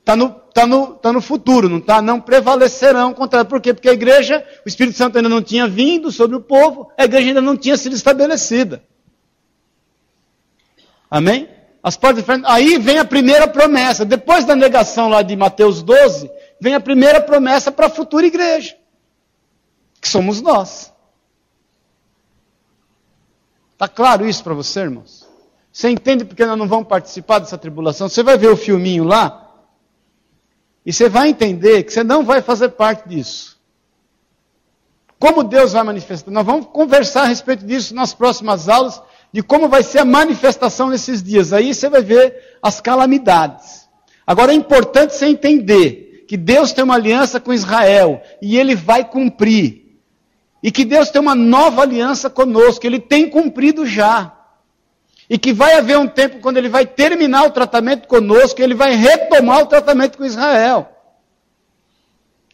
Está 0.00 0.14
no 0.14 0.39
está 0.50 0.66
no, 0.66 0.94
tá 0.94 1.12
no 1.12 1.20
futuro, 1.20 1.68
não 1.68 1.78
está? 1.78 2.02
Não 2.02 2.20
prevalecerão 2.20 3.14
contra. 3.14 3.44
Por 3.44 3.60
quê? 3.60 3.72
Porque 3.72 3.88
a 3.88 3.92
igreja, 3.92 4.44
o 4.64 4.68
Espírito 4.68 4.96
Santo 4.96 5.16
ainda 5.16 5.28
não 5.28 5.42
tinha 5.42 5.66
vindo 5.66 6.12
sobre 6.12 6.36
o 6.36 6.40
povo, 6.40 6.90
a 6.98 7.04
igreja 7.04 7.28
ainda 7.28 7.40
não 7.40 7.56
tinha 7.56 7.76
sido 7.76 7.94
estabelecida. 7.94 8.82
Amém? 11.10 11.48
As 11.82 11.96
portas 11.96 12.24
Aí 12.44 12.78
vem 12.78 12.98
a 12.98 13.04
primeira 13.04 13.48
promessa. 13.48 14.04
Depois 14.04 14.44
da 14.44 14.54
negação 14.54 15.08
lá 15.08 15.22
de 15.22 15.34
Mateus 15.34 15.82
12, 15.82 16.30
vem 16.60 16.74
a 16.74 16.80
primeira 16.80 17.20
promessa 17.20 17.72
para 17.72 17.86
a 17.86 17.90
futura 17.90 18.26
igreja. 18.26 18.76
Que 20.00 20.08
somos 20.08 20.42
nós. 20.42 20.92
Está 23.72 23.88
claro 23.88 24.28
isso 24.28 24.44
para 24.44 24.52
você, 24.52 24.80
irmãos? 24.80 25.26
Você 25.72 25.88
entende 25.88 26.24
porque 26.24 26.44
nós 26.44 26.58
não 26.58 26.68
vamos 26.68 26.86
participar 26.86 27.38
dessa 27.38 27.56
tribulação? 27.56 28.08
Você 28.08 28.22
vai 28.22 28.36
ver 28.36 28.48
o 28.48 28.56
filminho 28.56 29.04
lá, 29.04 29.49
e 30.84 30.92
você 30.92 31.08
vai 31.08 31.28
entender 31.28 31.82
que 31.82 31.92
você 31.92 32.02
não 32.02 32.24
vai 32.24 32.40
fazer 32.40 32.70
parte 32.70 33.08
disso. 33.08 33.58
Como 35.18 35.44
Deus 35.44 35.72
vai 35.72 35.82
manifestar? 35.82 36.30
Nós 36.30 36.46
vamos 36.46 36.66
conversar 36.66 37.22
a 37.22 37.26
respeito 37.26 37.64
disso 37.66 37.94
nas 37.94 38.14
próximas 38.14 38.68
aulas, 38.68 39.02
de 39.32 39.42
como 39.42 39.68
vai 39.68 39.82
ser 39.82 39.98
a 39.98 40.04
manifestação 40.04 40.88
nesses 40.88 41.22
dias. 41.22 41.52
Aí 41.52 41.74
você 41.74 41.90
vai 41.90 42.02
ver 42.02 42.58
as 42.62 42.80
calamidades. 42.80 43.88
Agora 44.26 44.52
é 44.52 44.54
importante 44.54 45.14
você 45.14 45.26
entender 45.26 46.24
que 46.26 46.36
Deus 46.36 46.72
tem 46.72 46.82
uma 46.82 46.94
aliança 46.94 47.38
com 47.38 47.52
Israel 47.52 48.22
e 48.40 48.56
ele 48.56 48.74
vai 48.74 49.04
cumprir. 49.04 49.98
E 50.62 50.70
que 50.70 50.84
Deus 50.84 51.10
tem 51.10 51.20
uma 51.20 51.34
nova 51.34 51.82
aliança 51.82 52.30
conosco, 52.30 52.86
ele 52.86 53.00
tem 53.00 53.28
cumprido 53.28 53.84
já 53.84 54.39
e 55.30 55.38
que 55.38 55.52
vai 55.52 55.74
haver 55.74 55.96
um 55.96 56.08
tempo 56.08 56.40
quando 56.40 56.56
ele 56.56 56.68
vai 56.68 56.84
terminar 56.84 57.44
o 57.44 57.52
tratamento 57.52 58.08
conosco, 58.08 58.60
ele 58.60 58.74
vai 58.74 58.96
retomar 58.96 59.60
o 59.60 59.66
tratamento 59.66 60.18
com 60.18 60.24
Israel. 60.24 60.90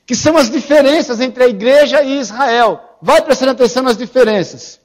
Que 0.04 0.14
são 0.14 0.36
as 0.36 0.50
diferenças 0.50 1.18
entre 1.18 1.42
a 1.42 1.48
igreja 1.48 2.02
e 2.02 2.20
Israel. 2.20 2.98
Vai 3.00 3.22
prestando 3.22 3.52
atenção 3.52 3.82
nas 3.82 3.96
diferenças. 3.96 4.78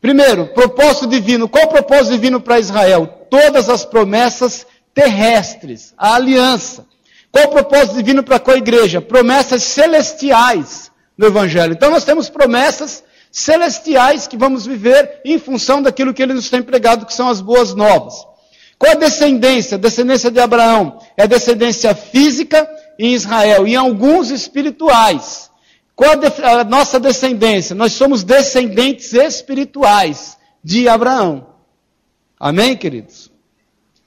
Primeiro, 0.00 0.48
propósito 0.48 1.06
divino. 1.06 1.48
Qual 1.48 1.66
o 1.66 1.68
propósito 1.68 2.14
divino 2.14 2.40
para 2.40 2.58
Israel? 2.58 3.06
Todas 3.30 3.68
as 3.68 3.84
promessas 3.84 4.66
terrestres, 4.92 5.94
a 5.96 6.16
aliança. 6.16 6.84
Qual 7.30 7.44
o 7.44 7.50
propósito 7.50 7.94
divino 7.94 8.24
para 8.24 8.42
a 8.44 8.56
igreja? 8.56 9.00
Promessas 9.00 9.62
celestiais 9.62 10.90
no 11.16 11.28
Evangelho. 11.28 11.74
Então 11.74 11.92
nós 11.92 12.04
temos 12.04 12.28
promessas 12.28 13.04
celestiais 13.30 14.26
que 14.26 14.36
vamos 14.36 14.66
viver 14.66 15.20
em 15.24 15.38
função 15.38 15.82
daquilo 15.82 16.12
que 16.12 16.22
ele 16.22 16.34
nos 16.34 16.50
tem 16.50 16.62
pregado, 16.62 17.06
que 17.06 17.14
são 17.14 17.28
as 17.28 17.40
boas 17.40 17.74
novas. 17.74 18.14
Qual 18.78 18.92
a 18.92 18.96
descendência? 18.96 19.76
Descendência 19.76 20.30
de 20.30 20.40
Abraão 20.40 20.98
é 21.16 21.26
descendência 21.26 21.94
física 21.94 22.68
em 22.98 23.12
Israel 23.12 23.66
e 23.66 23.72
em 23.72 23.76
alguns 23.76 24.30
espirituais. 24.30 25.50
Qual 25.94 26.12
a, 26.12 26.60
a 26.60 26.64
nossa 26.64 26.98
descendência? 26.98 27.74
Nós 27.74 27.92
somos 27.92 28.24
descendentes 28.24 29.12
espirituais 29.12 30.38
de 30.64 30.88
Abraão. 30.88 31.48
Amém, 32.38 32.74
queridos? 32.74 33.30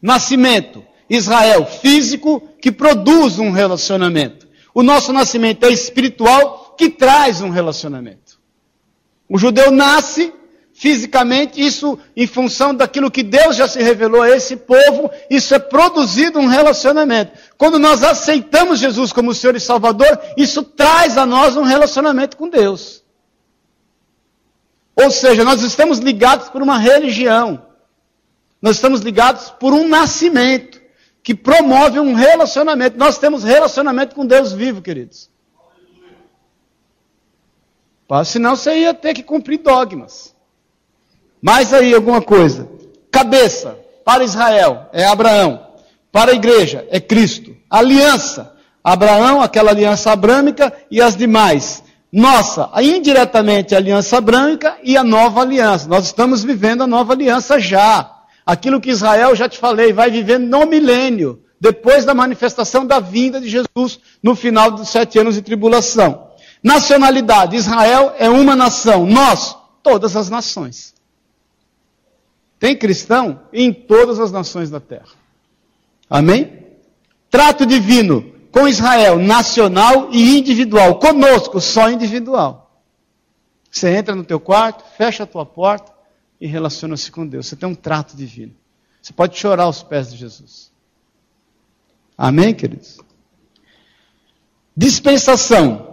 Nascimento. 0.02 0.84
Israel 1.10 1.66
físico 1.66 2.42
que 2.60 2.72
produz 2.72 3.38
um 3.38 3.52
relacionamento. 3.52 4.48
O 4.74 4.82
nosso 4.82 5.14
nascimento 5.14 5.66
é 5.66 5.72
espiritual 5.72 6.76
que 6.76 6.90
traz 6.90 7.42
um 7.42 7.50
relacionamento. 7.50 8.23
O 9.34 9.38
judeu 9.40 9.72
nasce 9.72 10.32
fisicamente, 10.72 11.60
isso 11.60 11.98
em 12.16 12.28
função 12.28 12.72
daquilo 12.76 13.10
que 13.10 13.24
Deus 13.24 13.56
já 13.56 13.68
se 13.68 13.82
revelou 13.82 14.22
a 14.22 14.30
esse 14.30 14.56
povo, 14.56 15.10
isso 15.28 15.56
é 15.56 15.58
produzido 15.58 16.38
um 16.38 16.46
relacionamento. 16.46 17.32
Quando 17.58 17.80
nós 17.80 18.04
aceitamos 18.04 18.78
Jesus 18.78 19.12
como 19.12 19.34
Senhor 19.34 19.56
e 19.56 19.60
Salvador, 19.60 20.20
isso 20.38 20.62
traz 20.62 21.18
a 21.18 21.26
nós 21.26 21.58
um 21.58 21.64
relacionamento 21.64 22.38
com 22.38 22.48
Deus. 22.48 23.04
Ou 24.96 25.10
seja, 25.10 25.44
nós 25.44 25.64
estamos 25.64 25.98
ligados 25.98 26.50
por 26.50 26.62
uma 26.62 26.78
religião. 26.78 27.66
Nós 28.62 28.76
estamos 28.76 29.02
ligados 29.02 29.50
por 29.50 29.74
um 29.74 29.88
nascimento 29.88 30.80
que 31.24 31.34
promove 31.34 32.00
um 32.00 32.14
relacionamento. 32.14 33.00
Nós 33.00 33.18
temos 33.18 33.44
relacionamento 33.44 34.14
com 34.14 34.28
Deus 34.28 34.54
vivo, 34.54 34.80
queridos. 34.80 35.33
Senão 38.26 38.56
você 38.56 38.76
ia 38.80 38.94
ter 38.94 39.14
que 39.14 39.24
cumprir 39.24 39.60
dogmas. 39.60 40.36
Mais 41.42 41.74
aí 41.74 41.94
alguma 41.94 42.22
coisa. 42.22 42.70
Cabeça 43.12 43.78
para 44.04 44.24
Israel 44.24 44.90
é 44.92 45.06
Abraão. 45.06 45.68
Para 46.12 46.32
a 46.32 46.36
igreja 46.36 46.86
é 46.92 47.00
Cristo. 47.00 47.56
Aliança. 47.70 48.54
Abraão, 48.84 49.42
aquela 49.42 49.72
aliança 49.72 50.12
abrâmica 50.12 50.74
e 50.92 51.02
as 51.02 51.16
demais. 51.16 51.84
Nossa, 52.12 52.70
indiretamente 52.82 53.74
a 53.74 53.78
aliança 53.78 54.18
abrâmica 54.18 54.78
e 54.84 54.96
a 54.96 55.04
nova 55.04 55.42
aliança. 55.42 55.88
Nós 55.88 56.06
estamos 56.06 56.44
vivendo 56.44 56.84
a 56.84 56.88
nova 56.88 57.14
aliança 57.14 57.60
já. 57.60 58.12
Aquilo 58.46 58.80
que 58.82 58.92
Israel, 58.92 59.36
já 59.36 59.48
te 59.48 59.58
falei, 59.58 59.94
vai 59.94 60.12
viver 60.12 60.38
no 60.38 60.66
milênio, 60.66 61.42
depois 61.60 62.04
da 62.04 62.14
manifestação 62.14 62.86
da 62.86 63.00
vinda 63.00 63.40
de 63.40 63.50
Jesus 63.50 64.00
no 64.22 64.36
final 64.36 64.70
dos 64.70 64.90
sete 64.90 65.18
anos 65.18 65.36
de 65.36 65.42
tribulação. 65.42 66.28
Nacionalidade: 66.64 67.58
Israel 67.58 68.16
é 68.18 68.30
uma 68.30 68.56
nação. 68.56 69.06
Nós, 69.06 69.56
todas 69.84 70.16
as 70.16 70.30
nações. 70.30 70.94
Tem 72.58 72.78
cristão 72.78 73.42
em 73.52 73.74
todas 73.74 74.20
as 74.20 74.32
nações 74.32 74.70
da 74.70 74.80
terra. 74.80 75.10
Amém? 76.10 76.64
Trato 77.30 77.66
divino 77.66 78.34
com 78.52 78.68
Israel, 78.68 79.20
nacional 79.20 80.10
e 80.12 80.38
individual. 80.38 81.00
Conosco, 81.00 81.60
só 81.60 81.90
individual. 81.90 82.72
Você 83.70 83.90
entra 83.90 84.16
no 84.16 84.24
teu 84.24 84.40
quarto, 84.40 84.84
fecha 84.96 85.24
a 85.24 85.28
tua 85.28 85.46
porta 85.46 85.92
e 86.40 86.48
relaciona-se 86.48 87.12
com 87.12 87.28
Deus. 87.28 87.48
Você 87.48 87.56
tem 87.56 87.68
um 87.68 87.76
trato 87.76 88.16
divino. 88.16 88.56
Você 89.02 89.12
pode 89.12 89.38
chorar 89.38 89.64
aos 89.64 89.84
pés 89.84 90.12
de 90.12 90.18
Jesus. 90.18 90.72
Amém, 92.18 92.54
queridos? 92.54 93.00
Dispensação. 94.78 95.93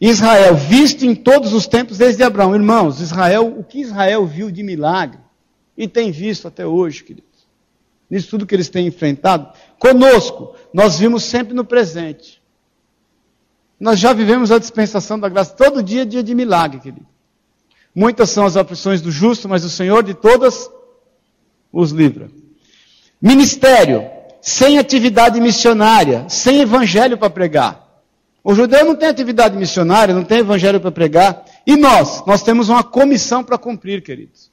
Israel, 0.00 0.54
visto 0.54 1.04
em 1.04 1.14
todos 1.14 1.52
os 1.52 1.66
tempos 1.66 1.98
desde 1.98 2.22
Abraão. 2.22 2.54
Irmãos, 2.54 3.00
Israel, 3.00 3.54
o 3.58 3.64
que 3.64 3.80
Israel 3.80 4.26
viu 4.26 4.50
de 4.50 4.62
milagre 4.62 5.18
e 5.76 5.88
tem 5.88 6.10
visto 6.10 6.48
até 6.48 6.66
hoje, 6.66 7.02
queridos. 7.02 7.48
nisso 8.10 8.28
tudo 8.28 8.46
que 8.46 8.54
eles 8.54 8.68
têm 8.68 8.86
enfrentado. 8.86 9.52
Conosco, 9.78 10.54
nós 10.72 10.98
vimos 10.98 11.24
sempre 11.24 11.54
no 11.54 11.64
presente. 11.64 12.42
Nós 13.78 13.98
já 13.98 14.12
vivemos 14.12 14.50
a 14.50 14.58
dispensação 14.58 15.18
da 15.18 15.28
graça. 15.28 15.54
Todo 15.54 15.82
dia 15.82 16.02
é 16.02 16.04
dia 16.04 16.22
de 16.22 16.34
milagre, 16.34 16.80
querido. 16.80 17.06
Muitas 17.94 18.30
são 18.30 18.44
as 18.44 18.56
aflições 18.56 19.00
do 19.00 19.10
justo, 19.10 19.48
mas 19.48 19.64
o 19.64 19.70
Senhor 19.70 20.02
de 20.02 20.14
todas 20.14 20.70
os 21.72 21.90
livra. 21.90 22.30
Ministério, 23.20 24.04
sem 24.40 24.78
atividade 24.78 25.40
missionária, 25.40 26.28
sem 26.28 26.60
evangelho 26.60 27.16
para 27.16 27.30
pregar. 27.30 27.83
O 28.46 28.54
judeu 28.54 28.84
não 28.84 28.94
tem 28.94 29.08
atividade 29.08 29.56
missionária, 29.56 30.14
não 30.14 30.22
tem 30.22 30.40
evangelho 30.40 30.78
para 30.78 30.92
pregar. 30.92 31.46
E 31.66 31.76
nós? 31.76 32.22
Nós 32.26 32.42
temos 32.42 32.68
uma 32.68 32.84
comissão 32.84 33.42
para 33.42 33.56
cumprir, 33.56 34.02
queridos. 34.02 34.52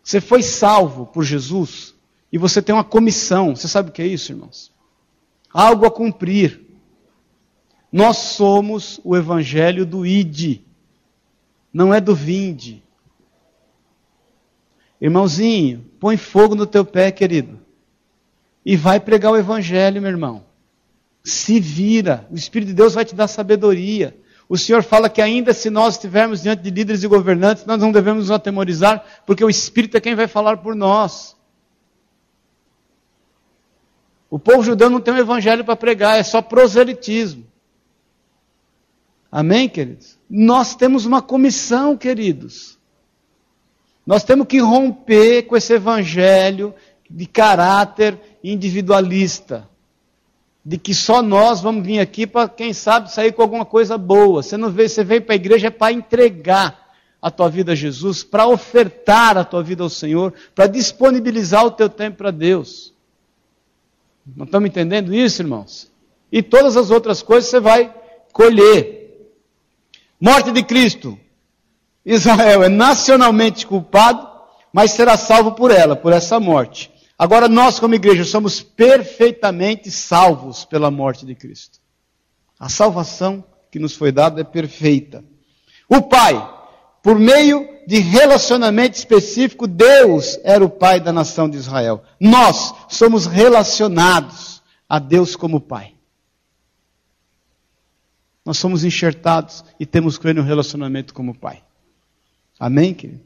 Você 0.00 0.20
foi 0.20 0.40
salvo 0.40 1.06
por 1.06 1.24
Jesus 1.24 1.92
e 2.32 2.38
você 2.38 2.62
tem 2.62 2.72
uma 2.72 2.84
comissão. 2.84 3.56
Você 3.56 3.66
sabe 3.66 3.90
o 3.90 3.92
que 3.92 4.00
é 4.00 4.06
isso, 4.06 4.30
irmãos? 4.30 4.72
Algo 5.52 5.84
a 5.84 5.90
cumprir. 5.90 6.60
Nós 7.90 8.16
somos 8.18 9.00
o 9.02 9.16
evangelho 9.16 9.84
do 9.84 10.06
id, 10.06 10.60
não 11.72 11.92
é 11.92 12.00
do 12.00 12.14
vinde. 12.14 12.80
Irmãozinho, 15.00 15.84
põe 15.98 16.16
fogo 16.16 16.54
no 16.54 16.66
teu 16.66 16.84
pé, 16.84 17.10
querido. 17.10 17.58
E 18.64 18.76
vai 18.76 19.00
pregar 19.00 19.32
o 19.32 19.36
evangelho, 19.36 20.00
meu 20.00 20.10
irmão. 20.12 20.49
Se 21.22 21.60
vira, 21.60 22.26
o 22.30 22.34
Espírito 22.34 22.68
de 22.68 22.74
Deus 22.74 22.94
vai 22.94 23.04
te 23.04 23.14
dar 23.14 23.28
sabedoria. 23.28 24.16
O 24.48 24.58
Senhor 24.58 24.82
fala 24.82 25.08
que 25.08 25.22
ainda 25.22 25.52
se 25.52 25.70
nós 25.70 25.94
estivermos 25.94 26.42
diante 26.42 26.62
de 26.62 26.70
líderes 26.70 27.04
e 27.04 27.06
governantes, 27.06 27.64
nós 27.64 27.80
não 27.80 27.92
devemos 27.92 28.24
nos 28.24 28.30
atemorizar, 28.32 29.22
porque 29.24 29.44
o 29.44 29.48
Espírito 29.48 29.96
é 29.96 30.00
quem 30.00 30.16
vai 30.16 30.26
falar 30.26 30.56
por 30.56 30.74
nós. 30.74 31.36
O 34.28 34.38
povo 34.38 34.62
judeu 34.64 34.90
não 34.90 35.00
tem 35.00 35.14
um 35.14 35.18
evangelho 35.18 35.64
para 35.64 35.76
pregar, 35.76 36.18
é 36.18 36.24
só 36.24 36.42
proselitismo. 36.42 37.46
Amém, 39.30 39.68
queridos? 39.68 40.18
Nós 40.28 40.74
temos 40.74 41.06
uma 41.06 41.22
comissão, 41.22 41.96
queridos. 41.96 42.76
Nós 44.04 44.24
temos 44.24 44.48
que 44.48 44.58
romper 44.58 45.42
com 45.44 45.56
esse 45.56 45.74
evangelho 45.74 46.74
de 47.08 47.26
caráter 47.26 48.18
individualista. 48.42 49.69
De 50.64 50.76
que 50.76 50.94
só 50.94 51.22
nós 51.22 51.60
vamos 51.60 51.84
vir 51.84 52.00
aqui 52.00 52.26
para, 52.26 52.48
quem 52.48 52.72
sabe, 52.72 53.12
sair 53.12 53.32
com 53.32 53.42
alguma 53.42 53.64
coisa 53.64 53.96
boa. 53.96 54.42
Você 54.42 54.56
não 54.56 54.70
vê, 54.70 54.88
você 54.88 55.02
veio 55.02 55.22
para 55.22 55.34
a 55.34 55.36
igreja 55.36 55.70
para 55.70 55.92
entregar 55.92 56.90
a 57.20 57.30
tua 57.30 57.48
vida 57.48 57.72
a 57.72 57.74
Jesus, 57.74 58.22
para 58.22 58.46
ofertar 58.46 59.36
a 59.36 59.44
tua 59.44 59.62
vida 59.62 59.82
ao 59.82 59.90
Senhor, 59.90 60.32
para 60.54 60.66
disponibilizar 60.66 61.64
o 61.64 61.70
teu 61.70 61.88
tempo 61.88 62.18
para 62.18 62.30
Deus. 62.30 62.94
Não 64.36 64.44
estamos 64.44 64.68
entendendo 64.68 65.14
isso, 65.14 65.42
irmãos? 65.42 65.90
E 66.30 66.42
todas 66.42 66.76
as 66.76 66.90
outras 66.90 67.22
coisas 67.22 67.50
você 67.50 67.60
vai 67.60 67.92
colher. 68.32 69.00
Morte 70.20 70.52
de 70.52 70.62
Cristo. 70.62 71.18
Israel 72.04 72.62
é 72.62 72.68
nacionalmente 72.68 73.66
culpado, 73.66 74.28
mas 74.72 74.92
será 74.92 75.16
salvo 75.16 75.52
por 75.52 75.70
ela, 75.70 75.96
por 75.96 76.12
essa 76.12 76.40
morte. 76.40 76.90
Agora 77.20 77.50
nós, 77.50 77.78
como 77.78 77.94
igreja, 77.94 78.24
somos 78.24 78.62
perfeitamente 78.62 79.90
salvos 79.90 80.64
pela 80.64 80.90
morte 80.90 81.26
de 81.26 81.34
Cristo. 81.34 81.78
A 82.58 82.70
salvação 82.70 83.44
que 83.70 83.78
nos 83.78 83.94
foi 83.94 84.10
dada 84.10 84.40
é 84.40 84.44
perfeita. 84.44 85.22
O 85.86 86.00
Pai, 86.00 86.34
por 87.02 87.18
meio 87.18 87.68
de 87.86 87.98
relacionamento 87.98 88.96
específico, 88.96 89.66
Deus 89.66 90.38
era 90.42 90.64
o 90.64 90.70
Pai 90.70 90.98
da 90.98 91.12
nação 91.12 91.46
de 91.46 91.58
Israel. 91.58 92.02
Nós 92.18 92.72
somos 92.88 93.26
relacionados 93.26 94.62
a 94.88 94.98
Deus 94.98 95.36
como 95.36 95.60
Pai. 95.60 95.92
Nós 98.46 98.56
somos 98.56 98.82
enxertados 98.82 99.62
e 99.78 99.84
temos 99.84 100.16
com 100.16 100.26
Ele 100.26 100.40
um 100.40 100.44
relacionamento 100.44 101.12
como 101.12 101.36
Pai. 101.36 101.62
Amém, 102.58 102.94
querido? 102.94 103.20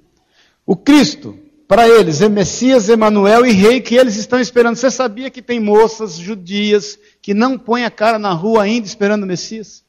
O 0.66 0.74
Cristo, 0.74 1.38
para 1.66 1.88
eles, 1.88 2.20
é 2.20 2.28
Messias, 2.28 2.88
Emanuel 2.88 3.46
e 3.46 3.52
Rei 3.52 3.80
que 3.80 3.94
eles 3.94 4.16
estão 4.16 4.38
esperando. 4.38 4.76
Você 4.76 4.90
sabia 4.90 5.30
que 5.30 5.42
tem 5.42 5.58
moças 5.58 6.16
judias 6.16 6.98
que 7.22 7.32
não 7.32 7.58
põem 7.58 7.84
a 7.84 7.90
cara 7.90 8.18
na 8.18 8.32
rua 8.32 8.62
ainda 8.62 8.86
esperando 8.86 9.24
o 9.24 9.26
Messias? 9.26 9.84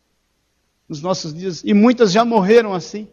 Nos 0.87 1.01
nossos 1.01 1.33
dias. 1.33 1.61
E 1.63 1.73
muitas 1.73 2.11
já 2.11 2.23
morreram 2.23 2.73
assim. 2.73 3.07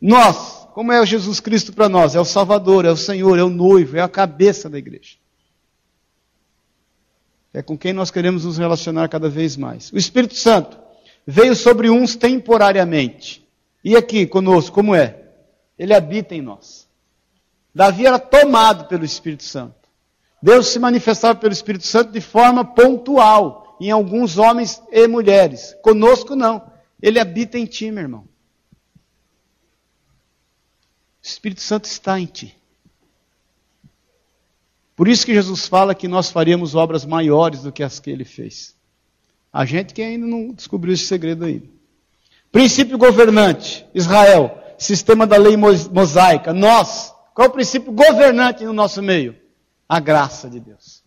Nós, 0.00 0.66
como 0.74 0.92
é 0.92 1.04
Jesus 1.06 1.40
Cristo 1.40 1.72
para 1.72 1.88
nós? 1.88 2.14
É 2.14 2.20
o 2.20 2.24
Salvador, 2.24 2.84
é 2.84 2.90
o 2.90 2.96
Senhor, 2.96 3.38
é 3.38 3.42
o 3.42 3.48
noivo, 3.48 3.96
é 3.96 4.00
a 4.00 4.08
cabeça 4.08 4.68
da 4.68 4.78
igreja 4.78 5.16
é 7.54 7.62
com 7.62 7.78
quem 7.78 7.92
nós 7.92 8.10
queremos 8.10 8.44
nos 8.44 8.58
relacionar 8.58 9.08
cada 9.08 9.28
vez 9.28 9.56
mais. 9.56 9.92
O 9.92 9.96
Espírito 9.96 10.34
Santo 10.34 10.76
veio 11.24 11.54
sobre 11.54 11.88
uns 11.88 12.16
temporariamente. 12.16 13.46
E 13.82 13.96
aqui 13.96 14.26
conosco, 14.26 14.74
como 14.74 14.92
é? 14.92 15.23
Ele 15.78 15.94
habita 15.94 16.34
em 16.34 16.42
nós. 16.42 16.88
Davi 17.74 18.06
era 18.06 18.18
tomado 18.18 18.86
pelo 18.86 19.04
Espírito 19.04 19.42
Santo. 19.42 19.88
Deus 20.40 20.68
se 20.68 20.78
manifestava 20.78 21.38
pelo 21.38 21.52
Espírito 21.52 21.86
Santo 21.86 22.12
de 22.12 22.20
forma 22.20 22.64
pontual 22.64 23.76
em 23.80 23.90
alguns 23.90 24.38
homens 24.38 24.82
e 24.92 25.08
mulheres. 25.08 25.74
Conosco 25.82 26.36
não. 26.36 26.70
Ele 27.02 27.18
habita 27.18 27.58
em 27.58 27.66
ti, 27.66 27.90
meu 27.90 28.02
irmão. 28.02 28.28
O 31.22 31.26
Espírito 31.26 31.62
Santo 31.62 31.86
está 31.86 32.20
em 32.20 32.26
ti. 32.26 32.56
Por 34.94 35.08
isso 35.08 35.26
que 35.26 35.34
Jesus 35.34 35.66
fala 35.66 35.94
que 35.94 36.06
nós 36.06 36.30
faríamos 36.30 36.74
obras 36.74 37.04
maiores 37.04 37.62
do 37.62 37.72
que 37.72 37.82
as 37.82 37.98
que 37.98 38.10
ele 38.10 38.24
fez. 38.24 38.76
A 39.52 39.64
gente 39.64 39.92
que 39.92 40.02
ainda 40.02 40.26
não 40.26 40.52
descobriu 40.52 40.94
esse 40.94 41.06
segredo 41.06 41.44
ainda. 41.44 41.66
Princípio 42.52 42.96
governante, 42.96 43.84
Israel, 43.92 44.63
sistema 44.78 45.26
da 45.26 45.36
lei 45.36 45.56
mosaica. 45.56 46.52
Nós, 46.52 47.14
qual 47.34 47.46
é 47.46 47.48
o 47.48 47.52
princípio 47.52 47.92
governante 47.92 48.64
no 48.64 48.72
nosso 48.72 49.02
meio? 49.02 49.36
A 49.88 50.00
graça 50.00 50.48
de 50.48 50.60
Deus. 50.60 51.02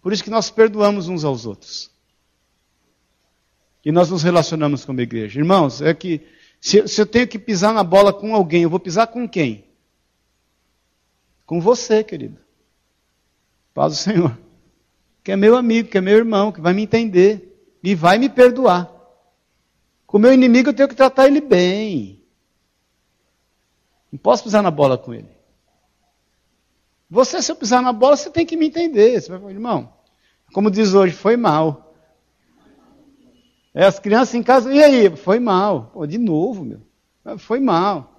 Por 0.00 0.12
isso 0.12 0.24
que 0.24 0.30
nós 0.30 0.50
perdoamos 0.50 1.08
uns 1.08 1.24
aos 1.24 1.46
outros. 1.46 1.90
E 3.84 3.92
nós 3.92 4.10
nos 4.10 4.22
relacionamos 4.22 4.84
com 4.84 4.92
a 4.92 5.02
igreja. 5.02 5.38
Irmãos, 5.38 5.80
é 5.80 5.94
que 5.94 6.26
se, 6.60 6.86
se 6.88 7.00
eu 7.00 7.06
tenho 7.06 7.26
que 7.26 7.38
pisar 7.38 7.72
na 7.72 7.84
bola 7.84 8.12
com 8.12 8.34
alguém, 8.34 8.62
eu 8.62 8.70
vou 8.70 8.80
pisar 8.80 9.06
com 9.06 9.28
quem? 9.28 9.64
Com 11.46 11.60
você, 11.60 12.02
querido. 12.04 12.38
Paz 13.72 13.92
do 13.92 13.96
Senhor. 13.96 14.38
Que 15.22 15.32
é 15.32 15.36
meu 15.36 15.56
amigo, 15.56 15.88
que 15.88 15.98
é 15.98 16.00
meu 16.00 16.16
irmão, 16.16 16.52
que 16.52 16.60
vai 16.60 16.72
me 16.72 16.82
entender 16.82 17.68
e 17.82 17.94
vai 17.94 18.18
me 18.18 18.28
perdoar. 18.28 18.90
Com 20.06 20.16
o 20.16 20.20
meu 20.20 20.32
inimigo 20.32 20.70
eu 20.70 20.74
tenho 20.74 20.88
que 20.88 20.94
tratar 20.94 21.26
ele 21.26 21.40
bem. 21.40 22.17
Não 24.10 24.18
posso 24.18 24.42
pisar 24.42 24.62
na 24.62 24.70
bola 24.70 24.96
com 24.96 25.12
ele. 25.12 25.28
Você, 27.10 27.40
se 27.40 27.50
eu 27.50 27.56
pisar 27.56 27.82
na 27.82 27.92
bola, 27.92 28.16
você 28.16 28.30
tem 28.30 28.44
que 28.44 28.56
me 28.56 28.66
entender. 28.66 29.20
Você 29.20 29.30
vai 29.30 29.38
falar, 29.38 29.52
irmão, 29.52 29.92
como 30.52 30.70
diz 30.70 30.94
hoje, 30.94 31.14
foi 31.14 31.36
mal. 31.36 31.94
É, 33.74 33.84
as 33.84 33.98
crianças 33.98 34.34
em 34.34 34.42
casa, 34.42 34.72
e 34.72 34.82
aí? 34.82 35.16
Foi 35.16 35.38
mal. 35.38 35.90
Pô, 35.92 36.06
de 36.06 36.18
novo, 36.18 36.64
meu. 36.64 36.80
Foi 37.38 37.60
mal. 37.60 38.18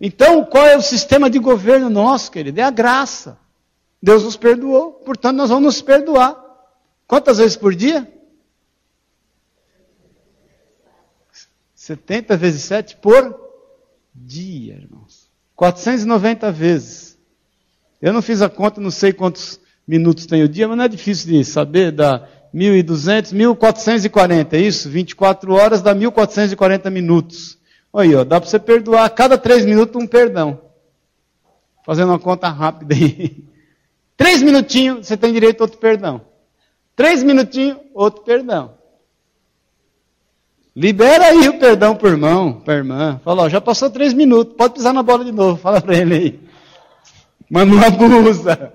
Então, 0.00 0.44
qual 0.44 0.66
é 0.66 0.76
o 0.76 0.82
sistema 0.82 1.30
de 1.30 1.38
governo 1.38 1.88
nosso, 1.88 2.30
querido? 2.30 2.60
É 2.60 2.62
a 2.62 2.70
graça. 2.70 3.38
Deus 4.02 4.24
nos 4.24 4.36
perdoou, 4.36 4.92
portanto, 4.92 5.36
nós 5.36 5.48
vamos 5.48 5.64
nos 5.64 5.82
perdoar. 5.82 6.36
Quantas 7.06 7.38
vezes 7.38 7.56
por 7.56 7.74
dia? 7.74 8.12
70 11.86 12.36
vezes 12.36 12.62
7 12.64 12.96
por 12.96 13.40
dia, 14.12 14.74
irmãos. 14.74 15.30
490 15.54 16.50
vezes. 16.50 17.16
Eu 18.02 18.12
não 18.12 18.20
fiz 18.20 18.42
a 18.42 18.48
conta, 18.48 18.80
não 18.80 18.90
sei 18.90 19.12
quantos 19.12 19.60
minutos 19.86 20.26
tem 20.26 20.42
o 20.42 20.48
dia, 20.48 20.66
mas 20.66 20.76
não 20.76 20.84
é 20.84 20.88
difícil 20.88 21.30
de 21.30 21.44
saber. 21.44 21.92
Dá 21.92 22.26
1.200, 22.52 23.32
1.440, 23.32 24.54
é 24.54 24.58
isso? 24.58 24.90
24 24.90 25.54
horas 25.54 25.80
dá 25.80 25.94
1.440 25.94 26.90
minutos. 26.90 27.56
Aí, 27.94 28.12
ó, 28.16 28.24
dá 28.24 28.40
para 28.40 28.50
você 28.50 28.58
perdoar 28.58 29.04
a 29.04 29.10
cada 29.10 29.38
três 29.38 29.64
minutos 29.64 30.02
um 30.02 30.08
perdão. 30.08 30.60
Fazendo 31.84 32.08
uma 32.08 32.18
conta 32.18 32.48
rápida 32.48 32.96
aí. 32.96 33.44
Três 34.16 34.42
minutinhos, 34.42 35.06
você 35.06 35.16
tem 35.16 35.32
direito 35.32 35.60
a 35.60 35.64
outro 35.64 35.78
perdão. 35.78 36.22
Três 36.96 37.22
minutinhos, 37.22 37.78
outro 37.94 38.24
perdão. 38.24 38.75
Libera 40.76 41.28
aí 41.28 41.48
o 41.48 41.58
perdão 41.58 41.96
para 41.96 42.06
o 42.06 42.10
irmão, 42.10 42.52
para 42.52 42.74
a 42.74 42.76
irmã. 42.76 43.20
Fala, 43.24 43.44
ó, 43.44 43.48
já 43.48 43.62
passou 43.62 43.88
três 43.88 44.12
minutos, 44.12 44.54
pode 44.54 44.74
pisar 44.74 44.92
na 44.92 45.02
bola 45.02 45.24
de 45.24 45.32
novo. 45.32 45.58
Fala 45.58 45.80
para 45.80 45.96
ele 45.96 46.14
aí. 46.14 46.40
Mas 47.50 47.66
não 47.66 47.82
abusa. 47.82 48.74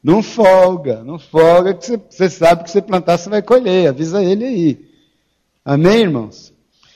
Não 0.00 0.22
folga, 0.22 1.02
não 1.02 1.18
folga, 1.18 1.74
que 1.74 1.98
você, 2.08 2.30
sabe 2.30 2.62
que 2.62 2.70
você 2.70 2.80
plantar, 2.80 3.18
você 3.18 3.28
vai 3.28 3.42
colher. 3.42 3.88
Avisa 3.88 4.22
ele 4.22 4.44
aí. 4.44 4.90
Amém, 5.64 6.02
irmãos? 6.02 6.52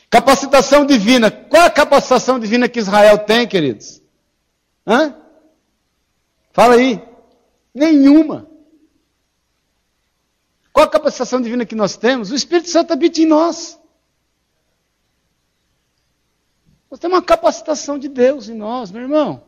Capacitação 0.09 0.86
divina. 0.86 1.30
Qual 1.30 1.64
a 1.64 1.70
capacitação 1.70 2.39
divina 2.39 2.68
que 2.68 2.78
Israel 2.78 3.18
tem, 3.18 3.49
queridos? 3.49 4.01
Hã? 4.86 5.16
Fala 6.53 6.74
aí. 6.74 7.03
Nenhuma. 7.74 8.47
Qual 10.72 10.86
a 10.86 10.91
capacitação 10.91 11.41
divina 11.41 11.66
que 11.66 11.74
nós 11.74 11.97
temos? 11.97 12.30
O 12.30 12.36
Espírito 12.36 12.68
Santo 12.68 12.93
habita 12.93 13.20
em 13.20 13.26
nós. 13.26 13.78
Nós 16.91 16.99
temos 16.99 17.16
uma 17.16 17.22
capacitação 17.22 17.99
de 17.99 18.09
Deus 18.09 18.49
em 18.49 18.55
nós, 18.55 18.91
meu 18.91 19.03
irmão. 19.03 19.43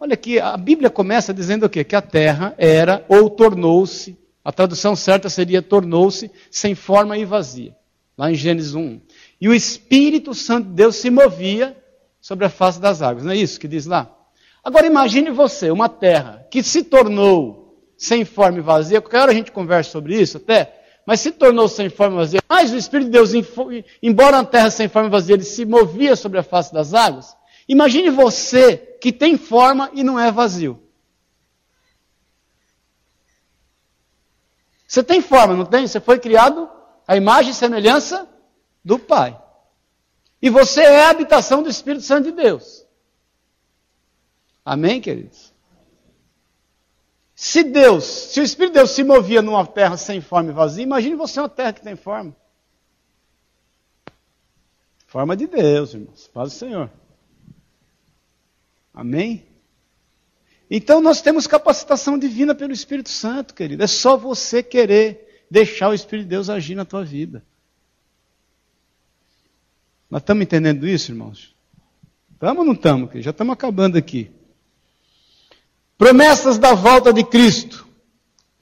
Olha 0.00 0.14
aqui, 0.14 0.40
a 0.40 0.56
Bíblia 0.56 0.90
começa 0.90 1.32
dizendo 1.32 1.66
o 1.66 1.68
quê? 1.68 1.84
Que 1.84 1.94
a 1.94 2.02
terra 2.02 2.54
era 2.58 3.04
ou 3.08 3.30
tornou-se, 3.30 4.16
a 4.44 4.52
tradução 4.52 4.96
certa 4.96 5.28
seria 5.28 5.62
tornou-se 5.62 6.30
sem 6.50 6.74
forma 6.74 7.16
e 7.16 7.24
vazia. 7.24 7.76
Lá 8.16 8.30
em 8.30 8.34
Gênesis 8.34 8.74
1. 8.74 9.00
E 9.40 9.48
o 9.48 9.54
Espírito 9.54 10.34
Santo 10.34 10.68
de 10.68 10.74
Deus 10.74 10.96
se 10.96 11.10
movia 11.10 11.76
sobre 12.20 12.44
a 12.44 12.48
face 12.48 12.80
das 12.80 13.02
águas. 13.02 13.24
Não 13.24 13.32
é 13.32 13.36
isso 13.36 13.60
que 13.60 13.68
diz 13.68 13.86
lá? 13.86 14.12
Agora 14.62 14.86
imagine 14.86 15.30
você, 15.30 15.70
uma 15.70 15.88
terra 15.88 16.46
que 16.50 16.62
se 16.62 16.82
tornou 16.82 17.88
sem 17.96 18.24
forma 18.24 18.58
e 18.58 18.62
vazia. 18.62 19.00
Qualquer 19.00 19.20
hora 19.20 19.30
a 19.30 19.34
gente 19.34 19.52
conversa 19.52 19.90
sobre 19.90 20.20
isso 20.20 20.36
até. 20.36 20.77
Mas 21.08 21.20
se 21.20 21.32
tornou 21.32 21.66
sem 21.68 21.88
forma 21.88 22.18
vazia. 22.18 22.42
Mas 22.46 22.70
o 22.70 22.76
Espírito 22.76 23.06
de 23.06 23.12
Deus, 23.12 23.30
embora 24.02 24.40
a 24.40 24.44
terra 24.44 24.70
sem 24.70 24.90
forma 24.90 25.08
vazia, 25.08 25.36
ele 25.36 25.42
se 25.42 25.64
movia 25.64 26.14
sobre 26.14 26.38
a 26.38 26.42
face 26.42 26.70
das 26.70 26.92
águas. 26.92 27.34
Imagine 27.66 28.10
você 28.10 28.76
que 28.76 29.10
tem 29.10 29.38
forma 29.38 29.90
e 29.94 30.04
não 30.04 30.20
é 30.20 30.30
vazio. 30.30 30.78
Você 34.86 35.02
tem 35.02 35.22
forma, 35.22 35.56
não 35.56 35.64
tem? 35.64 35.86
Você 35.86 35.98
foi 35.98 36.18
criado 36.18 36.68
à 37.06 37.16
imagem 37.16 37.52
e 37.52 37.54
semelhança 37.54 38.28
do 38.84 38.98
Pai. 38.98 39.34
E 40.42 40.50
você 40.50 40.82
é 40.82 41.04
a 41.04 41.08
habitação 41.08 41.62
do 41.62 41.70
Espírito 41.70 42.04
Santo 42.04 42.24
de 42.24 42.32
Deus. 42.32 42.84
Amém, 44.62 45.00
queridos? 45.00 45.54
Se 47.40 47.62
Deus, 47.62 48.02
se 48.04 48.40
o 48.40 48.42
Espírito 48.42 48.72
de 48.72 48.78
Deus 48.80 48.90
se 48.90 49.04
movia 49.04 49.40
numa 49.40 49.64
terra 49.64 49.96
sem 49.96 50.20
forma 50.20 50.50
e 50.50 50.52
vazia, 50.52 50.82
imagine 50.82 51.14
você 51.14 51.38
uma 51.38 51.48
terra 51.48 51.72
que 51.72 51.80
tem 51.80 51.94
forma. 51.94 52.34
Forma 55.06 55.36
de 55.36 55.46
Deus, 55.46 55.94
irmãos. 55.94 56.26
Paz 56.34 56.50
do 56.52 56.58
Senhor. 56.58 56.90
Amém? 58.92 59.46
Então 60.68 61.00
nós 61.00 61.22
temos 61.22 61.46
capacitação 61.46 62.18
divina 62.18 62.56
pelo 62.56 62.72
Espírito 62.72 63.08
Santo, 63.08 63.54
querido. 63.54 63.84
É 63.84 63.86
só 63.86 64.16
você 64.16 64.60
querer 64.60 65.44
deixar 65.48 65.90
o 65.90 65.94
Espírito 65.94 66.24
de 66.24 66.30
Deus 66.30 66.50
agir 66.50 66.74
na 66.74 66.84
tua 66.84 67.04
vida. 67.04 67.44
Nós 70.10 70.22
estamos 70.22 70.42
entendendo 70.42 70.88
isso, 70.88 71.12
irmãos? 71.12 71.54
Estamos 72.32 72.58
ou 72.58 72.64
não 72.64 72.72
estamos? 72.72 73.24
Já 73.24 73.30
estamos 73.30 73.52
acabando 73.52 73.96
aqui. 73.96 74.28
Promessas 75.98 76.58
da 76.58 76.74
volta 76.74 77.12
de 77.12 77.24
Cristo 77.24 77.84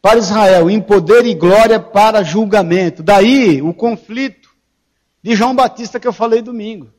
para 0.01 0.19
Israel, 0.19 0.71
em 0.71 0.81
poder 0.81 1.27
e 1.27 1.35
glória 1.35 1.79
para 1.79 2.23
julgamento. 2.23 3.03
Daí 3.03 3.61
o 3.61 3.75
conflito 3.75 4.49
de 5.23 5.37
João 5.37 5.55
Batista 5.55 6.01
que 6.01 6.09
eu 6.09 6.15
falei 6.15 6.41
domingo. 6.41 6.91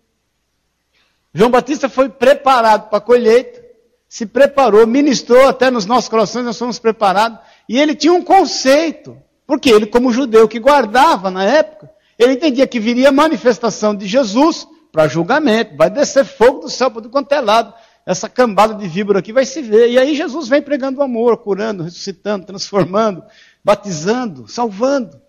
João 1.34 1.50
Batista 1.50 1.90
foi 1.90 2.08
preparado 2.08 2.90
para 2.90 3.00
a 3.00 3.02
colheita, 3.02 3.64
se 4.08 4.26
preparou, 4.28 4.86
ministrou 4.86 5.48
até 5.48 5.72
nos 5.72 5.86
nossos 5.86 6.10
corações, 6.10 6.46
nós 6.46 6.58
fomos 6.58 6.78
preparados, 6.78 7.40
e 7.68 7.80
ele 7.80 7.96
tinha 7.96 8.14
um 8.14 8.24
conceito, 8.24 9.18
porque 9.46 9.70
ele, 9.70 9.88
como 9.88 10.14
judeu 10.14 10.48
que 10.48 10.60
guardava 10.60 11.32
na 11.32 11.44
época, 11.44 11.90
ele 12.18 12.34
entendia 12.34 12.68
que 12.68 12.80
viria 12.80 13.12
manifestação 13.12 13.96
de 13.96 14.06
Jesus 14.06 14.68
para 14.92 15.08
julgamento, 15.08 15.76
vai 15.76 15.90
descer 15.90 16.26
fogo 16.26 16.60
do 16.62 16.70
céu 16.70 16.92
para 16.92 17.02
do 17.02 17.10
quanto 17.10 17.32
é 17.32 17.42
lado, 17.42 17.74
essa 18.08 18.30
cambada 18.30 18.74
de 18.74 18.88
víbora 18.88 19.20
aqui 19.20 19.34
vai 19.34 19.46
se 19.46 19.62
ver. 19.62 19.90
E 19.90 20.00
aí 20.00 20.16
Jesus 20.16 20.48
vem 20.48 20.62
pregando 20.62 21.02
o 21.02 21.04
amor, 21.04 21.36
curando, 21.40 21.84
ressuscitando, 21.84 22.46
transformando, 22.46 23.22
batizando, 23.62 24.48
salvando. 24.48 25.20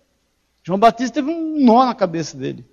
João 0.63 0.79
Batista 0.79 1.15
teve 1.15 1.29
um 1.29 1.59
nó 1.59 1.83
na 1.83 1.93
cabeça 1.93 2.37
dele. 2.37 2.65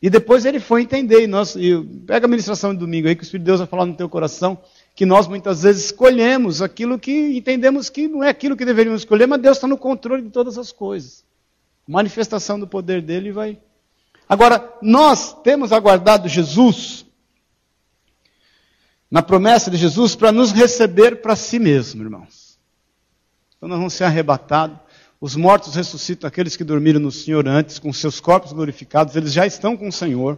E 0.00 0.08
depois 0.08 0.44
ele 0.44 0.60
foi 0.60 0.82
entender, 0.82 1.24
e 1.24 1.26
nós, 1.26 1.56
e 1.56 1.76
pega 2.06 2.26
a 2.26 2.28
ministração 2.28 2.72
de 2.72 2.78
domingo 2.78 3.08
aí, 3.08 3.16
que 3.16 3.22
o 3.22 3.24
Espírito 3.24 3.42
de 3.42 3.46
Deus 3.46 3.58
vai 3.58 3.66
falar 3.66 3.84
no 3.84 3.96
teu 3.96 4.08
coração, 4.08 4.58
que 4.94 5.04
nós 5.04 5.26
muitas 5.26 5.62
vezes 5.62 5.86
escolhemos 5.86 6.62
aquilo 6.62 6.96
que 6.96 7.36
entendemos 7.36 7.90
que 7.90 8.06
não 8.06 8.22
é 8.22 8.28
aquilo 8.28 8.56
que 8.56 8.64
deveríamos 8.64 9.00
escolher, 9.00 9.26
mas 9.26 9.40
Deus 9.40 9.56
está 9.56 9.66
no 9.66 9.76
controle 9.76 10.22
de 10.22 10.30
todas 10.30 10.56
as 10.56 10.70
coisas. 10.70 11.24
Manifestação 11.88 12.60
do 12.60 12.66
poder 12.68 13.02
dele 13.02 13.32
vai. 13.32 13.58
Agora, 14.28 14.72
nós 14.80 15.32
temos 15.42 15.72
aguardado 15.72 16.28
Jesus, 16.28 17.03
na 19.14 19.22
promessa 19.22 19.70
de 19.70 19.76
Jesus, 19.76 20.16
para 20.16 20.32
nos 20.32 20.50
receber 20.50 21.22
para 21.22 21.36
si 21.36 21.60
mesmo, 21.60 22.02
irmãos. 22.02 22.58
Então 23.56 23.68
nós 23.68 23.78
vamos 23.78 23.94
ser 23.94 24.02
arrebatados. 24.02 24.76
Os 25.20 25.36
mortos 25.36 25.76
ressuscitam 25.76 26.26
aqueles 26.26 26.56
que 26.56 26.64
dormiram 26.64 26.98
no 26.98 27.12
Senhor 27.12 27.46
antes, 27.46 27.78
com 27.78 27.92
seus 27.92 28.18
corpos 28.18 28.52
glorificados, 28.52 29.14
eles 29.14 29.32
já 29.32 29.46
estão 29.46 29.76
com 29.76 29.86
o 29.86 29.92
Senhor. 29.92 30.36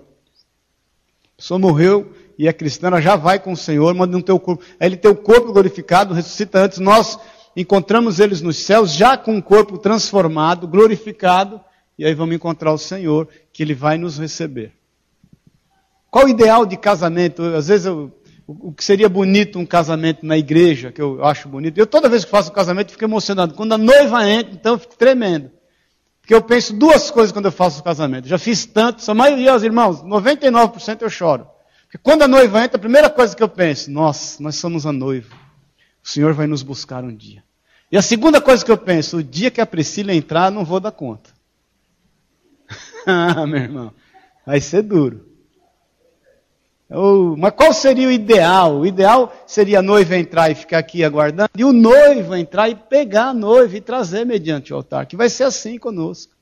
A 1.24 1.36
pessoa 1.38 1.58
morreu 1.58 2.12
e 2.36 2.46
é 2.46 2.52
cristã, 2.52 2.88
ela 2.88 3.00
já 3.00 3.16
vai 3.16 3.38
com 3.38 3.52
o 3.52 3.56
Senhor, 3.56 3.94
manda 3.94 4.14
um 4.14 4.20
teu 4.20 4.38
corpo. 4.38 4.62
Aí 4.78 4.88
ele 4.88 4.98
tem 4.98 5.10
o 5.10 5.16
corpo 5.16 5.54
glorificado, 5.54 6.12
ressuscita 6.12 6.58
antes. 6.58 6.76
Nós 6.76 7.18
encontramos 7.56 8.20
eles 8.20 8.42
nos 8.42 8.58
céus, 8.58 8.92
já 8.92 9.16
com 9.16 9.38
o 9.38 9.42
corpo 9.42 9.78
transformado, 9.78 10.68
glorificado, 10.68 11.62
e 11.98 12.04
aí 12.04 12.12
vamos 12.12 12.36
encontrar 12.36 12.74
o 12.74 12.78
Senhor, 12.78 13.26
que 13.54 13.62
ele 13.62 13.72
vai 13.72 13.96
nos 13.96 14.18
receber. 14.18 14.74
Qual 16.10 16.26
o 16.26 16.28
ideal 16.28 16.66
de 16.66 16.76
casamento? 16.76 17.42
Às 17.42 17.68
vezes 17.68 17.86
eu 17.86 18.12
o 18.46 18.72
que 18.72 18.84
seria 18.84 19.08
bonito 19.08 19.58
um 19.58 19.66
casamento 19.66 20.24
na 20.24 20.38
igreja, 20.38 20.92
que 20.92 21.02
eu 21.02 21.24
acho 21.24 21.48
bonito. 21.48 21.76
Eu 21.78 21.86
toda 21.86 22.08
vez 22.08 22.24
que 22.24 22.30
faço 22.30 22.50
um 22.50 22.54
casamento 22.54 22.92
fico 22.92 23.04
emocionado. 23.04 23.54
Quando 23.54 23.72
a 23.72 23.78
noiva 23.78 24.28
entra, 24.28 24.54
então 24.54 24.74
eu 24.74 24.78
fico 24.78 24.96
tremendo. 24.96 25.50
Porque 26.20 26.32
eu 26.32 26.42
penso 26.42 26.72
duas 26.72 27.10
coisas 27.10 27.32
quando 27.32 27.46
eu 27.46 27.52
faço 27.52 27.80
o 27.80 27.84
casamento. 27.84 28.28
Já 28.28 28.38
fiz 28.38 28.64
tanto, 28.64 29.08
a 29.10 29.14
maioria 29.14 29.52
dos 29.52 29.64
irmãos, 29.64 30.02
99% 30.02 31.02
eu 31.02 31.10
choro. 31.10 31.46
Porque 31.84 31.98
quando 31.98 32.22
a 32.22 32.28
noiva 32.28 32.62
entra, 32.62 32.76
a 32.76 32.80
primeira 32.80 33.10
coisa 33.10 33.34
que 33.34 33.42
eu 33.42 33.48
penso, 33.48 33.90
nossa, 33.90 34.40
nós 34.42 34.56
somos 34.56 34.86
a 34.86 34.92
noiva. 34.92 35.34
O 36.04 36.08
Senhor 36.08 36.32
vai 36.32 36.46
nos 36.46 36.62
buscar 36.62 37.02
um 37.02 37.14
dia. 37.14 37.42
E 37.90 37.96
a 37.96 38.02
segunda 38.02 38.40
coisa 38.40 38.64
que 38.64 38.70
eu 38.70 38.78
penso, 38.78 39.18
o 39.18 39.22
dia 39.22 39.50
que 39.50 39.60
a 39.60 39.66
Priscila 39.66 40.14
entrar, 40.14 40.50
não 40.50 40.64
vou 40.64 40.78
dar 40.78 40.92
conta. 40.92 41.30
ah, 43.06 43.46
meu 43.46 43.60
irmão, 43.60 43.92
vai 44.44 44.60
ser 44.60 44.82
duro. 44.82 45.35
Mas 47.36 47.52
qual 47.52 47.72
seria 47.72 48.06
o 48.06 48.12
ideal? 48.12 48.78
O 48.78 48.86
ideal 48.86 49.32
seria 49.46 49.80
a 49.80 49.82
noiva 49.82 50.16
entrar 50.16 50.50
e 50.50 50.54
ficar 50.54 50.78
aqui 50.78 51.02
aguardando, 51.02 51.50
e 51.56 51.64
o 51.64 51.72
noivo 51.72 52.34
entrar 52.36 52.68
e 52.68 52.74
pegar 52.74 53.28
a 53.30 53.34
noiva 53.34 53.76
e 53.76 53.80
trazer 53.80 54.24
mediante 54.24 54.72
o 54.72 54.76
altar, 54.76 55.06
que 55.06 55.16
vai 55.16 55.28
ser 55.28 55.44
assim 55.44 55.78
conosco. 55.78 56.36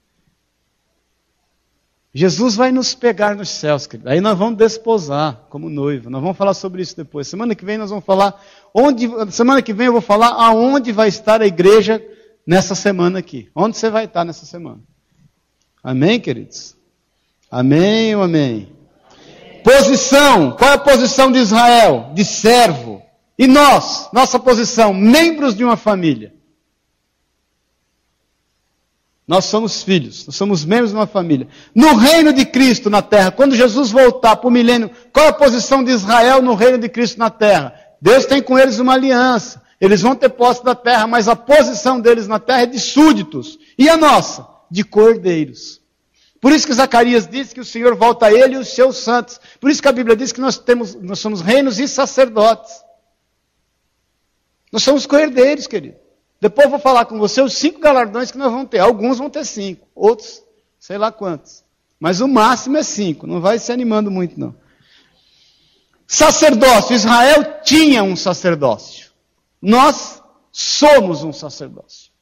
Jesus 2.17 2.55
vai 2.55 2.71
nos 2.71 2.95
pegar 2.95 3.35
nos 3.35 3.49
céus, 3.49 3.89
querido. 3.89 4.09
Aí 4.09 4.21
nós 4.21 4.39
vamos 4.39 4.57
desposar 4.57 5.47
como 5.49 5.69
noivo. 5.69 6.09
Nós 6.09 6.23
vamos 6.23 6.37
falar 6.37 6.55
sobre 6.55 6.81
isso 6.81 6.97
depois. 6.97 7.27
Semana 7.27 7.57
que 7.57 7.65
vem 7.65 7.77
nós 7.77 7.91
vamos 7.91 8.05
falar 8.05 8.41
onde. 8.73 9.11
Semana 9.33 9.61
que 9.61 9.73
vem 9.73 9.87
eu 9.87 9.93
vou 9.93 10.01
falar 10.01 10.29
aonde 10.29 10.93
vai 10.93 11.09
estar 11.09 11.43
a 11.43 11.47
igreja 11.47 12.01
nessa 12.47 12.77
semana 12.77 13.19
aqui. 13.19 13.51
Onde 13.53 13.77
você 13.77 13.91
vai 13.91 14.05
estar 14.05 14.25
nessa 14.25 14.47
semana? 14.47 14.81
Amém, 15.83 16.21
queridos? 16.21 16.77
Amém 17.51 18.15
ou 18.15 18.23
amém? 18.23 18.73
Posição, 19.65 20.53
qual 20.53 20.73
é 20.73 20.75
a 20.75 20.79
posição 20.79 21.33
de 21.33 21.39
Israel? 21.39 22.11
De 22.15 22.23
servo. 22.23 23.03
E 23.39 23.47
nós, 23.47 24.11
nossa 24.13 24.39
posição, 24.39 24.93
membros 24.93 25.57
de 25.57 25.65
uma 25.65 25.77
família. 25.77 26.35
Nós 29.27 29.47
somos 29.47 29.83
filhos, 29.83 30.27
nós 30.27 30.37
somos 30.37 30.67
membros 30.67 30.91
de 30.91 30.97
uma 30.97 31.07
família. 31.07 31.49
No 31.75 31.97
reino 31.97 32.31
de 32.31 32.45
Cristo 32.45 32.91
na 32.91 33.01
terra, 33.01 33.31
quando 33.31 33.57
Jesus 33.57 33.91
voltar 33.91 34.37
para 34.37 34.47
o 34.47 34.51
milênio, 34.51 34.91
qual 35.11 35.25
é 35.25 35.29
a 35.31 35.33
posição 35.33 35.83
de 35.83 35.91
Israel 35.91 36.43
no 36.43 36.55
reino 36.55 36.77
de 36.77 36.91
Cristo 36.91 37.19
na 37.19 37.31
terra? 37.31 37.75
Deus 38.03 38.27
tem 38.27 38.43
com 38.43 38.59
eles 38.59 38.79
uma 38.79 38.93
aliança. 38.93 39.63
Eles 39.81 40.03
vão 40.03 40.15
ter 40.15 40.29
posse 40.29 40.63
da 40.63 40.75
terra, 40.75 41.07
mas 41.07 41.27
a 41.27 41.35
posição 41.35 41.99
deles 41.99 42.29
na 42.29 42.39
terra 42.39 42.63
é 42.63 42.67
de 42.67 42.79
súditos. 42.79 43.59
E 43.79 43.89
a 43.89 43.97
nossa? 43.97 44.47
De 44.71 44.85
cordeiros. 44.85 45.81
Por 46.45 46.53
isso 46.53 46.67
que 46.67 46.75
Zacarias 46.75 47.27
diz 47.27 47.55
que 47.55 47.61
o 47.61 47.65
Senhor 47.65 47.97
volta 47.97 48.27
a 48.27 48.31
ele 48.31 48.57
e 48.57 48.59
os 48.59 48.69
seus 48.69 48.99
santos. 48.99 49.41
Por 49.59 49.71
isso 49.71 49.81
que 49.81 49.89
a 49.89 49.93
Bíblia 49.93 50.15
diz 50.15 50.31
que 50.31 50.43
nós, 50.43 50.59
temos, 50.59 50.95
nós 50.95 51.19
somos 51.19 51.41
reinos 51.41 51.79
e 51.79 51.89
sacerdotes. 51.89 52.85
Nós 54.71 54.83
somos 54.83 55.07
coerdeiros, 55.07 55.67
querido. 55.67 55.97
Depois 56.39 56.67
eu 56.67 56.71
vou 56.73 56.79
falar 56.79 57.07
com 57.07 57.19
você 57.19 57.41
os 57.41 57.55
cinco 57.55 57.81
galardões 57.81 58.31
que 58.31 58.37
nós 58.37 58.53
vamos 58.53 58.69
ter. 58.69 58.79
Alguns 58.79 59.17
vão 59.17 59.31
ter 59.31 59.47
cinco, 59.47 59.89
outros, 59.95 60.43
sei 60.79 60.99
lá 60.99 61.11
quantos. 61.11 61.65
Mas 61.99 62.21
o 62.21 62.29
máximo 62.29 62.77
é 62.77 62.83
cinco. 62.83 63.27
Não 63.27 63.41
vai 63.41 63.59
se 63.59 63.73
animando 63.73 64.11
muito, 64.11 64.39
não. 64.39 64.55
Sacerdócio. 66.07 66.95
Israel 66.95 67.63
tinha 67.63 68.03
um 68.03 68.15
sacerdócio. 68.15 69.13
Nós 69.63 70.23
somos 70.53 71.25
um 71.25 71.33
sacerdócio. 71.33 72.13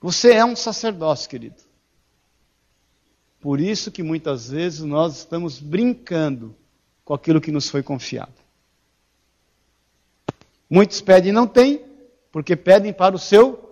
Você 0.00 0.30
é 0.30 0.44
um 0.44 0.54
sacerdócio, 0.54 1.28
querido. 1.28 1.66
Por 3.40 3.60
isso 3.60 3.90
que 3.90 4.02
muitas 4.02 4.50
vezes 4.50 4.80
nós 4.80 5.18
estamos 5.18 5.60
brincando 5.60 6.54
com 7.04 7.14
aquilo 7.14 7.40
que 7.40 7.52
nos 7.52 7.68
foi 7.68 7.82
confiado. 7.82 8.34
Muitos 10.68 11.00
pedem 11.00 11.30
e 11.30 11.32
não 11.32 11.46
têm, 11.46 11.80
porque 12.30 12.54
pedem 12.56 12.92
para 12.92 13.14
o 13.14 13.18
seu 13.18 13.64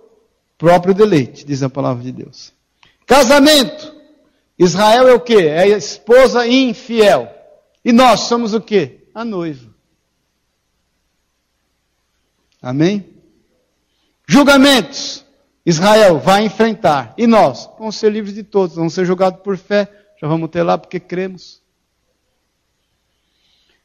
próprio 0.56 0.94
deleite, 0.94 1.44
diz 1.44 1.62
a 1.62 1.68
palavra 1.68 2.02
de 2.02 2.12
Deus. 2.12 2.52
Casamento. 3.04 3.94
Israel 4.58 5.08
é 5.08 5.12
o 5.12 5.20
que? 5.20 5.36
É 5.36 5.58
a 5.58 5.66
esposa 5.66 6.46
infiel. 6.46 7.30
E 7.84 7.92
nós 7.92 8.20
somos 8.20 8.54
o 8.54 8.60
que? 8.60 9.06
A 9.14 9.24
noiva. 9.24 9.70
Amém? 12.62 13.04
Julgamentos. 14.26 15.25
Israel 15.66 16.20
vai 16.20 16.44
enfrentar. 16.44 17.12
E 17.18 17.26
nós? 17.26 17.68
Vamos 17.76 17.96
ser 17.96 18.12
livres 18.12 18.32
de 18.32 18.44
todos. 18.44 18.76
Vamos 18.76 18.94
ser 18.94 19.04
julgados 19.04 19.40
por 19.42 19.58
fé. 19.58 19.90
Já 20.22 20.28
vamos 20.28 20.48
ter 20.48 20.62
lá 20.62 20.78
porque 20.78 21.00
cremos. 21.00 21.60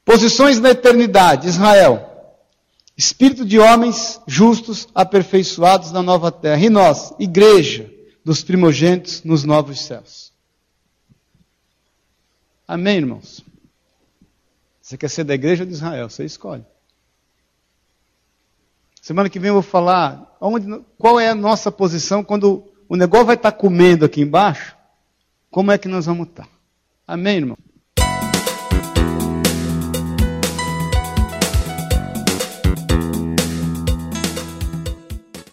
Posições 0.05 0.59
na 0.59 0.69
eternidade. 0.69 1.47
Israel. 1.47 2.07
Espírito 2.95 3.43
de 3.43 3.57
homens 3.57 4.21
justos, 4.27 4.87
aperfeiçoados 4.93 5.91
na 5.91 6.03
nova 6.03 6.31
terra. 6.31 6.63
E 6.63 6.69
nós, 6.69 7.15
igreja 7.19 7.91
dos 8.23 8.43
primogênitos 8.43 9.23
nos 9.23 9.43
novos 9.43 9.81
céus. 9.81 10.31
Amém, 12.67 12.97
irmãos? 12.97 13.43
Você 14.79 14.97
quer 14.97 15.09
ser 15.09 15.23
da 15.23 15.33
igreja 15.33 15.65
de 15.65 15.71
Israel? 15.71 16.09
Você 16.09 16.25
escolhe. 16.25 16.63
Semana 19.01 19.29
que 19.31 19.39
vem 19.39 19.47
eu 19.47 19.55
vou 19.55 19.63
falar 19.63 20.37
onde, 20.39 20.79
qual 20.95 21.19
é 21.19 21.27
a 21.27 21.35
nossa 21.35 21.71
posição 21.71 22.23
quando 22.23 22.71
o 22.87 22.95
negócio 22.95 23.25
vai 23.25 23.35
estar 23.35 23.51
comendo 23.51 24.05
aqui 24.05 24.21
embaixo. 24.21 24.77
Como 25.49 25.71
é 25.71 25.77
que 25.77 25.87
nós 25.87 26.05
vamos 26.05 26.27
estar? 26.27 26.47
Amém, 27.07 27.37
irmão? 27.37 27.57